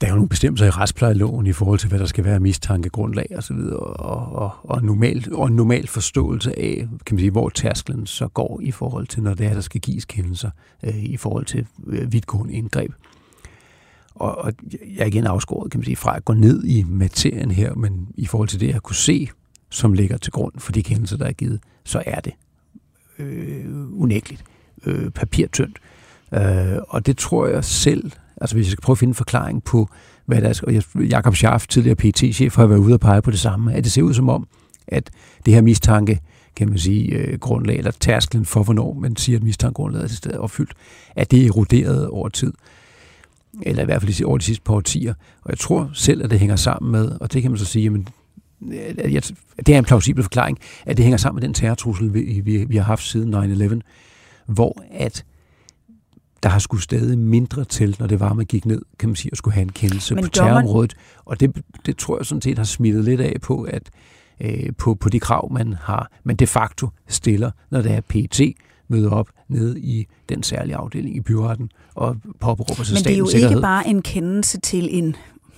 der 0.00 0.06
er 0.06 0.10
jo 0.10 0.14
nogle 0.14 0.28
bestemmelser 0.28 0.66
i 0.66 0.70
retsplejeloven 0.70 1.46
i 1.46 1.52
forhold 1.52 1.78
til, 1.78 1.88
hvad 1.88 1.98
der 1.98 2.06
skal 2.06 2.24
være 2.24 2.40
mistankegrundlag 2.40 3.26
og 3.36 3.42
så 3.42 3.54
videre, 3.54 3.78
og, 3.78 4.42
og, 4.42 4.50
og, 4.62 4.84
normal, 4.84 5.24
og 5.32 5.46
en 5.46 5.56
normal 5.56 5.86
forståelse 5.86 6.58
af, 6.58 6.88
kan 7.06 7.14
man 7.14 7.18
sige, 7.18 7.30
hvor 7.30 7.48
tærsklen 7.48 8.06
så 8.06 8.28
går 8.28 8.60
i 8.62 8.70
forhold 8.70 9.06
til, 9.06 9.22
når 9.22 9.34
det 9.34 9.46
er, 9.46 9.54
der 9.54 9.60
skal 9.60 9.80
gives 9.80 10.04
kendelser 10.04 10.50
øh, 10.82 11.04
i 11.04 11.16
forhold 11.16 11.44
til 11.44 11.66
øh, 11.86 12.12
vidtgående 12.12 12.54
indgreb. 12.54 12.92
Og, 14.14 14.38
og 14.38 14.52
jeg 14.96 15.02
er 15.02 15.06
igen 15.06 15.26
afskåret, 15.26 15.70
kan 15.70 15.78
man 15.80 15.84
sige, 15.84 15.96
fra 15.96 16.16
at 16.16 16.24
gå 16.24 16.32
ned 16.32 16.64
i 16.64 16.82
materien 16.82 17.50
her, 17.50 17.74
men 17.74 18.08
i 18.14 18.26
forhold 18.26 18.48
til 18.48 18.60
det, 18.60 18.68
jeg 18.68 18.82
kunne 18.82 18.96
se, 18.96 19.28
som 19.70 19.92
ligger 19.92 20.16
til 20.16 20.32
grund 20.32 20.52
for 20.58 20.72
de 20.72 20.82
kendelser, 20.82 21.16
der 21.16 21.26
er 21.26 21.32
givet, 21.32 21.60
så 21.84 22.02
er 22.06 22.20
det 22.20 22.32
øh, 23.18 23.64
unægteligt 23.92 24.44
øh, 24.86 25.10
papirtyndt. 25.10 25.78
Øh, 26.32 26.76
og 26.88 27.06
det 27.06 27.16
tror 27.16 27.46
jeg 27.46 27.64
selv, 27.64 28.12
altså 28.44 28.56
hvis 28.56 28.66
jeg 28.66 28.72
skal 28.72 28.82
prøve 28.82 28.94
at 28.94 28.98
finde 28.98 29.10
en 29.10 29.14
forklaring 29.14 29.64
på, 29.64 29.88
hvad 30.26 30.42
der 30.42 30.48
er, 30.48 30.60
og 30.96 31.04
Jakob 31.04 31.34
Schaff, 31.34 31.66
tidligere 31.66 31.96
pt 31.96 32.18
chef 32.34 32.56
har 32.56 32.66
været 32.66 32.78
ude 32.78 32.94
og 32.94 33.00
pege 33.00 33.22
på 33.22 33.30
det 33.30 33.40
samme, 33.40 33.74
at 33.74 33.84
det 33.84 33.92
ser 33.92 34.02
ud 34.02 34.14
som 34.14 34.28
om, 34.28 34.46
at 34.88 35.10
det 35.46 35.54
her 35.54 35.62
mistanke, 35.62 36.20
kan 36.56 36.68
man 36.68 36.78
sige, 36.78 37.14
øh, 37.14 37.38
grundlag, 37.38 37.76
eller 37.78 37.90
tærsklen 37.90 38.44
for, 38.44 38.62
hvornår 38.62 38.92
man 38.92 39.16
siger, 39.16 39.38
at 39.38 39.42
mistankegrundlaget 39.42 40.04
er 40.04 40.08
til 40.08 40.16
stede 40.16 40.40
opfyldt, 40.40 40.72
at 41.16 41.30
det 41.30 41.42
er 41.42 41.46
eroderet 41.46 42.08
over 42.08 42.28
tid 42.28 42.52
eller 43.62 43.82
i 43.82 43.84
hvert 43.84 44.02
fald 44.02 44.24
over 44.24 44.38
de 44.38 44.44
sidste 44.44 44.62
par 44.64 44.74
årtier. 44.74 45.14
Og 45.42 45.50
jeg 45.50 45.58
tror 45.58 45.90
selv, 45.94 46.24
at 46.24 46.30
det 46.30 46.38
hænger 46.38 46.56
sammen 46.56 46.92
med, 46.92 47.10
og 47.20 47.32
det 47.32 47.42
kan 47.42 47.50
man 47.50 47.58
så 47.58 47.64
sige, 47.64 47.82
jamen, 47.82 48.08
det 49.66 49.68
er 49.68 49.78
en 49.78 49.84
plausibel 49.84 50.22
forklaring, 50.22 50.58
at 50.86 50.96
det 50.96 51.04
hænger 51.04 51.16
sammen 51.16 51.40
med 51.40 51.48
den 51.48 51.54
terrortrussel, 51.54 52.14
vi, 52.14 52.40
vi, 52.44 52.64
vi 52.64 52.76
har 52.76 52.84
haft 52.84 53.02
siden 53.02 53.34
9-11, 53.34 53.80
hvor 54.46 54.82
at 54.90 55.24
der 56.44 56.50
har 56.50 56.58
skulle 56.58 56.82
stadig 56.82 57.18
mindre 57.18 57.64
til, 57.64 57.96
når 57.98 58.06
det 58.06 58.20
var, 58.20 58.32
man 58.32 58.46
gik 58.46 58.66
ned, 58.66 58.82
kan 58.98 59.08
man 59.08 59.16
sige, 59.16 59.32
og 59.32 59.36
skulle 59.36 59.54
have 59.54 59.62
en 59.62 59.72
kendelse 59.72 60.14
Men 60.14 60.24
på 60.24 60.30
terrorområdet. 60.30 60.96
Og 61.24 61.40
det, 61.40 61.62
det 61.86 61.96
tror 61.96 62.18
jeg 62.18 62.26
sådan 62.26 62.42
set 62.42 62.58
har 62.58 62.64
smittet 62.64 63.04
lidt 63.04 63.20
af 63.20 63.36
på, 63.42 63.62
at 63.62 63.82
øh, 64.40 64.72
på, 64.78 64.94
på 64.94 65.08
de 65.08 65.20
krav, 65.20 65.52
man 65.52 65.72
har, 65.82 66.10
man 66.24 66.36
de 66.36 66.46
facto 66.46 66.88
stiller, 67.08 67.50
når 67.70 67.82
det 67.82 67.92
er 67.92 68.00
PT, 68.00 68.40
møder 68.88 69.10
op 69.10 69.28
nede 69.48 69.80
i 69.80 70.06
den 70.28 70.42
særlige 70.42 70.76
afdeling 70.76 71.16
i 71.16 71.20
byretten 71.20 71.70
og 71.94 72.16
påberåber 72.40 72.84
sig 72.84 72.94
Men 72.94 73.04
det 73.04 73.12
er 73.12 73.18
jo 73.18 73.48
ikke 73.50 73.60
bare 73.60 73.88
en 73.88 74.02
kendelse 74.02 74.60
til 74.60 74.98
en 74.98 75.16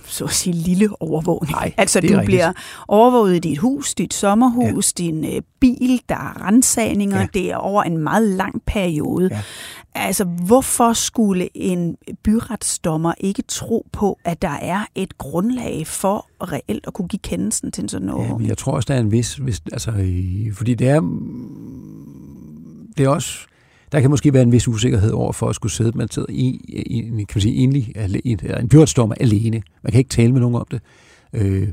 så 0.09 0.25
at 0.25 0.31
sige, 0.31 0.55
lille 0.55 1.03
overvågning. 1.03 1.53
Nej, 1.53 1.73
altså, 1.79 2.01
du 2.01 2.07
rigtigt. 2.07 2.25
bliver 2.25 2.53
overvåget 2.89 3.37
i 3.37 3.39
dit 3.39 3.59
hus, 3.59 3.95
dit 3.95 4.15
sommerhus, 4.15 4.95
ja. 4.99 5.05
din 5.05 5.25
øh, 5.25 5.43
bil, 5.61 6.01
der 6.09 6.15
er 6.15 6.47
rensagninger, 6.47 7.21
ja. 7.21 7.27
det 7.35 7.53
er 7.53 7.57
over 7.57 7.83
en 7.83 7.99
meget 7.99 8.23
lang 8.23 8.63
periode. 8.67 9.29
Ja. 9.33 9.41
Altså, 9.97 10.25
hvorfor 10.25 10.93
skulle 10.93 11.49
en 11.55 11.97
byretsdommer 12.23 13.15
ikke 13.21 13.43
tro 13.49 13.87
på, 13.93 14.19
at 14.25 14.43
der 14.43 14.59
er 14.63 14.85
et 14.95 15.19
grundlag 15.19 15.87
for 15.87 16.27
reelt 16.41 16.87
at 16.87 16.93
kunne 16.95 17.09
give 17.09 17.21
kendelsen 17.23 17.73
til 17.73 17.89
sådan 17.89 18.07
noget? 18.07 18.43
Ja, 18.43 18.49
jeg 18.49 18.59
tror 18.59 18.73
også, 18.73 18.87
der 18.87 18.95
er 18.95 19.01
en 19.01 19.13
vis... 19.13 19.47
vis 19.47 19.63
altså, 19.73 19.91
fordi 20.55 20.75
det 20.75 20.89
er... 20.89 21.01
Det 22.97 23.05
er 23.05 23.09
også 23.09 23.39
der 23.93 24.01
kan 24.01 24.11
måske 24.11 24.33
være 24.33 24.43
en 24.43 24.53
vis 24.53 24.69
usikkerhed 24.69 25.11
over 25.11 25.33
for 25.33 25.49
at 25.49 25.55
skulle 25.55 25.73
sidde, 25.73 25.99
man 25.99 26.11
sidder 26.11 26.29
i, 26.31 26.61
i 26.69 27.01
kan 27.01 27.27
man 27.35 27.41
sige, 27.41 27.55
enlig, 27.55 27.93
en, 28.25 28.41
en 28.61 28.69
byretsdommer 28.69 29.15
alene. 29.21 29.63
Man 29.83 29.91
kan 29.91 29.99
ikke 29.99 30.11
tale 30.11 30.33
med 30.33 30.41
nogen 30.41 30.57
om 30.57 30.67
det. 30.71 30.81
Øh, 31.33 31.69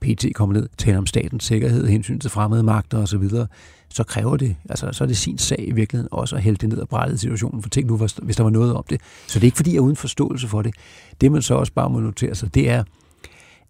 PT 0.00 0.24
kommer 0.34 0.54
ned, 0.54 0.68
taler 0.78 0.98
om 0.98 1.06
statens 1.06 1.44
sikkerhed, 1.44 1.86
hensyn 1.86 2.18
til 2.18 2.30
fremmede 2.30 2.62
magter 2.62 2.98
osv., 2.98 3.28
så, 3.28 3.46
så 3.88 4.04
kræver 4.04 4.36
det, 4.36 4.56
altså 4.68 4.92
så 4.92 5.04
er 5.04 5.08
det 5.08 5.16
sin 5.16 5.38
sag 5.38 5.64
i 5.68 5.72
virkeligheden 5.72 6.08
også 6.12 6.36
at 6.36 6.42
hælde 6.42 6.58
det 6.58 6.68
ned 6.68 6.78
og 6.78 6.88
brætte 6.88 7.18
situationen. 7.18 7.62
For 7.62 7.70
tænk 7.70 7.86
nu, 7.86 7.96
hvis 7.96 8.36
der 8.36 8.42
var 8.42 8.50
noget 8.50 8.74
om 8.74 8.84
det. 8.90 9.00
Så 9.26 9.38
det 9.38 9.44
er 9.44 9.46
ikke 9.46 9.56
fordi, 9.56 9.70
jeg 9.70 9.76
er 9.76 9.82
uden 9.82 9.96
forståelse 9.96 10.48
for 10.48 10.62
det. 10.62 10.74
Det 11.20 11.32
man 11.32 11.42
så 11.42 11.54
også 11.54 11.72
bare 11.72 11.90
må 11.90 12.00
notere 12.00 12.34
sig, 12.34 12.54
det 12.54 12.70
er, 12.70 12.84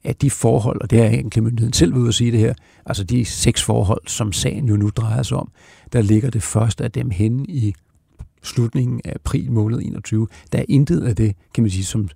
at 0.05 0.23
de 0.23 0.31
forhold, 0.31 0.81
og 0.81 0.91
det 0.91 1.01
er 1.01 1.07
egentlig 1.07 1.43
myndigheden 1.43 1.73
selv 1.73 1.95
ved 1.95 2.09
at 2.09 2.15
sige 2.15 2.33
det 2.33 2.41
her, 2.41 2.55
altså 2.87 3.05
de 3.05 3.25
seks 3.25 3.63
forhold, 3.63 4.03
som 4.07 4.33
sagen 4.33 4.69
jo 4.69 4.77
nu 4.77 4.91
drejer 4.97 5.23
sig 5.23 5.37
om, 5.37 5.51
der 5.93 6.03
ligger 6.03 6.31
det 6.31 6.43
første 6.43 6.85
af 6.85 6.93
dem 6.93 7.11
hen 7.11 7.47
i 7.49 7.75
slutningen 8.43 9.01
af 9.05 9.13
april 9.15 9.53
måned 9.53 9.81
21. 9.83 10.29
Der 10.53 10.59
er 10.59 10.65
intet 10.69 11.03
af 11.03 11.17
det, 11.17 11.37
kan 11.55 11.65
man 11.65 11.71
sige, 11.71 11.85
som 11.85 12.09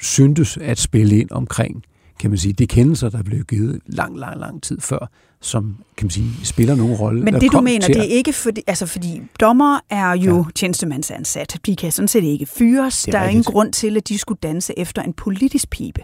syntes 0.00 0.56
at 0.56 0.78
spille 0.78 1.18
ind 1.18 1.30
omkring 1.30 1.84
kan 2.20 2.30
man 2.30 2.38
sige, 2.38 2.52
de 2.52 2.66
kendelser, 2.66 3.08
der 3.08 3.22
blev 3.22 3.44
givet 3.44 3.80
lang, 3.86 4.18
lang, 4.18 4.40
lang 4.40 4.62
tid 4.62 4.80
før, 4.80 5.10
som 5.40 5.76
kan 5.96 6.04
man 6.04 6.10
sige, 6.10 6.30
spiller 6.44 6.74
nogen 6.74 6.94
rolle. 6.94 7.22
Men 7.22 7.34
det 7.34 7.52
du 7.52 7.60
mener, 7.60 7.86
det 7.86 7.98
er 7.98 8.02
ikke 8.02 8.32
fordi, 8.32 8.62
altså 8.66 8.86
fordi 8.86 9.22
dommer 9.40 9.80
er 9.90 10.12
jo 10.12 10.36
ja. 10.36 10.44
tjenestemandsansat. 10.54 11.58
De 11.66 11.76
kan 11.76 11.92
sådan 11.92 12.08
set 12.08 12.24
ikke 12.24 12.46
fyres. 12.46 13.08
Der 13.12 13.18
er 13.18 13.28
ingen 13.28 13.44
grund 13.44 13.72
til, 13.72 13.96
at 13.96 14.08
de 14.08 14.18
skulle 14.18 14.38
danse 14.42 14.78
efter 14.78 15.02
en 15.02 15.12
politisk 15.12 15.70
pibe 15.70 16.00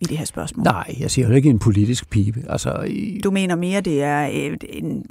i 0.00 0.04
det 0.04 0.18
her 0.18 0.24
spørgsmål? 0.24 0.64
Nej, 0.64 0.96
jeg 1.00 1.10
siger 1.10 1.28
jo 1.28 1.34
ikke 1.34 1.50
en 1.50 1.58
politisk 1.58 2.10
pibe. 2.10 2.44
Altså, 2.48 2.84
i... 2.86 3.20
Du 3.24 3.30
mener 3.30 3.54
mere, 3.56 3.80
det 3.80 4.02
er 4.02 4.28
øh, 4.28 4.56
en, 4.68 5.06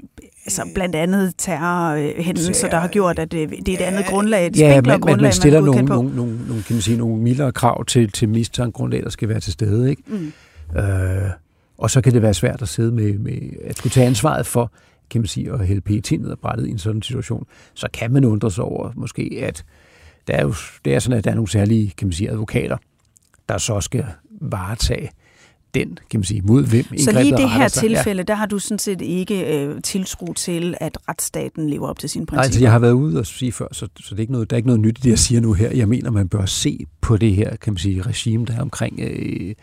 altså 0.46 0.70
blandt 0.76 0.96
andet 0.96 1.34
terrorhændelser, 1.38 2.70
der 2.70 2.80
har 2.80 2.88
gjort, 2.88 3.20
at 3.20 3.32
det, 3.32 3.50
det 3.50 3.70
er 3.70 3.78
et 3.78 3.82
andet 3.82 4.06
grundlag, 4.06 4.48
et 4.48 4.60
ja, 4.60 4.82
man, 4.82 5.00
grundlag, 5.00 5.22
man 5.22 5.34
stiller 5.34 5.62
man 5.62 5.72
nogle, 5.72 5.86
nogle, 5.86 6.16
nogle, 6.16 6.48
nogle, 6.48 6.64
kan 6.64 6.76
man 6.76 6.82
sige, 6.82 6.98
nogle 6.98 7.22
mildere 7.22 7.52
krav 7.52 7.86
til, 7.86 8.12
til 8.12 8.30
mistankegrundlag, 8.30 9.04
der 9.04 9.10
skal 9.10 9.30
være 9.30 9.40
til 9.40 9.54
stede. 9.54 9.90
Ikke? 9.90 10.04
Mm. 10.08 10.34
Øh, 10.80 11.30
og 11.78 11.92
så 11.92 12.02
kan 12.02 12.14
det 12.14 12.22
være 12.22 12.34
svært 12.34 12.62
at 12.62 12.70
sidde 12.70 12.92
med, 12.92 13.18
med 13.18 13.38
at 13.64 13.78
skulle 13.78 13.92
tage 13.92 14.08
ansvaret 14.08 14.46
for, 14.46 14.72
kan 15.10 15.22
man 15.22 15.28
sige, 15.28 15.52
at 15.52 15.68
hælde 15.68 15.82
PET 15.82 16.12
ned 16.12 16.30
og 16.30 16.40
brættet 16.40 16.68
i 16.68 16.72
en 16.72 16.78
sådan 16.78 17.02
situation. 17.02 17.46
Så 17.74 17.88
kan 17.94 18.14
man 18.14 18.26
undre 18.26 18.52
sig 18.52 18.64
over 18.64 18.92
måske, 18.96 19.40
at 19.42 19.66
der 20.28 20.34
er 20.34 20.44
jo, 20.44 20.54
det 20.86 20.96
er 20.96 21.00
sådan, 21.00 21.18
at 21.18 21.24
der 21.24 21.32
er 21.32 21.36
nogle 21.36 21.50
særlige, 21.50 21.94
kan 21.98 22.08
man 22.08 22.14
sige, 22.14 22.30
advokater, 22.30 22.78
der 23.50 23.58
så 23.58 23.82
skal 23.82 24.06
varetage 24.42 25.10
den, 25.76 25.98
kan 26.10 26.20
man 26.20 26.24
sige, 26.24 26.42
mod 26.42 26.66
hvem 26.66 26.86
Så 26.98 27.12
lige 27.12 27.28
i 27.28 27.32
det 27.32 27.50
her 27.50 27.68
tilfælde, 27.68 28.20
ja. 28.20 28.24
der 28.24 28.36
har 28.36 28.46
du 28.46 28.60
sådan 28.60 28.80
set 28.80 29.02
ikke 29.02 29.58
øh, 29.58 29.82
tiltro 29.82 30.34
til, 30.34 30.76
at 30.80 30.98
retsstaten 31.10 31.70
lever 31.70 31.88
op 31.88 32.00
til 32.00 32.10
sine 32.10 32.26
principper? 32.26 32.38
Nej, 32.38 32.46
altså 32.46 32.60
jeg 32.62 32.72
har 32.72 32.80
været 32.80 32.92
ude 32.92 33.20
og 33.20 33.26
sige 33.26 33.52
før, 33.52 33.68
så, 33.72 33.88
så 34.00 34.10
det 34.10 34.20
er 34.20 34.22
ikke 34.22 34.32
noget, 34.32 34.50
der 34.50 34.56
er 34.56 34.58
ikke 34.58 34.68
noget 34.68 34.80
nyt 34.80 34.98
i 34.98 35.02
det, 35.02 35.10
jeg 35.10 35.20
siger 35.20 35.42
nu 35.42 35.54
her. 35.54 35.72
Jeg 35.72 35.88
mener, 35.88 36.12
man 36.12 36.30
bør 36.30 36.46
se 36.46 36.86
på 37.02 37.18
det 37.18 37.36
her, 37.36 37.56
kan 37.56 37.74
man 37.74 37.78
sige, 37.78 38.02
regime, 38.02 38.46
der 38.46 38.54
er 38.56 38.62
omkring 38.62 39.00
øh, 39.00 39.56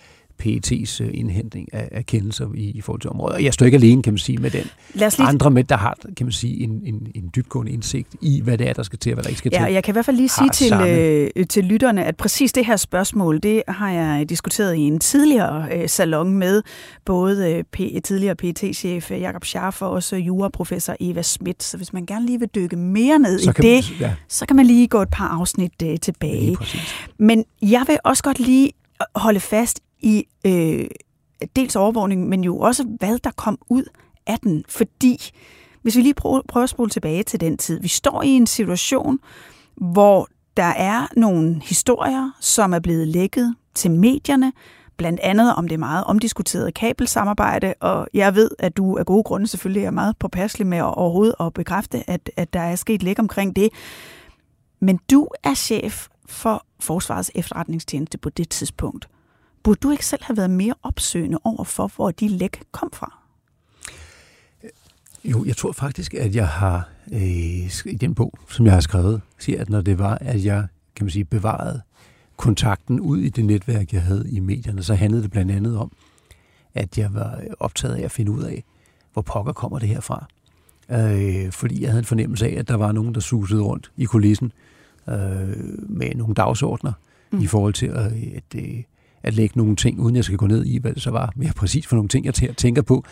PET's 0.46 1.02
øh, 1.02 1.11
indhentning 1.14 1.68
af, 1.74 1.88
af 1.92 2.07
kendelser 2.07 2.48
i, 2.55 2.70
i 2.70 2.81
forhold 2.81 3.00
til 3.00 3.11
området. 3.11 3.37
Og 3.37 3.44
jeg 3.44 3.55
står 3.55 3.66
ikke 3.66 3.76
alene, 3.76 4.02
kan 4.02 4.12
man 4.12 4.18
sige, 4.18 4.38
med 4.38 4.50
den. 4.50 4.64
Lad 4.94 5.07
os 5.07 5.18
lige... 5.18 5.28
Andre 5.28 5.50
med, 5.50 5.64
der 5.64 5.76
har, 5.76 5.96
kan 6.16 6.26
man 6.26 6.33
sige, 6.33 6.62
en, 6.62 6.83
en, 6.85 7.07
en 7.14 7.31
dybgående 7.37 7.72
indsigt 7.72 8.09
i, 8.20 8.40
hvad 8.40 8.59
det 8.59 8.68
er, 8.68 8.72
der 8.72 8.83
skal 8.83 8.98
til, 8.98 9.12
og 9.12 9.14
hvad 9.14 9.22
der 9.24 9.28
ikke 9.28 9.38
skal 9.38 9.50
ja, 9.52 9.59
til. 9.59 9.64
Ja, 9.64 9.72
jeg 9.72 9.85
kan 9.85 9.92
i 9.92 9.94
hvert 9.94 10.05
fald 10.05 10.16
lige 10.16 10.28
sige 10.28 10.50
til, 10.50 10.72
øh, 10.72 11.46
til 11.46 11.64
lytterne, 11.64 12.05
at 12.05 12.16
præcis 12.16 12.52
det 12.52 12.66
her 12.66 12.76
spørgsmål, 12.76 13.40
det 13.42 13.62
har 13.68 13.90
jeg 13.90 14.28
diskuteret 14.28 14.74
i 14.74 14.81
en 14.81 14.98
tidligere 15.00 15.68
øh, 15.72 15.88
salon 15.88 16.33
med 16.33 16.62
både 17.05 17.52
øh, 17.52 17.64
P, 17.72 18.05
tidligere 18.05 18.37
PET-chef 18.37 19.11
Jakob 19.11 19.44
Scharf 19.44 19.83
og 19.83 19.90
også 19.90 20.16
juraprofessor 20.16 20.96
Eva 21.00 21.22
Schmidt. 21.22 21.62
Så 21.62 21.76
hvis 21.76 21.92
man 21.92 22.07
gerne 22.07 22.26
lige 22.26 22.38
vil 22.38 22.48
dykke 22.55 22.76
mere 22.76 23.18
ned 23.18 23.38
så 23.38 23.50
i 23.50 23.52
det, 23.52 23.64
man, 23.64 24.00
ja. 24.00 24.14
så 24.28 24.46
kan 24.46 24.57
man 24.57 24.66
lige 24.66 24.88
gå 24.88 25.02
et 25.02 25.09
par 25.12 25.28
afsnit 25.28 25.72
øh, 25.83 25.98
tilbage. 25.98 26.57
Men 27.18 27.44
jeg 27.62 27.85
vil 27.87 27.98
også 28.05 28.22
godt 28.22 28.38
lige 28.38 28.72
holde 29.14 29.40
fast 29.40 29.81
i 30.03 30.25
øh, 30.47 30.87
dels 31.57 31.77
overvågning, 31.77 32.29
men 32.29 32.45
jo 32.45 32.59
også, 32.59 32.85
hvad 32.99 33.19
der 33.19 33.31
kom 33.31 33.59
ud 33.69 33.85
af 34.27 34.38
den. 34.38 34.65
Fordi, 34.69 35.31
hvis 35.83 35.97
vi 35.97 36.03
lige 36.03 36.15
prøver, 36.15 36.41
prøver 36.49 36.65
at 36.65 36.71
spole 36.71 36.91
tilbage 36.91 37.23
til 37.23 37.41
den 37.41 37.59
tid. 37.59 37.81
Vi 37.81 37.88
står 37.88 38.23
i 38.23 38.29
en 38.29 38.47
situation, 38.47 39.19
hvor 39.75 40.29
der 40.57 40.62
er 40.62 41.07
nogle 41.17 41.61
historier, 41.65 42.31
som 42.41 42.75
er 42.75 42.79
blevet 42.79 43.09
lækket 43.09 43.55
til 43.75 43.91
medierne, 43.91 44.53
blandt 44.97 45.21
andet 45.21 45.55
om 45.55 45.69
det 45.69 45.79
meget 45.79 46.05
omdiskuterede 46.05 46.73
kabelsamarbejde, 46.73 47.75
og 47.81 48.09
jeg 48.15 48.35
ved, 48.35 48.51
at 48.59 48.77
du 48.77 48.99
af 48.99 49.07
gode 49.07 49.23
grunde 49.23 49.47
selvfølgelig 49.47 49.85
er 49.85 49.91
meget 49.91 50.17
påpasselig 50.19 50.67
med 50.67 50.79
at 50.79 50.95
overhovedet 50.95 51.35
at 51.41 51.53
bekræfte, 51.55 52.11
at, 52.11 52.31
at 52.37 52.53
der 52.53 52.61
er 52.61 52.77
sket 52.77 53.03
læk 53.03 53.19
omkring 53.19 53.57
det. 53.57 53.69
Men 54.81 54.99
du 55.11 55.29
er 55.45 55.55
chef 55.55 56.09
for 56.27 56.67
Forsvarets 56.81 57.31
efterretningstjeneste 57.35 58.19
på 58.19 58.31
det 58.31 58.49
tidspunkt. 58.49 59.09
Burde 59.62 59.79
du 59.83 59.90
ikke 59.90 60.07
selv 60.07 60.22
have 60.25 60.37
været 60.37 60.51
mere 60.51 60.75
opsøgende 60.83 61.38
over 61.44 61.64
for, 61.64 61.92
hvor 61.96 62.11
de 62.11 62.29
læk 62.29 62.62
kom 62.72 62.90
fra? 62.92 63.18
Jo, 65.25 65.44
jeg 65.44 65.57
tror 65.57 65.72
faktisk, 65.72 66.14
at 66.14 66.35
jeg 66.35 66.48
har 66.48 66.88
øh, 67.12 67.22
i 67.87 67.96
den 68.01 68.14
bog, 68.14 68.38
som 68.48 68.66
jeg 68.66 68.75
har 68.75 68.81
skrevet, 68.81 69.20
siger, 69.38 69.61
at 69.61 69.70
når 69.70 69.81
det 69.81 69.98
var, 69.98 70.18
at 70.20 70.44
jeg 70.44 70.66
kan 70.96 71.05
man 71.05 71.11
sige, 71.11 71.25
bevarede 71.25 71.83
kontakten 72.37 73.01
ud 73.01 73.18
i 73.18 73.29
det 73.29 73.44
netværk, 73.44 73.92
jeg 73.92 74.03
havde 74.03 74.31
i 74.31 74.40
medierne, 74.40 74.83
så 74.83 74.94
handlede 74.94 75.22
det 75.22 75.31
blandt 75.31 75.53
andet 75.53 75.79
om, 75.79 75.92
at 76.75 76.98
jeg 76.98 77.14
var 77.14 77.40
optaget 77.61 77.94
af 77.94 78.03
at 78.03 78.11
finde 78.11 78.33
ud 78.33 78.42
af, 78.42 78.64
hvor 79.12 79.22
pokker 79.22 79.53
kommer 79.53 79.79
det 79.79 79.88
her 79.88 80.01
fra. 80.01 80.27
Øh, 80.90 81.53
fordi 81.53 81.83
jeg 81.83 81.90
havde 81.90 81.98
en 81.98 82.05
fornemmelse 82.05 82.46
af, 82.46 82.59
at 82.59 82.68
der 82.68 82.75
var 82.75 82.92
nogen, 82.92 83.14
der 83.14 83.20
susede 83.20 83.62
rundt 83.62 83.92
i 83.96 84.05
kulissen 84.05 84.53
øh, 85.09 85.14
med 85.88 86.14
nogle 86.14 86.35
dagsordner 86.35 86.92
mm. 87.31 87.40
i 87.40 87.46
forhold 87.46 87.75
til 87.75 87.87
at, 87.87 88.12
at, 88.35 88.61
at, 89.23 89.35
lægge 89.35 89.59
nogle 89.59 89.77
ting, 89.77 90.01
uden 90.01 90.17
jeg 90.17 90.25
skal 90.25 90.37
gå 90.39 90.47
ned 90.47 90.67
i, 90.67 90.79
hvad 90.79 90.93
det 90.93 91.03
så 91.03 91.11
var 91.11 91.33
mere 91.37 91.53
præcis 91.57 91.87
for 91.87 91.97
nogle 91.97 92.09
ting, 92.09 92.27
jeg 92.27 92.35
tænker 92.57 92.83
på. 92.83 93.05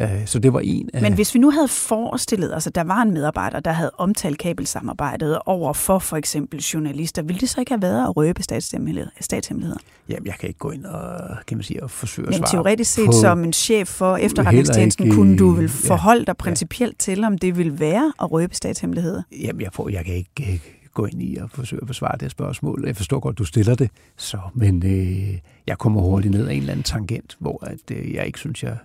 Øh, 0.00 0.26
så 0.26 0.38
det 0.38 0.52
var 0.52 0.60
en 0.60 0.90
af... 0.94 1.02
Men 1.02 1.12
hvis 1.12 1.34
vi 1.34 1.38
nu 1.38 1.50
havde 1.50 1.68
forestillet 1.68 2.50
os, 2.50 2.54
altså, 2.54 2.70
at 2.70 2.74
der 2.74 2.84
var 2.84 3.02
en 3.02 3.10
medarbejder, 3.10 3.60
der 3.60 3.72
havde 3.72 3.90
omtalt 3.98 4.38
kabelsamarbejdet 4.38 5.38
over 5.46 5.72
for 5.72 5.98
for 5.98 6.16
eksempel 6.16 6.60
journalister, 6.60 7.22
ville 7.22 7.40
det 7.40 7.48
så 7.48 7.60
ikke 7.60 7.72
have 7.72 7.82
været 7.82 8.04
at 8.04 8.16
røbe 8.16 8.42
statshemmeligheder? 8.42 9.78
Jamen, 10.08 10.26
jeg 10.26 10.34
kan 10.40 10.48
ikke 10.48 10.58
gå 10.58 10.70
ind 10.70 10.84
og, 10.84 11.36
kan 11.46 11.56
man 11.56 11.64
sige, 11.64 11.82
og 11.82 11.90
forsøge 11.90 12.28
at 12.28 12.34
svare 12.34 12.40
Men 12.40 12.50
teoretisk 12.50 12.92
set, 12.92 13.06
på, 13.06 13.12
som 13.12 13.44
en 13.44 13.52
chef 13.52 13.88
for 13.88 14.16
efterretningstjenesten, 14.16 15.04
ikke, 15.04 15.16
kunne 15.16 15.38
du 15.38 15.50
vel 15.50 15.68
forholde 15.68 16.24
dig 16.24 16.36
principielt 16.36 17.08
ja. 17.08 17.14
til, 17.14 17.24
om 17.24 17.38
det 17.38 17.58
ville 17.58 17.80
være 17.80 18.12
at 18.22 18.32
røbe 18.32 18.54
statshemmeligheder? 18.54 19.22
Jamen, 19.32 19.62
jeg, 19.62 19.70
får, 19.72 19.88
jeg 19.88 20.04
kan 20.04 20.14
ikke 20.14 20.60
gå 20.94 21.06
ind 21.06 21.22
i 21.22 21.36
og 21.36 21.50
forsøge 21.50 21.82
at 21.82 21.86
besvare 21.86 22.18
det 22.20 22.30
spørgsmål. 22.30 22.82
Jeg 22.86 22.96
forstår 22.96 23.20
godt, 23.20 23.38
du 23.38 23.44
stiller 23.44 23.74
det, 23.74 23.90
så, 24.16 24.38
men 24.54 24.86
øh, 24.86 25.38
jeg 25.66 25.78
kommer 25.78 26.00
hurtigt 26.00 26.34
ned 26.34 26.46
af 26.46 26.54
en 26.54 26.60
eller 26.60 26.72
anden 26.72 26.84
tangent, 26.84 27.36
hvor 27.38 27.66
at, 27.66 27.90
øh, 27.90 28.14
jeg 28.14 28.26
ikke 28.26 28.38
synes, 28.38 28.62
jeg 28.62 28.76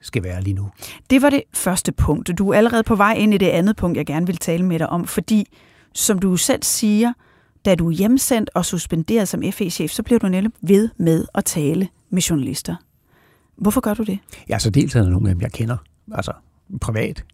skal 0.00 0.22
være 0.22 0.42
lige 0.42 0.54
nu. 0.54 0.70
Det 1.10 1.22
var 1.22 1.30
det 1.30 1.42
første 1.54 1.92
punkt. 1.92 2.38
Du 2.38 2.50
er 2.50 2.56
allerede 2.56 2.82
på 2.82 2.94
vej 2.94 3.14
ind 3.14 3.34
i 3.34 3.38
det 3.38 3.48
andet 3.48 3.76
punkt, 3.76 3.96
jeg 3.96 4.06
gerne 4.06 4.26
vil 4.26 4.36
tale 4.36 4.64
med 4.64 4.78
dig 4.78 4.88
om, 4.88 5.06
fordi 5.06 5.46
som 5.94 6.18
du 6.18 6.36
selv 6.36 6.62
siger, 6.62 7.12
da 7.64 7.74
du 7.74 7.88
er 7.88 7.92
hjemsendt 7.92 8.50
og 8.54 8.64
suspenderet 8.64 9.28
som 9.28 9.42
FE-chef, 9.52 9.90
så 9.90 10.02
bliver 10.02 10.18
du 10.18 10.28
netop 10.28 10.52
ved 10.62 10.88
med 10.96 11.26
at 11.34 11.44
tale 11.44 11.88
med 12.10 12.22
journalister. 12.22 12.76
Hvorfor 13.56 13.80
gør 13.80 13.94
du 13.94 14.02
det? 14.02 14.18
Ja, 14.48 14.58
så 14.58 14.70
dels 14.70 14.96
er 14.96 15.02
der 15.02 15.10
nogle 15.10 15.28
af 15.28 15.34
dem, 15.34 15.42
jeg 15.42 15.52
kender, 15.52 15.76
altså 16.12 16.32
privat. 16.80 17.24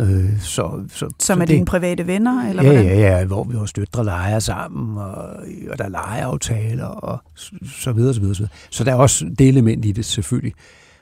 Øh, 0.00 0.40
så, 0.40 0.84
så, 0.88 0.98
Som 0.98 1.10
så 1.18 1.32
er 1.32 1.38
det, 1.38 1.48
dine 1.48 1.66
private 1.66 2.06
venner? 2.06 2.48
Eller 2.48 2.62
ja, 2.62 2.72
hvordan? 2.72 2.86
ja, 2.86 3.18
ja, 3.18 3.24
hvor 3.24 3.44
vi 3.44 3.56
også 3.56 3.74
døtre 3.76 4.04
leger 4.04 4.38
sammen, 4.38 4.98
og, 4.98 5.14
og 5.70 5.78
der 5.78 5.84
er 5.84 5.88
legeaftaler, 5.88 6.86
og 6.86 7.18
så 7.36 7.92
videre, 7.92 8.14
så 8.14 8.20
videre, 8.20 8.34
så 8.34 8.40
videre. 8.40 8.52
Så 8.70 8.84
der 8.84 8.92
er 8.92 8.96
også 8.96 9.26
det 9.38 9.48
element 9.48 9.84
i 9.84 9.92
det, 9.92 10.04
selvfølgelig. 10.04 10.52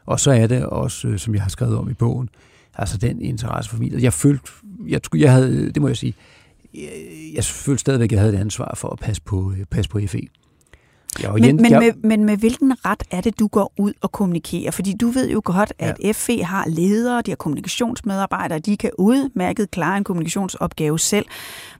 Og 0.06 0.20
så 0.20 0.30
er 0.30 0.46
det 0.46 0.66
også, 0.66 1.08
øh, 1.08 1.18
som 1.18 1.34
jeg 1.34 1.42
har 1.42 1.50
skrevet 1.50 1.76
om 1.76 1.90
i 1.90 1.94
bogen, 1.94 2.28
altså 2.74 2.98
den 2.98 3.20
interesse 3.20 3.70
for 3.70 3.78
mig. 3.78 4.02
Jeg 4.02 4.12
følte, 4.12 4.50
jeg, 4.88 5.00
jeg 5.14 5.32
havde, 5.32 5.72
det 5.72 5.82
må 5.82 5.88
jeg 5.88 5.96
sige, 5.96 6.14
jeg, 6.74 6.90
jeg 7.34 7.44
følte 7.44 7.80
stadigvæk, 7.80 8.08
at 8.08 8.12
jeg 8.12 8.20
havde 8.20 8.34
et 8.34 8.40
ansvar 8.40 8.74
for 8.76 8.88
at 8.88 8.98
passe 8.98 9.22
på, 9.22 9.52
øh, 9.58 9.64
passe 9.70 9.90
på 9.90 10.00
FE. 10.06 10.20
Ja, 11.20 11.32
men, 11.32 11.56
men, 11.56 11.72
med, 11.72 11.92
men 12.04 12.24
med 12.24 12.36
hvilken 12.36 12.72
ret 12.84 13.02
er 13.10 13.20
det, 13.20 13.38
du 13.38 13.46
går 13.46 13.72
ud 13.78 13.92
og 14.00 14.12
kommunikerer? 14.12 14.70
Fordi 14.70 14.94
du 15.00 15.08
ved 15.08 15.30
jo 15.30 15.40
godt, 15.44 15.72
at 15.78 15.96
ja. 16.04 16.12
FE 16.12 16.44
har 16.44 16.64
ledere, 16.68 17.22
de 17.22 17.30
har 17.30 17.36
kommunikationsmedarbejdere, 17.36 18.58
de 18.58 18.76
kan 18.76 18.90
udmærket 18.98 19.70
klare 19.70 19.96
en 19.96 20.04
kommunikationsopgave 20.04 20.98
selv. 20.98 21.26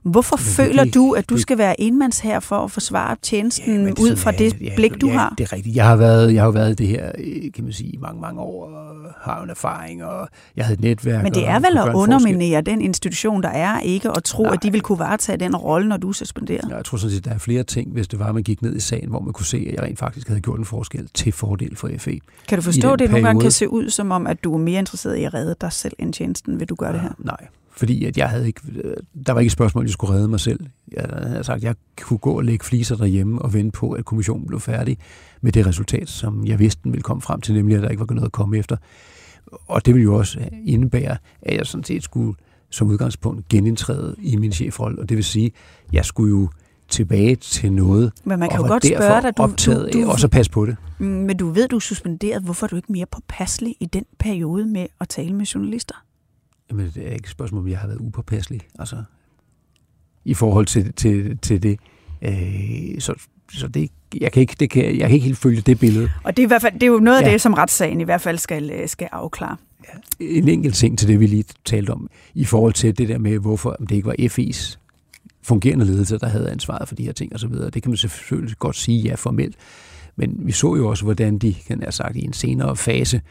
Hvorfor 0.03 0.35
men 0.35 0.43
føler 0.43 0.83
det, 0.83 0.93
du, 0.93 1.11
at 1.11 1.29
du 1.29 1.33
det, 1.33 1.41
skal 1.41 1.57
være 1.57 1.81
enmands 1.81 2.19
her 2.19 2.39
for 2.39 2.55
at 2.55 2.71
forsvare 2.71 3.15
tjenesten 3.21 3.85
ja, 3.85 3.91
ud 4.01 4.15
fra 4.15 4.31
det 4.31 4.61
ja, 4.61 4.75
blik, 4.75 5.01
du 5.01 5.07
ja, 5.07 5.13
har? 5.13 5.33
det 5.37 5.43
er 5.43 5.53
rigtigt. 5.53 5.75
Jeg 5.75 5.87
har 5.87 5.95
været, 5.95 6.33
jeg 6.33 6.43
har 6.43 6.51
været 6.51 6.77
det 6.77 6.87
her, 6.87 7.11
øh, 7.17 7.51
kan 7.55 7.63
man 7.63 7.73
sige, 7.73 7.89
i 7.89 7.97
mange, 7.97 8.21
mange 8.21 8.41
år, 8.41 8.65
og 8.65 8.93
har 9.21 9.43
en 9.43 9.49
erfaring, 9.49 10.03
og 10.03 10.27
jeg 10.55 10.65
havde 10.65 10.73
et 10.73 10.81
netværk. 10.81 11.23
Men 11.23 11.33
det 11.33 11.47
er 11.47 11.59
vel 11.59 11.77
at 11.77 11.95
underminere 11.95 12.61
den 12.61 12.81
institution, 12.81 13.43
der 13.43 13.49
er, 13.49 13.79
ikke 13.79 14.09
at 14.09 14.23
tro, 14.23 14.43
Nej. 14.43 14.53
at 14.53 14.63
de 14.63 14.71
vil 14.71 14.81
kunne 14.81 14.99
varetage 14.99 15.37
den 15.37 15.55
rolle, 15.55 15.89
når 15.89 15.97
du 15.97 16.09
er 16.09 16.13
suspenderet? 16.13 16.69
Jeg 16.69 16.85
tror 16.85 16.97
sådan 16.97 17.15
set, 17.15 17.25
der 17.25 17.31
er 17.31 17.37
flere 17.37 17.63
ting, 17.63 17.91
hvis 17.91 18.07
det 18.07 18.19
var, 18.19 18.27
at 18.27 18.33
man 18.33 18.43
gik 18.43 18.61
ned 18.61 18.75
i 18.75 18.79
sagen, 18.79 19.09
hvor 19.09 19.19
man 19.23 19.33
kunne 19.33 19.45
se, 19.45 19.57
at 19.57 19.73
jeg 19.73 19.83
rent 19.83 19.99
faktisk 19.99 20.27
havde 20.27 20.41
gjort 20.41 20.59
en 20.59 20.65
forskel 20.65 21.09
til 21.13 21.31
fordel 21.31 21.75
for 21.75 21.89
FE. 21.97 22.19
Kan 22.47 22.57
du 22.57 22.61
forstå, 22.61 22.93
at 22.93 22.99
det 22.99 23.11
nogle 23.11 23.27
gange 23.27 23.41
kan 23.41 23.51
se 23.51 23.69
ud 23.69 23.89
som 23.89 24.11
om, 24.11 24.27
at 24.27 24.43
du 24.43 24.53
er 24.53 24.57
mere 24.57 24.79
interesseret 24.79 25.15
i 25.15 25.23
at 25.23 25.33
redde 25.33 25.55
dig 25.61 25.71
selv 25.71 25.93
end 25.99 26.13
tjenesten? 26.13 26.59
Vil 26.59 26.69
du 26.69 26.75
gøre 26.75 26.89
ja, 26.89 26.93
det 26.93 27.01
her? 27.01 27.11
Nej, 27.19 27.47
fordi 27.71 28.05
at 28.05 28.17
jeg 28.17 28.29
havde 28.29 28.47
ikke, 28.47 28.61
der 29.27 29.33
var 29.33 29.39
ikke 29.39 29.47
et 29.47 29.51
spørgsmål, 29.51 29.83
at 29.83 29.87
jeg 29.87 29.93
skulle 29.93 30.13
redde 30.13 30.27
mig 30.27 30.39
selv. 30.39 30.59
Jeg 30.91 31.05
havde 31.27 31.43
sagt, 31.43 31.57
at 31.57 31.63
jeg 31.63 31.75
kunne 32.01 32.17
gå 32.17 32.37
og 32.37 32.43
lægge 32.43 32.65
fliser 32.65 32.95
derhjemme 32.95 33.41
og 33.41 33.53
vente 33.53 33.71
på, 33.71 33.91
at 33.91 34.05
kommissionen 34.05 34.47
blev 34.47 34.59
færdig 34.59 34.97
med 35.41 35.51
det 35.51 35.67
resultat, 35.67 36.09
som 36.09 36.45
jeg 36.45 36.59
vidste, 36.59 36.81
den 36.83 36.91
ville 36.91 37.03
komme 37.03 37.21
frem 37.21 37.41
til, 37.41 37.55
nemlig 37.55 37.77
at 37.77 37.83
der 37.83 37.89
ikke 37.89 37.99
var 37.99 38.13
noget 38.13 38.27
at 38.27 38.31
komme 38.31 38.57
efter. 38.57 38.77
Og 39.67 39.85
det 39.85 39.93
ville 39.93 40.03
jo 40.03 40.15
også 40.15 40.39
indebære, 40.65 41.17
at 41.41 41.57
jeg 41.57 41.65
sådan 41.65 41.83
set 41.83 42.03
skulle 42.03 42.35
som 42.69 42.87
udgangspunkt 42.87 43.47
genindtræde 43.47 44.15
i 44.19 44.35
min 44.35 44.51
chefrolle, 44.51 44.99
og 44.99 45.09
det 45.09 45.17
vil 45.17 45.23
sige, 45.23 45.45
at 45.45 45.93
jeg 45.93 46.05
skulle 46.05 46.29
jo 46.29 46.49
tilbage 46.93 47.35
til 47.35 47.73
noget, 47.73 48.11
men 48.23 48.39
man 48.39 48.49
kan 48.49 48.59
jo 48.59 48.67
godt 48.67 48.85
spørge 48.85 49.21
dig, 49.21 49.37
du, 49.37 49.43
optaget 49.43 49.93
du, 49.93 50.01
du, 50.01 50.09
også 50.09 50.27
passe 50.27 50.51
på 50.51 50.65
det. 50.65 50.75
Mm, 50.99 51.05
men 51.05 51.37
du 51.37 51.49
ved, 51.49 51.67
du 51.67 51.75
er 51.75 51.79
suspenderet. 51.79 52.43
Hvorfor 52.43 52.65
er 52.65 52.67
du 52.67 52.75
ikke 52.75 52.91
mere 52.91 53.05
påpasselig 53.05 53.75
i 53.79 53.85
den 53.85 54.05
periode 54.19 54.65
med 54.65 54.87
at 55.01 55.09
tale 55.09 55.33
med 55.33 55.45
journalister? 55.45 55.95
Jamen, 56.69 56.91
det 56.95 57.07
er 57.07 57.11
ikke 57.11 57.25
et 57.25 57.29
spørgsmål, 57.29 57.61
om 57.61 57.67
jeg 57.67 57.79
har 57.79 57.87
været 57.87 57.99
upåpasselig. 57.99 58.61
Altså, 58.79 59.03
i 60.25 60.33
forhold 60.33 60.65
til, 60.65 60.93
til, 60.93 61.37
til 61.37 61.63
det. 61.63 61.79
Øh, 62.21 62.99
så 62.99 63.13
så 63.51 63.67
det, 63.67 63.91
jeg, 64.21 64.31
kan 64.31 64.41
ikke, 64.41 64.55
det 64.59 64.69
kan, 64.69 64.83
jeg 64.83 65.07
kan 65.07 65.11
ikke 65.11 65.25
helt 65.25 65.37
følge 65.37 65.61
det 65.61 65.79
billede. 65.79 66.09
Og 66.23 66.37
det 66.37 66.43
er, 66.43 66.47
i 66.47 66.47
hvert 66.47 66.61
fald, 66.61 66.73
det 66.73 66.83
er 66.83 66.87
jo 66.87 66.99
noget 66.99 67.17
af 67.21 67.27
ja. 67.27 67.31
det, 67.31 67.41
som 67.41 67.53
retssagen 67.53 68.01
i 68.01 68.03
hvert 68.03 68.21
fald 68.21 68.37
skal, 68.37 68.71
øh, 68.71 68.87
skal 68.87 69.09
afklare. 69.11 69.57
Ja. 69.83 70.25
En 70.25 70.47
enkelt 70.47 70.75
ting 70.75 70.99
til 70.99 71.07
det, 71.07 71.19
vi 71.19 71.27
lige 71.27 71.43
talte 71.65 71.91
om, 71.91 72.09
i 72.33 72.45
forhold 72.45 72.73
til 72.73 72.97
det 72.97 73.09
der 73.09 73.17
med, 73.17 73.39
hvorfor 73.39 73.75
det 73.79 73.91
ikke 73.91 74.07
var 74.07 74.15
FI's 74.19 74.77
fungerende 75.43 75.85
ledelse, 75.85 76.17
der 76.17 76.27
havde 76.27 76.49
ansvaret 76.49 76.87
for 76.87 76.95
de 76.95 77.03
her 77.03 77.11
ting 77.11 77.35
osv. 77.35 77.53
Det 77.53 77.83
kan 77.83 77.89
man 77.89 77.97
selvfølgelig 77.97 78.57
godt 78.59 78.75
sige 78.75 79.01
ja 79.01 79.15
formelt. 79.15 79.55
Men 80.15 80.35
vi 80.39 80.51
så 80.51 80.75
jo 80.75 80.87
også, 80.87 81.03
hvordan 81.03 81.37
de, 81.37 81.55
kan 81.67 81.81
jeg 81.81 81.93
sagt, 81.93 82.15
i 82.15 82.25
en 82.25 82.33
senere 82.33 82.75
fase, 82.75 83.21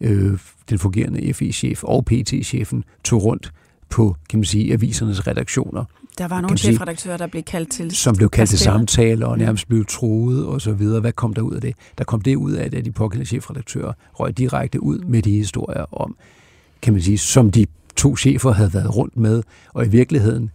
øh, 0.00 0.38
den 0.70 0.78
fungerende 0.78 1.34
FI-chef 1.34 1.84
og 1.84 2.04
PT-chefen 2.04 2.84
tog 3.04 3.24
rundt 3.24 3.52
på, 3.88 4.16
kan 4.28 4.38
man 4.38 4.44
sige, 4.44 4.72
avisernes 4.72 5.26
redaktioner. 5.26 5.84
Der 6.18 6.28
var 6.28 6.40
nogle 6.40 6.58
chefredaktører, 6.58 7.16
der 7.16 7.26
blev 7.26 7.42
kaldt 7.42 7.70
til 7.70 7.90
Som 7.90 8.16
blev 8.16 8.28
kaldt 8.28 8.50
til 8.50 8.58
samtaler 8.58 9.26
og 9.26 9.38
nærmest 9.38 9.68
blev 9.68 9.84
troet 9.86 10.46
og 10.46 10.60
så 10.60 10.72
videre. 10.72 11.00
Hvad 11.00 11.12
kom 11.12 11.34
der 11.34 11.42
ud 11.42 11.54
af 11.54 11.60
det? 11.60 11.74
Der 11.98 12.04
kom 12.04 12.20
det 12.20 12.36
ud 12.36 12.52
af, 12.52 12.64
at 12.64 12.84
de 12.84 12.92
pågældende 12.92 13.28
chefredaktører 13.28 13.92
røg 14.14 14.38
direkte 14.38 14.82
ud 14.82 14.98
med 14.98 15.22
de 15.22 15.30
historier 15.30 15.94
om, 15.94 16.16
kan 16.82 16.92
man 16.92 17.02
sige, 17.02 17.18
som 17.18 17.50
de 17.50 17.66
to 17.96 18.16
chefer 18.16 18.52
havde 18.52 18.74
været 18.74 18.96
rundt 18.96 19.16
med, 19.16 19.42
og 19.74 19.86
i 19.86 19.88
virkeligheden 19.88 20.50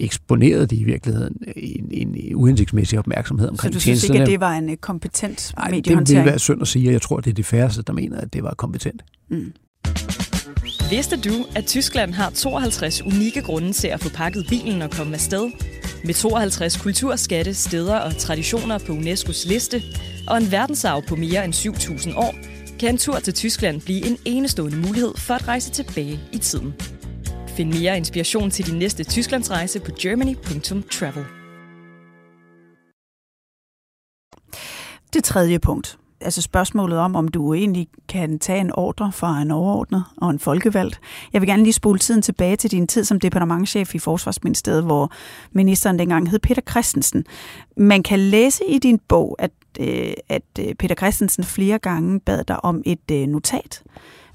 eksponerede 0.00 0.66
de 0.66 0.76
i 0.76 0.84
virkeligheden 0.84 1.36
en, 1.56 1.88
en 1.92 2.34
uhensigtsmæssig 2.34 2.98
opmærksomhed 2.98 3.48
omkring 3.48 3.72
tjenesterne. 3.72 3.96
Så 3.96 4.00
du 4.00 4.00
synes 4.00 4.14
ikke, 4.14 4.22
at 4.22 4.28
det 4.28 4.40
var 4.40 4.52
en 4.58 4.70
øh, 4.70 4.76
kompetent 4.76 5.52
Nej, 5.56 5.70
mediehåndtering? 5.70 6.06
det 6.06 6.16
vil 6.16 6.30
være 6.30 6.38
synd 6.38 6.62
at 6.62 6.68
sige, 6.68 6.88
og 6.88 6.92
jeg 6.92 7.02
tror, 7.02 7.20
det 7.20 7.30
er 7.30 7.34
de 7.34 7.44
færreste, 7.44 7.82
der 7.82 7.92
mener, 7.92 8.20
at 8.20 8.32
det 8.32 8.42
var 8.42 8.54
kompetent. 8.54 9.02
Mm. 9.30 9.52
Vidste 10.90 11.16
du, 11.16 11.32
at 11.56 11.64
Tyskland 11.66 12.12
har 12.12 12.30
52 12.30 13.02
unikke 13.02 13.42
grunde 13.42 13.72
til 13.72 13.88
at 13.88 14.00
få 14.00 14.08
pakket 14.08 14.46
bilen 14.48 14.82
og 14.82 14.90
komme 14.90 15.14
afsted? 15.14 15.50
Med 16.04 16.14
52 16.14 16.76
kulturskatte, 16.76 17.54
steder 17.54 17.96
og 17.96 18.16
traditioner 18.16 18.78
på 18.78 18.92
UNESCO's 18.92 19.48
liste, 19.48 19.82
og 20.28 20.38
en 20.38 20.52
verdensarv 20.52 21.02
på 21.08 21.16
mere 21.16 21.44
end 21.44 21.54
7.000 21.54 22.16
år, 22.16 22.34
kan 22.80 22.88
en 22.88 22.98
tur 22.98 23.18
til 23.18 23.34
Tyskland 23.34 23.80
blive 23.80 24.06
en 24.06 24.16
enestående 24.24 24.76
mulighed 24.76 25.12
for 25.16 25.34
at 25.34 25.48
rejse 25.48 25.70
tilbage 25.70 26.20
i 26.32 26.38
tiden. 26.38 26.74
Find 27.60 27.80
mere 27.80 27.96
inspiration 27.96 28.50
til 28.50 28.66
din 28.66 28.78
næste 28.78 29.04
Tysklandsrejse 29.04 29.80
på 29.80 29.90
germany.travel. 30.00 31.24
Det 35.12 35.24
tredje 35.24 35.58
punkt. 35.58 35.98
Altså 36.20 36.42
spørgsmålet 36.42 36.98
om, 36.98 37.16
om 37.16 37.28
du 37.28 37.54
egentlig 37.54 37.88
kan 38.08 38.38
tage 38.38 38.60
en 38.60 38.72
ordre 38.74 39.12
fra 39.12 39.42
en 39.42 39.50
overordnet 39.50 40.04
og 40.16 40.30
en 40.30 40.38
folkevalgt. 40.38 41.00
Jeg 41.32 41.40
vil 41.40 41.48
gerne 41.48 41.62
lige 41.62 41.72
spole 41.72 41.98
tiden 41.98 42.22
tilbage 42.22 42.56
til 42.56 42.70
din 42.70 42.86
tid 42.86 43.04
som 43.04 43.20
departementchef 43.20 43.94
i 43.94 43.98
Forsvarsministeriet, 43.98 44.84
hvor 44.84 45.12
ministeren 45.52 45.98
dengang 45.98 46.30
hed 46.30 46.38
Peter 46.38 46.62
Christensen. 46.70 47.24
Man 47.76 48.02
kan 48.02 48.18
læse 48.18 48.64
i 48.68 48.78
din 48.78 48.98
bog, 49.08 49.36
at, 49.38 49.50
øh, 49.80 50.12
at 50.28 50.42
øh, 50.58 50.74
Peter 50.74 50.94
Christensen 50.94 51.44
flere 51.44 51.78
gange 51.78 52.20
bad 52.20 52.44
dig 52.44 52.64
om 52.64 52.82
et 52.86 53.10
øh, 53.12 53.26
notat 53.26 53.82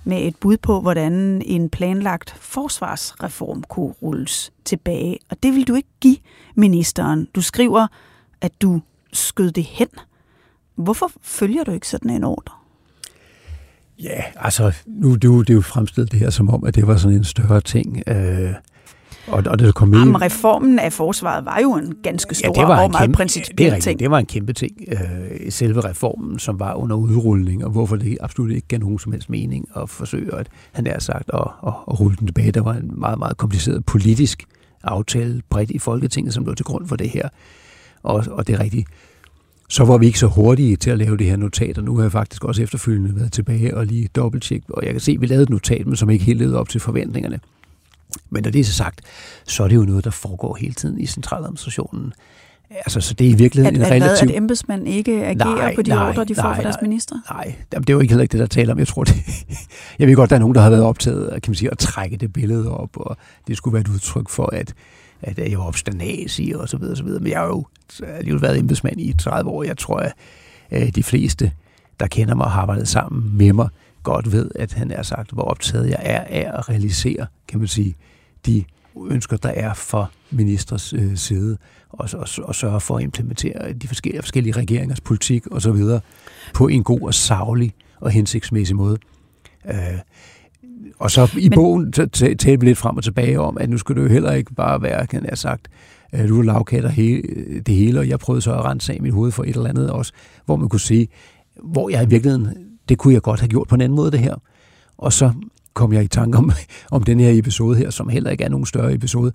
med 0.05 0.27
et 0.27 0.35
bud 0.35 0.57
på, 0.57 0.81
hvordan 0.81 1.41
en 1.45 1.69
planlagt 1.69 2.35
forsvarsreform 2.39 3.63
kunne 3.69 3.93
rulles 4.01 4.51
tilbage. 4.65 5.17
Og 5.29 5.43
det 5.43 5.53
vil 5.53 5.67
du 5.67 5.75
ikke 5.75 5.89
give 6.01 6.17
ministeren. 6.55 7.27
Du 7.35 7.41
skriver, 7.41 7.87
at 8.41 8.61
du 8.61 8.81
skød 9.13 9.51
det 9.51 9.63
hen. 9.63 9.87
Hvorfor 10.75 11.11
følger 11.21 11.63
du 11.63 11.71
ikke 11.71 11.87
sådan 11.87 12.11
en 12.11 12.23
ordre? 12.23 12.53
Ja, 13.99 14.23
altså, 14.35 14.73
nu 14.87 15.15
det 15.15 15.23
er 15.23 15.27
jo, 15.27 15.41
det 15.41 15.49
er 15.49 15.53
jo 15.53 15.61
fremstillet 15.61 16.11
det 16.11 16.19
her 16.19 16.29
som 16.29 16.49
om, 16.49 16.63
at 16.63 16.75
det 16.75 16.87
var 16.87 16.97
sådan 16.97 17.17
en 17.17 17.23
større 17.23 17.61
ting. 17.61 18.03
Øh, 18.07 18.53
og, 19.27 19.43
og 19.47 19.59
det 19.59 19.75
kom 19.75 19.93
Jamen, 19.93 20.21
reformen 20.21 20.79
af 20.79 20.93
forsvaret 20.93 21.45
var 21.45 21.59
jo 21.63 21.73
en 21.73 21.93
ganske 22.03 22.35
stor 22.35 22.53
ja, 22.55 22.61
det 22.61 22.67
var 22.67 22.83
og 22.83 22.91
meget 22.91 23.03
kæmpe, 23.03 23.17
principiel 23.17 23.71
det 23.71 23.77
er 23.77 23.79
ting. 23.79 23.99
Det 23.99 24.11
var 24.11 24.19
en 24.19 24.25
kæmpe 24.25 24.53
ting. 24.53 24.71
Øh, 24.87 25.51
selve 25.51 25.81
reformen, 25.81 26.39
som 26.39 26.59
var 26.59 26.73
under 26.73 26.95
udrulning, 26.95 27.65
og 27.65 27.71
hvorfor 27.71 27.95
det 27.95 28.17
absolut 28.21 28.51
ikke 28.51 28.67
gav 28.67 28.79
nogen 28.79 28.99
som 28.99 29.11
helst 29.11 29.29
mening 29.29 29.67
at 29.75 29.89
forsøge 29.89 30.35
at, 30.35 30.47
han 30.71 30.87
er 30.87 30.99
sagt, 30.99 31.29
at, 31.33 31.39
at, 31.67 31.73
at 31.87 31.99
rulle 31.99 32.17
den 32.17 32.27
tilbage. 32.27 32.51
Der 32.51 32.61
var 32.61 32.73
en 32.73 32.91
meget, 32.99 33.19
meget 33.19 33.37
kompliceret 33.37 33.85
politisk 33.85 34.43
aftale 34.83 35.41
bredt 35.49 35.71
i 35.71 35.79
Folketinget, 35.79 36.33
som 36.33 36.45
lå 36.45 36.53
til 36.53 36.65
grund 36.65 36.87
for 36.87 36.95
det 36.95 37.09
her. 37.09 37.29
Og, 38.03 38.23
og 38.31 38.47
det 38.47 38.55
er 38.55 38.59
rigtigt 38.59 38.87
så 39.69 39.85
var 39.85 39.97
vi 39.97 40.05
ikke 40.05 40.19
så 40.19 40.27
hurtige 40.27 40.75
til 40.75 40.89
at 40.89 40.97
lave 40.97 41.17
det 41.17 41.27
her 41.27 41.35
notat, 41.35 41.77
og 41.77 41.83
nu 41.83 41.95
har 41.95 42.03
jeg 42.03 42.11
faktisk 42.11 42.43
også 42.43 42.63
efterfølgende 42.63 43.15
været 43.15 43.31
tilbage 43.31 43.77
og 43.77 43.85
lige 43.85 44.09
dobbelttjekket, 44.15 44.69
og 44.69 44.85
jeg 44.85 44.91
kan 44.91 45.01
se, 45.01 45.11
at 45.11 45.21
vi 45.21 45.25
lavede 45.25 45.43
et 45.43 45.49
notat, 45.49 45.87
men 45.87 45.95
som 45.95 46.09
ikke 46.09 46.25
helt 46.25 46.39
levede 46.39 46.59
op 46.59 46.69
til 46.69 46.81
forventningerne. 46.81 47.39
Men 48.29 48.43
når 48.43 48.51
det 48.51 48.59
er 48.59 48.65
så 48.65 48.73
sagt, 48.73 49.01
så 49.47 49.63
er 49.63 49.67
det 49.67 49.75
jo 49.75 49.81
noget, 49.81 50.03
der 50.03 50.11
foregår 50.11 50.55
hele 50.55 50.73
tiden 50.73 50.99
i 50.99 51.05
centraladministrationen. 51.05 52.13
Altså, 52.69 53.01
så 53.01 53.13
det 53.13 53.27
er 53.27 53.31
i 53.31 53.33
virkeligheden 53.33 53.81
at, 53.81 53.87
en 53.87 53.93
relativt... 53.93 54.29
At, 54.29 54.35
at 54.35 54.37
embedsmænd 54.37 54.87
ikke 54.87 55.25
agerer 55.25 55.55
nej, 55.55 55.75
på 55.75 55.81
de 55.81 55.89
nej, 55.89 56.09
ordre, 56.09 56.25
de 56.25 56.35
får 56.35 56.43
nej, 56.43 56.55
fra 56.55 56.63
deres 56.63 56.75
minister? 56.81 57.15
Nej, 57.31 57.55
det 57.71 57.89
er 57.89 57.93
jo 57.93 57.99
ikke 57.99 58.11
heller 58.11 58.21
ikke 58.21 58.31
det, 58.31 58.39
der 58.39 58.45
taler 58.45 58.73
om. 58.73 58.79
Jeg 58.79 58.87
tror, 58.87 59.03
det... 59.03 59.15
jeg 59.99 60.07
ved 60.07 60.15
godt, 60.15 60.29
der 60.29 60.35
er 60.35 60.39
nogen, 60.39 60.55
der 60.55 60.61
har 60.61 60.69
været 60.69 60.83
optaget 60.83 61.41
kan 61.43 61.51
man 61.51 61.55
sige, 61.55 61.71
at 61.71 61.77
trække 61.77 62.17
det 62.17 62.33
billede 62.33 62.77
op, 62.77 62.97
og 62.97 63.17
det 63.47 63.57
skulle 63.57 63.73
være 63.73 63.81
et 63.81 63.87
udtryk 63.87 64.29
for, 64.29 64.45
at 64.55 64.73
at 65.21 65.37
jeg 65.37 65.57
var 65.59 66.39
i 66.39 66.53
og 66.53 66.69
så 66.69 66.77
videre, 66.77 66.95
så 66.95 67.03
videre. 67.03 67.19
Men 67.19 67.31
jeg 67.31 67.39
har 67.39 67.47
jo 67.47 67.65
alligevel 68.03 68.41
været 68.41 68.59
embedsmand 68.59 69.01
i 69.01 69.13
30 69.13 69.49
år. 69.49 69.63
Jeg 69.63 69.77
tror, 69.77 69.97
at 69.97 70.13
øh, 70.71 70.95
de 70.95 71.03
fleste, 71.03 71.51
der 71.99 72.07
kender 72.07 72.35
mig 72.35 72.45
og 72.45 72.51
har 72.51 72.61
arbejdet 72.61 72.87
sammen 72.87 73.37
med 73.37 73.53
mig, 73.53 73.69
godt 74.05 74.31
ved, 74.31 74.51
at 74.55 74.73
han 74.73 74.91
er 74.91 75.03
sagt, 75.03 75.31
hvor 75.31 75.43
optaget 75.43 75.89
jeg 75.89 75.99
er 75.99 76.19
af 76.19 76.57
at 76.57 76.69
realisere, 76.69 77.25
kan 77.47 77.59
man 77.59 77.67
sige, 77.67 77.95
de 78.45 78.63
ønsker, 79.09 79.37
der 79.37 79.49
er 79.49 79.73
for 79.73 80.11
ministers 80.31 80.93
øh, 80.93 81.15
side, 81.15 81.57
og, 81.89 82.09
og, 82.13 82.27
og 82.43 82.55
sørge 82.55 82.79
for 82.79 82.97
at 82.97 83.03
implementere 83.03 83.73
de 83.73 83.87
forskellige, 83.87 84.21
forskellige 84.21 84.53
regeringers 84.53 85.01
politik 85.01 85.47
og 85.47 85.61
så 85.61 85.71
videre 85.71 85.99
på 86.53 86.67
en 86.67 86.83
god 86.83 87.01
og 87.01 87.13
savlig 87.13 87.73
og 87.99 88.11
hensigtsmæssig 88.11 88.75
måde. 88.75 88.97
Øh, 89.67 89.99
og 90.99 91.11
så 91.11 91.31
i 91.37 91.49
Men... 91.49 91.55
bogen 91.55 91.91
talte 91.91 92.59
vi 92.59 92.65
lidt 92.65 92.77
frem 92.77 92.97
og 92.97 93.03
tilbage 93.03 93.39
om, 93.39 93.57
at 93.57 93.69
nu 93.69 93.77
skulle 93.77 94.01
det 94.01 94.09
jo 94.09 94.13
heller 94.13 94.31
ikke 94.31 94.53
bare 94.53 94.81
være, 94.81 95.07
kan 95.07 95.25
jeg 95.25 95.37
sagt, 95.37 95.67
at 96.11 96.29
du 96.29 96.41
lavkatter 96.41 96.89
he, 96.89 97.21
det 97.65 97.75
hele, 97.75 97.99
og 97.99 98.09
jeg 98.09 98.19
prøvede 98.19 98.41
så 98.41 98.53
at 98.53 98.65
rense 98.65 98.93
af 98.93 99.01
mit 99.01 99.13
hoved 99.13 99.31
for 99.31 99.43
et 99.43 99.55
eller 99.55 99.69
andet 99.69 99.91
også, 99.91 100.13
hvor 100.45 100.55
man 100.55 100.69
kunne 100.69 100.79
sige, 100.79 101.07
hvor 101.63 101.89
jeg 101.89 102.03
i 102.03 102.09
virkeligheden, 102.09 102.74
det 102.89 102.97
kunne 102.97 103.13
jeg 103.13 103.21
godt 103.21 103.39
have 103.39 103.49
gjort 103.49 103.67
på 103.67 103.75
en 103.75 103.81
anden 103.81 103.95
måde 103.95 104.11
det 104.11 104.19
her. 104.19 104.35
Og 104.97 105.13
så 105.13 105.31
kom 105.73 105.93
jeg 105.93 106.03
i 106.03 106.07
tanke 106.07 106.37
om, 106.37 106.51
om 106.91 107.03
den 107.03 107.19
her 107.19 107.39
episode 107.39 107.77
her, 107.77 107.89
som 107.89 108.09
heller 108.09 108.29
ikke 108.29 108.43
er 108.43 108.49
nogen 108.49 108.65
større 108.65 108.93
episode. 108.93 109.31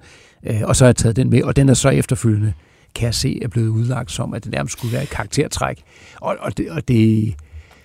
Øh, 0.46 0.60
og 0.64 0.76
så 0.76 0.84
har 0.84 0.88
jeg 0.88 0.96
taget 0.96 1.16
den 1.16 1.30
med, 1.30 1.42
og 1.42 1.56
den 1.56 1.68
er 1.68 1.74
så 1.74 1.88
efterfølgende, 1.88 2.52
kan 2.94 3.06
jeg 3.06 3.14
se, 3.14 3.38
er 3.42 3.48
blevet 3.48 3.68
udlagt 3.68 4.10
som, 4.10 4.34
at 4.34 4.44
det 4.44 4.52
nærmest 4.52 4.78
skulle 4.78 4.92
være 4.92 5.02
et 5.02 5.10
karaktertræk. 5.10 5.82
Og, 6.20 6.36
og, 6.40 6.58
det, 6.58 6.70
og 6.70 6.88
det, 6.88 7.34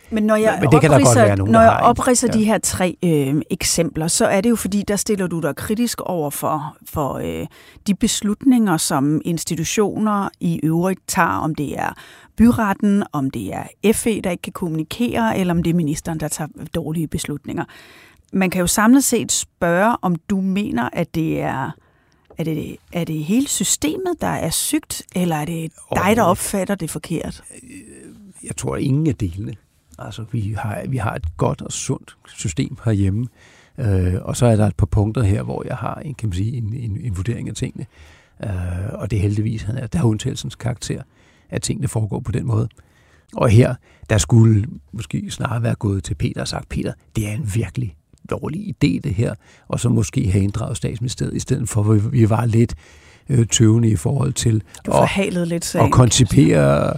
men 0.09 0.24
når 0.24 0.36
jeg 0.36 0.57
Men 0.61 0.72
det 0.72 0.82
kan 0.82 0.89
godt 0.89 1.16
være 1.16 1.38
nogen, 1.38 1.51
når 1.51 1.61
jeg 1.61 1.80
opridser 1.82 2.28
ja. 2.34 2.39
de 2.39 2.43
her 2.43 2.57
tre 2.57 2.97
øh, 3.03 3.41
eksempler, 3.49 4.07
så 4.07 4.26
er 4.26 4.41
det 4.41 4.49
jo 4.49 4.55
fordi, 4.55 4.84
der 4.88 4.95
stiller 4.95 5.28
du 5.28 5.39
dig 5.39 5.55
kritisk 5.55 6.01
over 6.01 6.30
for, 6.30 6.78
for 6.89 7.13
øh, 7.13 7.47
de 7.88 7.95
beslutninger, 7.95 8.78
som 8.78 9.22
institutioner 9.26 10.30
i 10.39 10.59
øvrigt 10.63 10.99
tager, 11.07 11.28
om 11.28 11.55
det 11.55 11.80
er 11.80 11.93
byretten, 12.38 13.04
om 13.12 13.32
det 13.32 13.54
er 13.54 13.94
FE, 13.94 14.22
der 14.22 14.32
ikke 14.32 14.42
kan 14.42 14.54
kommunikere, 14.54 15.38
eller 15.38 15.54
om 15.54 15.64
det 15.64 15.70
er 15.70 15.76
ministeren, 15.76 16.20
der 16.20 16.28
tager 16.28 16.50
dårlige 16.76 17.08
beslutninger. 17.08 17.64
Man 18.34 18.50
kan 18.50 18.60
jo 18.60 18.68
samlet 18.68 19.04
set 19.04 19.32
spørge, 19.32 19.98
om 20.02 20.16
du 20.16 20.42
mener, 20.42 20.90
at 20.94 21.16
det 21.16 21.42
er 21.42 21.72
er 22.38 22.44
det, 22.44 22.76
er 22.94 23.04
det 23.04 23.24
hele 23.24 23.48
systemet, 23.48 24.22
der 24.22 24.28
er 24.28 24.50
sygt, 24.50 25.04
eller 25.16 25.36
er 25.36 25.46
det 25.46 25.72
dig, 25.96 26.16
der 26.16 26.24
opfatter 26.24 26.76
det 26.76 26.90
forkert? 26.90 27.44
Jeg 28.44 28.56
tror, 28.58 28.76
ingen 28.76 29.08
af 29.08 29.16
delene. 29.16 29.56
Altså, 30.00 30.26
vi 30.32 30.56
har, 30.58 30.84
vi 30.88 30.98
har 30.98 31.16
et 31.16 31.38
godt 31.38 31.62
og 31.62 31.72
sundt 31.72 32.18
system 32.28 32.78
herhjemme. 32.86 33.28
Øh, 33.78 34.14
og 34.22 34.38
så 34.38 34.46
er 34.46 34.56
der 34.56 34.68
et 34.68 34.76
par 34.76 34.86
punkter 34.86 35.24
her, 35.24 35.44
hvor 35.44 35.64
jeg 35.68 35.76
har 35.78 35.96
en, 35.96 36.16
kan 36.16 36.30
man 36.30 36.36
sige, 36.36 36.58
en, 36.58 36.74
en, 36.74 37.02
en 37.02 37.18
vurdering 37.18 37.50
af 37.50 37.56
tingene. 37.56 37.86
Øh, 38.44 38.50
og 38.94 39.12
det 39.12 39.18
er 39.18 39.22
heldigvis, 39.22 39.62
han 39.62 39.78
er, 39.78 39.88
der 39.88 40.00
er 40.00 40.04
undtagelsens 40.04 40.56
karakter, 40.56 41.02
at 41.50 41.62
tingene 41.62 41.88
foregår 41.88 42.20
på 42.20 42.32
den 42.32 42.46
måde. 42.46 42.68
Og 43.36 43.50
her, 43.50 43.76
der 44.10 44.18
skulle 44.18 44.66
måske 44.91 45.32
snarere 45.32 45.64
være 45.64 45.76
gået 45.76 46.04
til 46.04 46.16
Peter 46.16 46.41
og 46.41 46.48
sagt, 46.48 46.70
Peter, 46.70 46.93
det 47.16 47.28
er 47.28 47.32
en 47.32 47.52
virkelig 47.56 47.96
dårlig 48.30 48.70
idé 48.70 49.00
det 49.04 49.14
her, 49.14 49.34
og 49.68 49.80
så 49.80 49.89
måske 49.89 50.32
have 50.32 50.43
inddraget 50.43 50.78
statsministeriet, 50.78 51.34
i 51.34 51.39
stedet 51.39 51.70
for, 51.70 51.93
at 51.93 52.12
vi 52.14 52.30
var 52.30 52.46
lidt 52.46 52.76
øh, 53.30 53.48
tøvende 53.48 53.89
i 53.89 53.96
forhold 53.96 54.34
til 54.34 54.64
at, 54.86 55.48
lidt 55.48 55.76
at 55.76 55.91
koncipere 55.91 56.93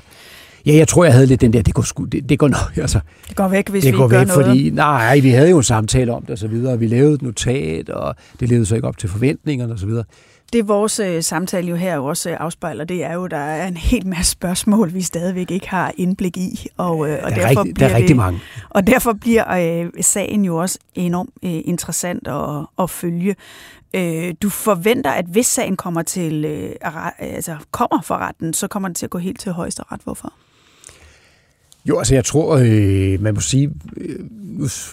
Ja, 0.67 0.75
jeg 0.75 0.87
tror, 0.87 1.03
jeg 1.03 1.13
havde 1.13 1.25
lidt 1.25 1.41
den 1.41 1.53
der, 1.53 1.61
det 1.61 1.73
går, 1.73 1.81
sku, 1.81 2.03
det, 2.03 2.29
det 2.29 2.39
går 2.39 2.47
nok, 2.47 2.77
altså. 2.77 2.99
Det 3.27 3.35
går 3.35 3.47
væk, 3.47 3.69
hvis 3.69 3.83
det 3.83 3.93
vi 3.93 3.97
går 3.97 4.07
gør 4.07 4.19
væk, 4.19 4.27
noget. 4.27 4.45
fordi, 4.45 4.69
nej, 4.69 5.19
vi 5.19 5.29
havde 5.29 5.49
jo 5.49 5.57
en 5.57 5.63
samtale 5.63 6.13
om 6.13 6.21
det 6.21 6.29
og 6.29 6.37
så 6.37 6.47
videre, 6.47 6.73
og 6.73 6.79
vi 6.79 6.87
lavede 6.87 7.13
et 7.13 7.21
notat, 7.21 7.89
og 7.89 8.15
det 8.39 8.49
levede 8.49 8.65
så 8.65 8.75
ikke 8.75 8.87
op 8.87 8.97
til 8.97 9.09
forventningerne 9.09 9.73
og 9.73 9.79
så 9.79 9.85
videre. 9.85 10.03
Det 10.53 10.67
vores 10.67 10.99
øh, 10.99 11.23
samtale 11.23 11.67
jo 11.67 11.75
her 11.75 11.97
også 11.97 12.29
øh, 12.29 12.37
afspejler, 12.39 12.83
det 12.83 13.03
er 13.03 13.13
jo, 13.13 13.27
der 13.27 13.37
er 13.37 13.67
en 13.67 13.77
hel 13.77 14.07
masse 14.07 14.31
spørgsmål, 14.31 14.93
vi 14.93 15.01
stadigvæk 15.01 15.51
ikke 15.51 15.69
har 15.69 15.93
indblik 15.97 16.37
i. 16.37 16.67
Og, 16.77 17.09
øh, 17.09 17.19
og 17.23 17.31
der, 17.31 17.37
er 17.37 17.47
derfor 17.47 17.59
rigtig, 17.59 17.73
bliver 17.73 17.87
der 17.87 17.95
er 17.95 17.97
rigtig 17.97 18.09
det, 18.09 18.17
mange. 18.17 18.39
Og 18.69 18.87
derfor 18.87 19.13
bliver 19.13 19.83
øh, 19.83 19.91
sagen 20.01 20.45
jo 20.45 20.57
også 20.57 20.79
enormt 20.95 21.33
øh, 21.43 21.61
interessant 21.65 22.27
at, 22.27 22.65
at 22.79 22.89
følge. 22.89 23.35
Øh, 23.93 24.33
du 24.41 24.49
forventer, 24.49 25.11
at 25.11 25.25
hvis 25.25 25.47
sagen 25.47 25.77
kommer 25.77 26.01
til 26.01 26.45
øh, 26.45 26.75
altså 27.19 27.55
kommer 27.71 28.01
for 28.01 28.17
retten, 28.17 28.53
så 28.53 28.67
kommer 28.67 28.89
den 28.89 28.95
til 28.95 29.05
at 29.05 29.09
gå 29.09 29.17
helt 29.17 29.39
til 29.39 29.51
højesteret. 29.51 30.01
Hvorfor? 30.03 30.33
Jo, 31.85 31.97
altså 31.97 32.13
jeg 32.15 32.25
tror, 32.25 32.57
øh, 32.57 33.21
man 33.21 33.33
må 33.33 33.39
sige, 33.39 33.71
øh, 33.97 34.19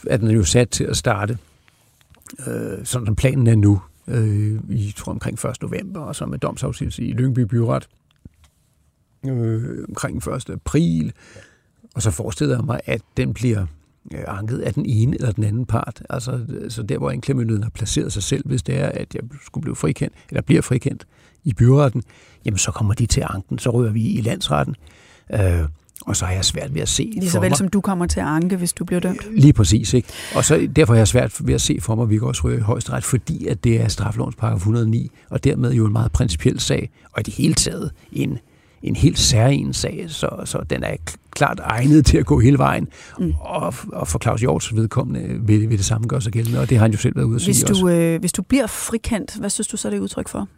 er 0.07 0.17
den 0.17 0.31
jo 0.31 0.45
sat 0.45 0.69
til 0.69 0.85
at 0.85 0.97
starte, 0.97 1.39
øh, 2.47 2.85
sådan 2.85 3.07
som 3.07 3.17
planen 3.17 3.47
er 3.47 3.55
nu, 3.55 3.81
øh, 4.09 4.61
i 4.69 4.93
tror 4.97 5.13
omkring 5.13 5.45
1. 5.45 5.63
november, 5.63 6.01
og 6.01 6.17
så 6.17 6.27
med 6.27 6.39
domsafsigelse 6.39 7.03
i 7.03 7.13
Lyngby 7.13 7.41
Byret 7.41 7.89
øh, 9.27 9.85
omkring 9.89 10.29
1. 10.29 10.51
april. 10.51 11.13
Og 11.95 12.03
så 12.03 12.11
forestiller 12.11 12.57
jeg 12.57 12.65
mig, 12.65 12.81
at 12.85 13.03
den 13.17 13.35
bliver 13.35 13.67
øh, 14.15 14.25
anket 14.27 14.59
af 14.59 14.75
den 14.75 14.87
ene 14.87 15.17
eller 15.17 15.33
den 15.33 15.45
anden 15.45 15.67
part. 15.67 16.03
Altså, 16.11 16.41
øh, 16.49 16.71
så 16.71 16.83
der, 16.83 16.99
hvor 16.99 17.11
anklagemyndigheden 17.11 17.63
har 17.63 17.71
placeret 17.71 18.13
sig 18.13 18.23
selv, 18.23 18.47
hvis 18.47 18.63
det 18.63 18.81
er, 18.81 18.89
at 18.89 19.15
jeg 19.15 19.23
skulle 19.47 19.63
blive 19.63 19.77
frikendt, 19.77 20.15
eller 20.31 20.43
bliver 20.43 20.63
frikendt 20.63 21.07
i 21.45 21.55
byretten, 21.55 22.03
jamen 22.45 22.59
så 22.59 22.71
kommer 22.71 22.95
de 22.95 23.07
til 23.07 23.25
anken, 23.31 23.59
så 23.59 23.71
rører 23.71 23.93
vi 23.93 24.09
i 24.09 24.21
landsretten. 24.21 24.77
Øh, 25.33 25.69
og 26.07 26.17
så 26.17 26.25
har 26.25 26.33
jeg 26.33 26.45
svært 26.45 26.75
ved 26.75 26.83
at 26.83 26.89
se 26.89 27.13
Lige 27.17 27.31
så 27.31 27.41
vel 27.41 27.57
som 27.57 27.69
du 27.69 27.81
kommer 27.81 28.07
til 28.07 28.21
at 28.21 28.27
anke, 28.27 28.57
hvis 28.57 28.73
du 28.73 28.85
bliver 28.85 29.01
dømt. 29.01 29.29
Lige 29.33 29.53
præcis, 29.53 29.95
ikke? 29.95 30.09
Og 30.35 30.45
så 30.45 30.69
derfor 30.77 30.93
har 30.93 30.99
jeg 30.99 31.09
svært 31.09 31.47
ved 31.47 31.55
at 31.55 31.61
se 31.61 31.79
for 31.81 31.95
mig, 31.95 32.03
at 32.03 32.11
vi 32.11 32.19
kan 32.19 32.29
også 32.29 32.43
ryge 32.45 32.59
i 32.59 32.61
højesteret, 32.61 33.05
fordi 33.05 33.47
at 33.47 33.65
det 33.65 33.81
er 33.81 33.89
straflovens 33.89 34.37
paragraf 34.37 34.57
109, 34.57 35.11
og 35.31 35.45
dermed 35.45 35.73
jo 35.73 35.87
en 35.87 35.93
meget 35.93 36.13
principiel 36.13 36.61
sag, 36.61 36.91
og 37.13 37.21
i 37.21 37.23
det 37.23 37.35
hele 37.35 37.55
taget 37.55 37.91
en, 38.13 38.39
en 38.83 38.97
helt 38.97 39.19
særlig 39.19 39.75
sag, 39.75 40.05
så, 40.09 40.29
så 40.45 40.59
den 40.71 40.85
er 40.85 40.97
klart 41.31 41.61
egnet 41.63 42.07
til 42.07 42.19
at 42.19 42.27
gå 42.27 42.41
hele 42.41 42.59
vejen. 42.59 42.89
Mm. 43.19 43.35
Og, 43.41 43.75
og 43.93 44.09
for 44.09 44.19
Claus 44.19 44.41
Hjorts 44.41 44.77
vedkommende 44.77 45.41
vil, 45.47 45.69
vil 45.71 45.79
det 45.79 45.87
samme 45.87 46.07
gøre 46.07 46.21
sig 46.21 46.33
gældende, 46.33 46.61
og 46.61 46.71
det 46.71 46.79
har 46.79 46.85
han 46.85 46.93
jo 46.93 46.99
selv 46.99 47.17
været 47.17 47.27
ude 47.27 47.37
at 47.37 47.45
hvis 47.45 47.57
sige 47.57 47.67
du, 47.67 47.73
også. 47.73 47.89
Øh, 47.89 48.21
hvis 48.21 48.33
du 48.33 48.43
bliver 48.43 48.67
frikendt, 48.67 49.37
hvad 49.37 49.51
synes 49.51 49.69
du 49.69 49.77
så, 49.77 49.91
det 49.91 49.97
er 49.97 50.01
udtryk 50.01 50.29
for? 50.29 50.49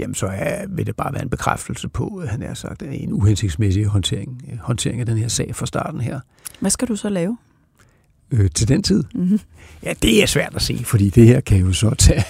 Jamen 0.00 0.14
så 0.14 0.26
er, 0.26 0.66
vil 0.68 0.86
det 0.86 0.96
bare 0.96 1.12
være 1.12 1.22
en 1.22 1.30
bekræftelse 1.30 1.88
på, 1.88 2.22
han 2.28 2.42
har 2.42 2.54
sagt, 2.54 2.82
en 2.82 3.12
uhensigtsmæssig 3.12 3.86
håndtering, 3.86 4.60
håndtering 4.60 5.00
af 5.00 5.06
den 5.06 5.18
her 5.18 5.28
sag 5.28 5.54
fra 5.54 5.66
starten 5.66 6.00
her. 6.00 6.20
Hvad 6.60 6.70
skal 6.70 6.88
du 6.88 6.96
så 6.96 7.08
lave? 7.08 7.38
Øh, 8.30 8.50
til 8.50 8.68
den 8.68 8.82
tid? 8.82 9.04
Mm-hmm. 9.14 9.40
Ja, 9.82 9.94
det 10.02 10.22
er 10.22 10.26
svært 10.26 10.54
at 10.54 10.62
se, 10.62 10.80
fordi 10.84 11.10
det 11.10 11.26
her 11.26 11.40
kan 11.40 11.58
jo 11.58 11.72
så 11.72 11.94
tage, 11.94 12.24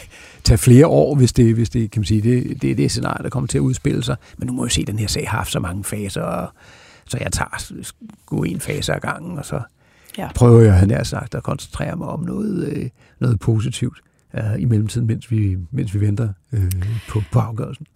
tage 0.44 0.58
flere 0.58 0.86
år, 0.86 1.14
hvis 1.14 1.32
det, 1.32 1.54
hvis 1.54 1.70
det 1.70 1.90
kan 1.90 2.00
man 2.00 2.06
sige, 2.06 2.22
det, 2.22 2.62
det 2.62 2.70
er 2.70 2.74
det 2.74 2.90
scenarie, 2.90 3.22
der 3.22 3.30
kommer 3.30 3.48
til 3.48 3.58
at 3.58 3.62
udspille 3.62 4.02
sig. 4.02 4.16
Men 4.38 4.46
nu 4.46 4.52
må 4.52 4.64
jeg 4.64 4.72
se, 4.72 4.80
at 4.80 4.86
den 4.86 4.98
her 4.98 5.06
sag 5.06 5.28
har 5.28 5.38
haft 5.38 5.52
så 5.52 5.60
mange 5.60 5.84
faser, 5.84 6.22
og, 6.22 6.48
så 7.08 7.18
jeg 7.20 7.32
tager 7.32 7.92
gå 8.26 8.42
en 8.42 8.60
fase 8.60 8.94
af 8.94 9.00
gangen, 9.00 9.38
og 9.38 9.44
så 9.44 9.60
ja. 10.18 10.28
prøver 10.34 10.60
jeg, 10.60 10.74
han 10.74 10.90
har 10.90 11.04
sagt, 11.04 11.34
at 11.34 11.42
koncentrere 11.42 11.96
mig 11.96 12.08
om 12.08 12.20
noget, 12.20 12.68
øh, 12.68 12.88
noget 13.20 13.40
positivt 13.40 13.98
i 14.58 14.64
mellemtiden, 14.64 15.06
mens 15.06 15.30
vi, 15.30 15.56
mens 15.70 15.94
vi 15.94 16.00
venter 16.00 16.28
øh, 16.52 16.72
på, 17.08 17.22
på 17.32 17.38
afgørelsen. 17.38 17.86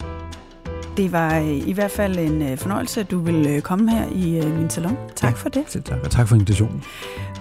Det 0.96 1.12
var 1.12 1.38
øh, 1.38 1.68
i 1.68 1.72
hvert 1.72 1.90
fald 1.90 2.18
en 2.18 2.42
øh, 2.42 2.58
fornøjelse, 2.58 3.00
at 3.00 3.10
du 3.10 3.18
vil 3.18 3.62
komme 3.62 3.90
her 3.90 4.06
i 4.06 4.46
min 4.58 4.70
salon. 4.70 4.96
Tak 5.16 5.30
ja, 5.30 5.36
for 5.36 5.48
det. 5.48 5.64
Selv 5.68 5.82
tak, 5.82 5.98
og 6.04 6.10
tak 6.10 6.28
for 6.28 6.34
invitationen. 6.34 6.82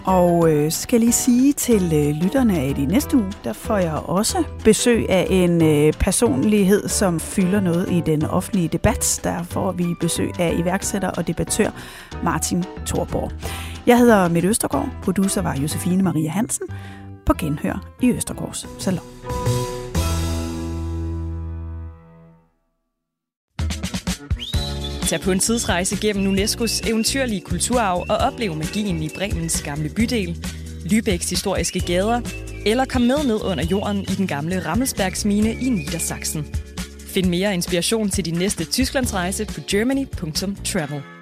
Og 0.06 0.52
øh, 0.54 0.72
så 0.72 0.82
skal 0.82 0.98
jeg 0.98 1.00
lige 1.00 1.14
sige 1.14 1.54
til 1.54 1.84
øh, 1.84 2.24
lytterne, 2.24 2.60
at 2.60 2.78
i 2.78 2.86
næste 2.86 3.18
uge, 3.18 3.32
der 3.44 3.54
får 3.54 3.78
jeg 3.78 3.94
også 3.94 4.44
besøg 4.64 5.10
af 5.10 5.28
en 5.30 5.64
øh, 5.64 5.94
personlighed, 5.94 6.88
som 6.88 7.20
fylder 7.20 7.62
noget 7.62 7.92
i 7.92 8.02
den 8.06 8.24
offentlige 8.24 8.68
debat. 8.68 9.22
Der 9.24 9.44
får 9.44 9.72
vi 9.72 9.86
besøg 10.00 10.40
af 10.40 10.56
iværksætter 10.58 11.10
og 11.10 11.28
debattør 11.28 11.70
Martin 12.24 12.64
Thorborg. 12.86 13.32
Jeg 13.86 13.98
hedder 13.98 14.30
Mette 14.30 14.48
Østergaard, 14.48 14.90
producer 15.04 15.42
var 15.42 15.56
Josefine 15.56 16.04
Maria 16.04 16.30
Hansen, 16.30 16.68
på 17.30 17.36
genhør 17.40 17.96
i 18.02 18.10
Østergaards 18.10 18.68
Salon. 18.84 19.04
Tag 25.08 25.22
på 25.22 25.32
en 25.32 25.40
tidsrejse 25.40 25.98
gennem 26.02 26.34
UNESCO's 26.34 26.90
eventyrlige 26.90 27.42
kulturarv 27.42 28.06
og 28.10 28.18
oplev 28.18 28.56
magien 28.56 29.04
i 29.04 29.10
Bremens 29.16 29.62
gamle 29.64 29.90
bydel, 29.90 30.48
Lübecks 30.86 31.30
historiske 31.30 31.80
gader, 31.80 32.22
eller 32.66 32.86
kom 32.86 33.02
med 33.02 33.24
ned 33.26 33.42
under 33.44 33.66
jorden 33.66 34.02
i 34.02 34.16
den 34.18 34.28
gamle 34.28 34.66
Rammelsbergsmine 34.66 35.54
i 35.54 35.70
Niedersachsen. 35.70 36.56
Find 37.00 37.26
mere 37.26 37.54
inspiration 37.54 38.10
til 38.10 38.26
din 38.26 38.34
næste 38.34 38.66
Tysklandsrejse 38.66 39.46
på 39.46 39.62
germany.travel. 39.72 41.19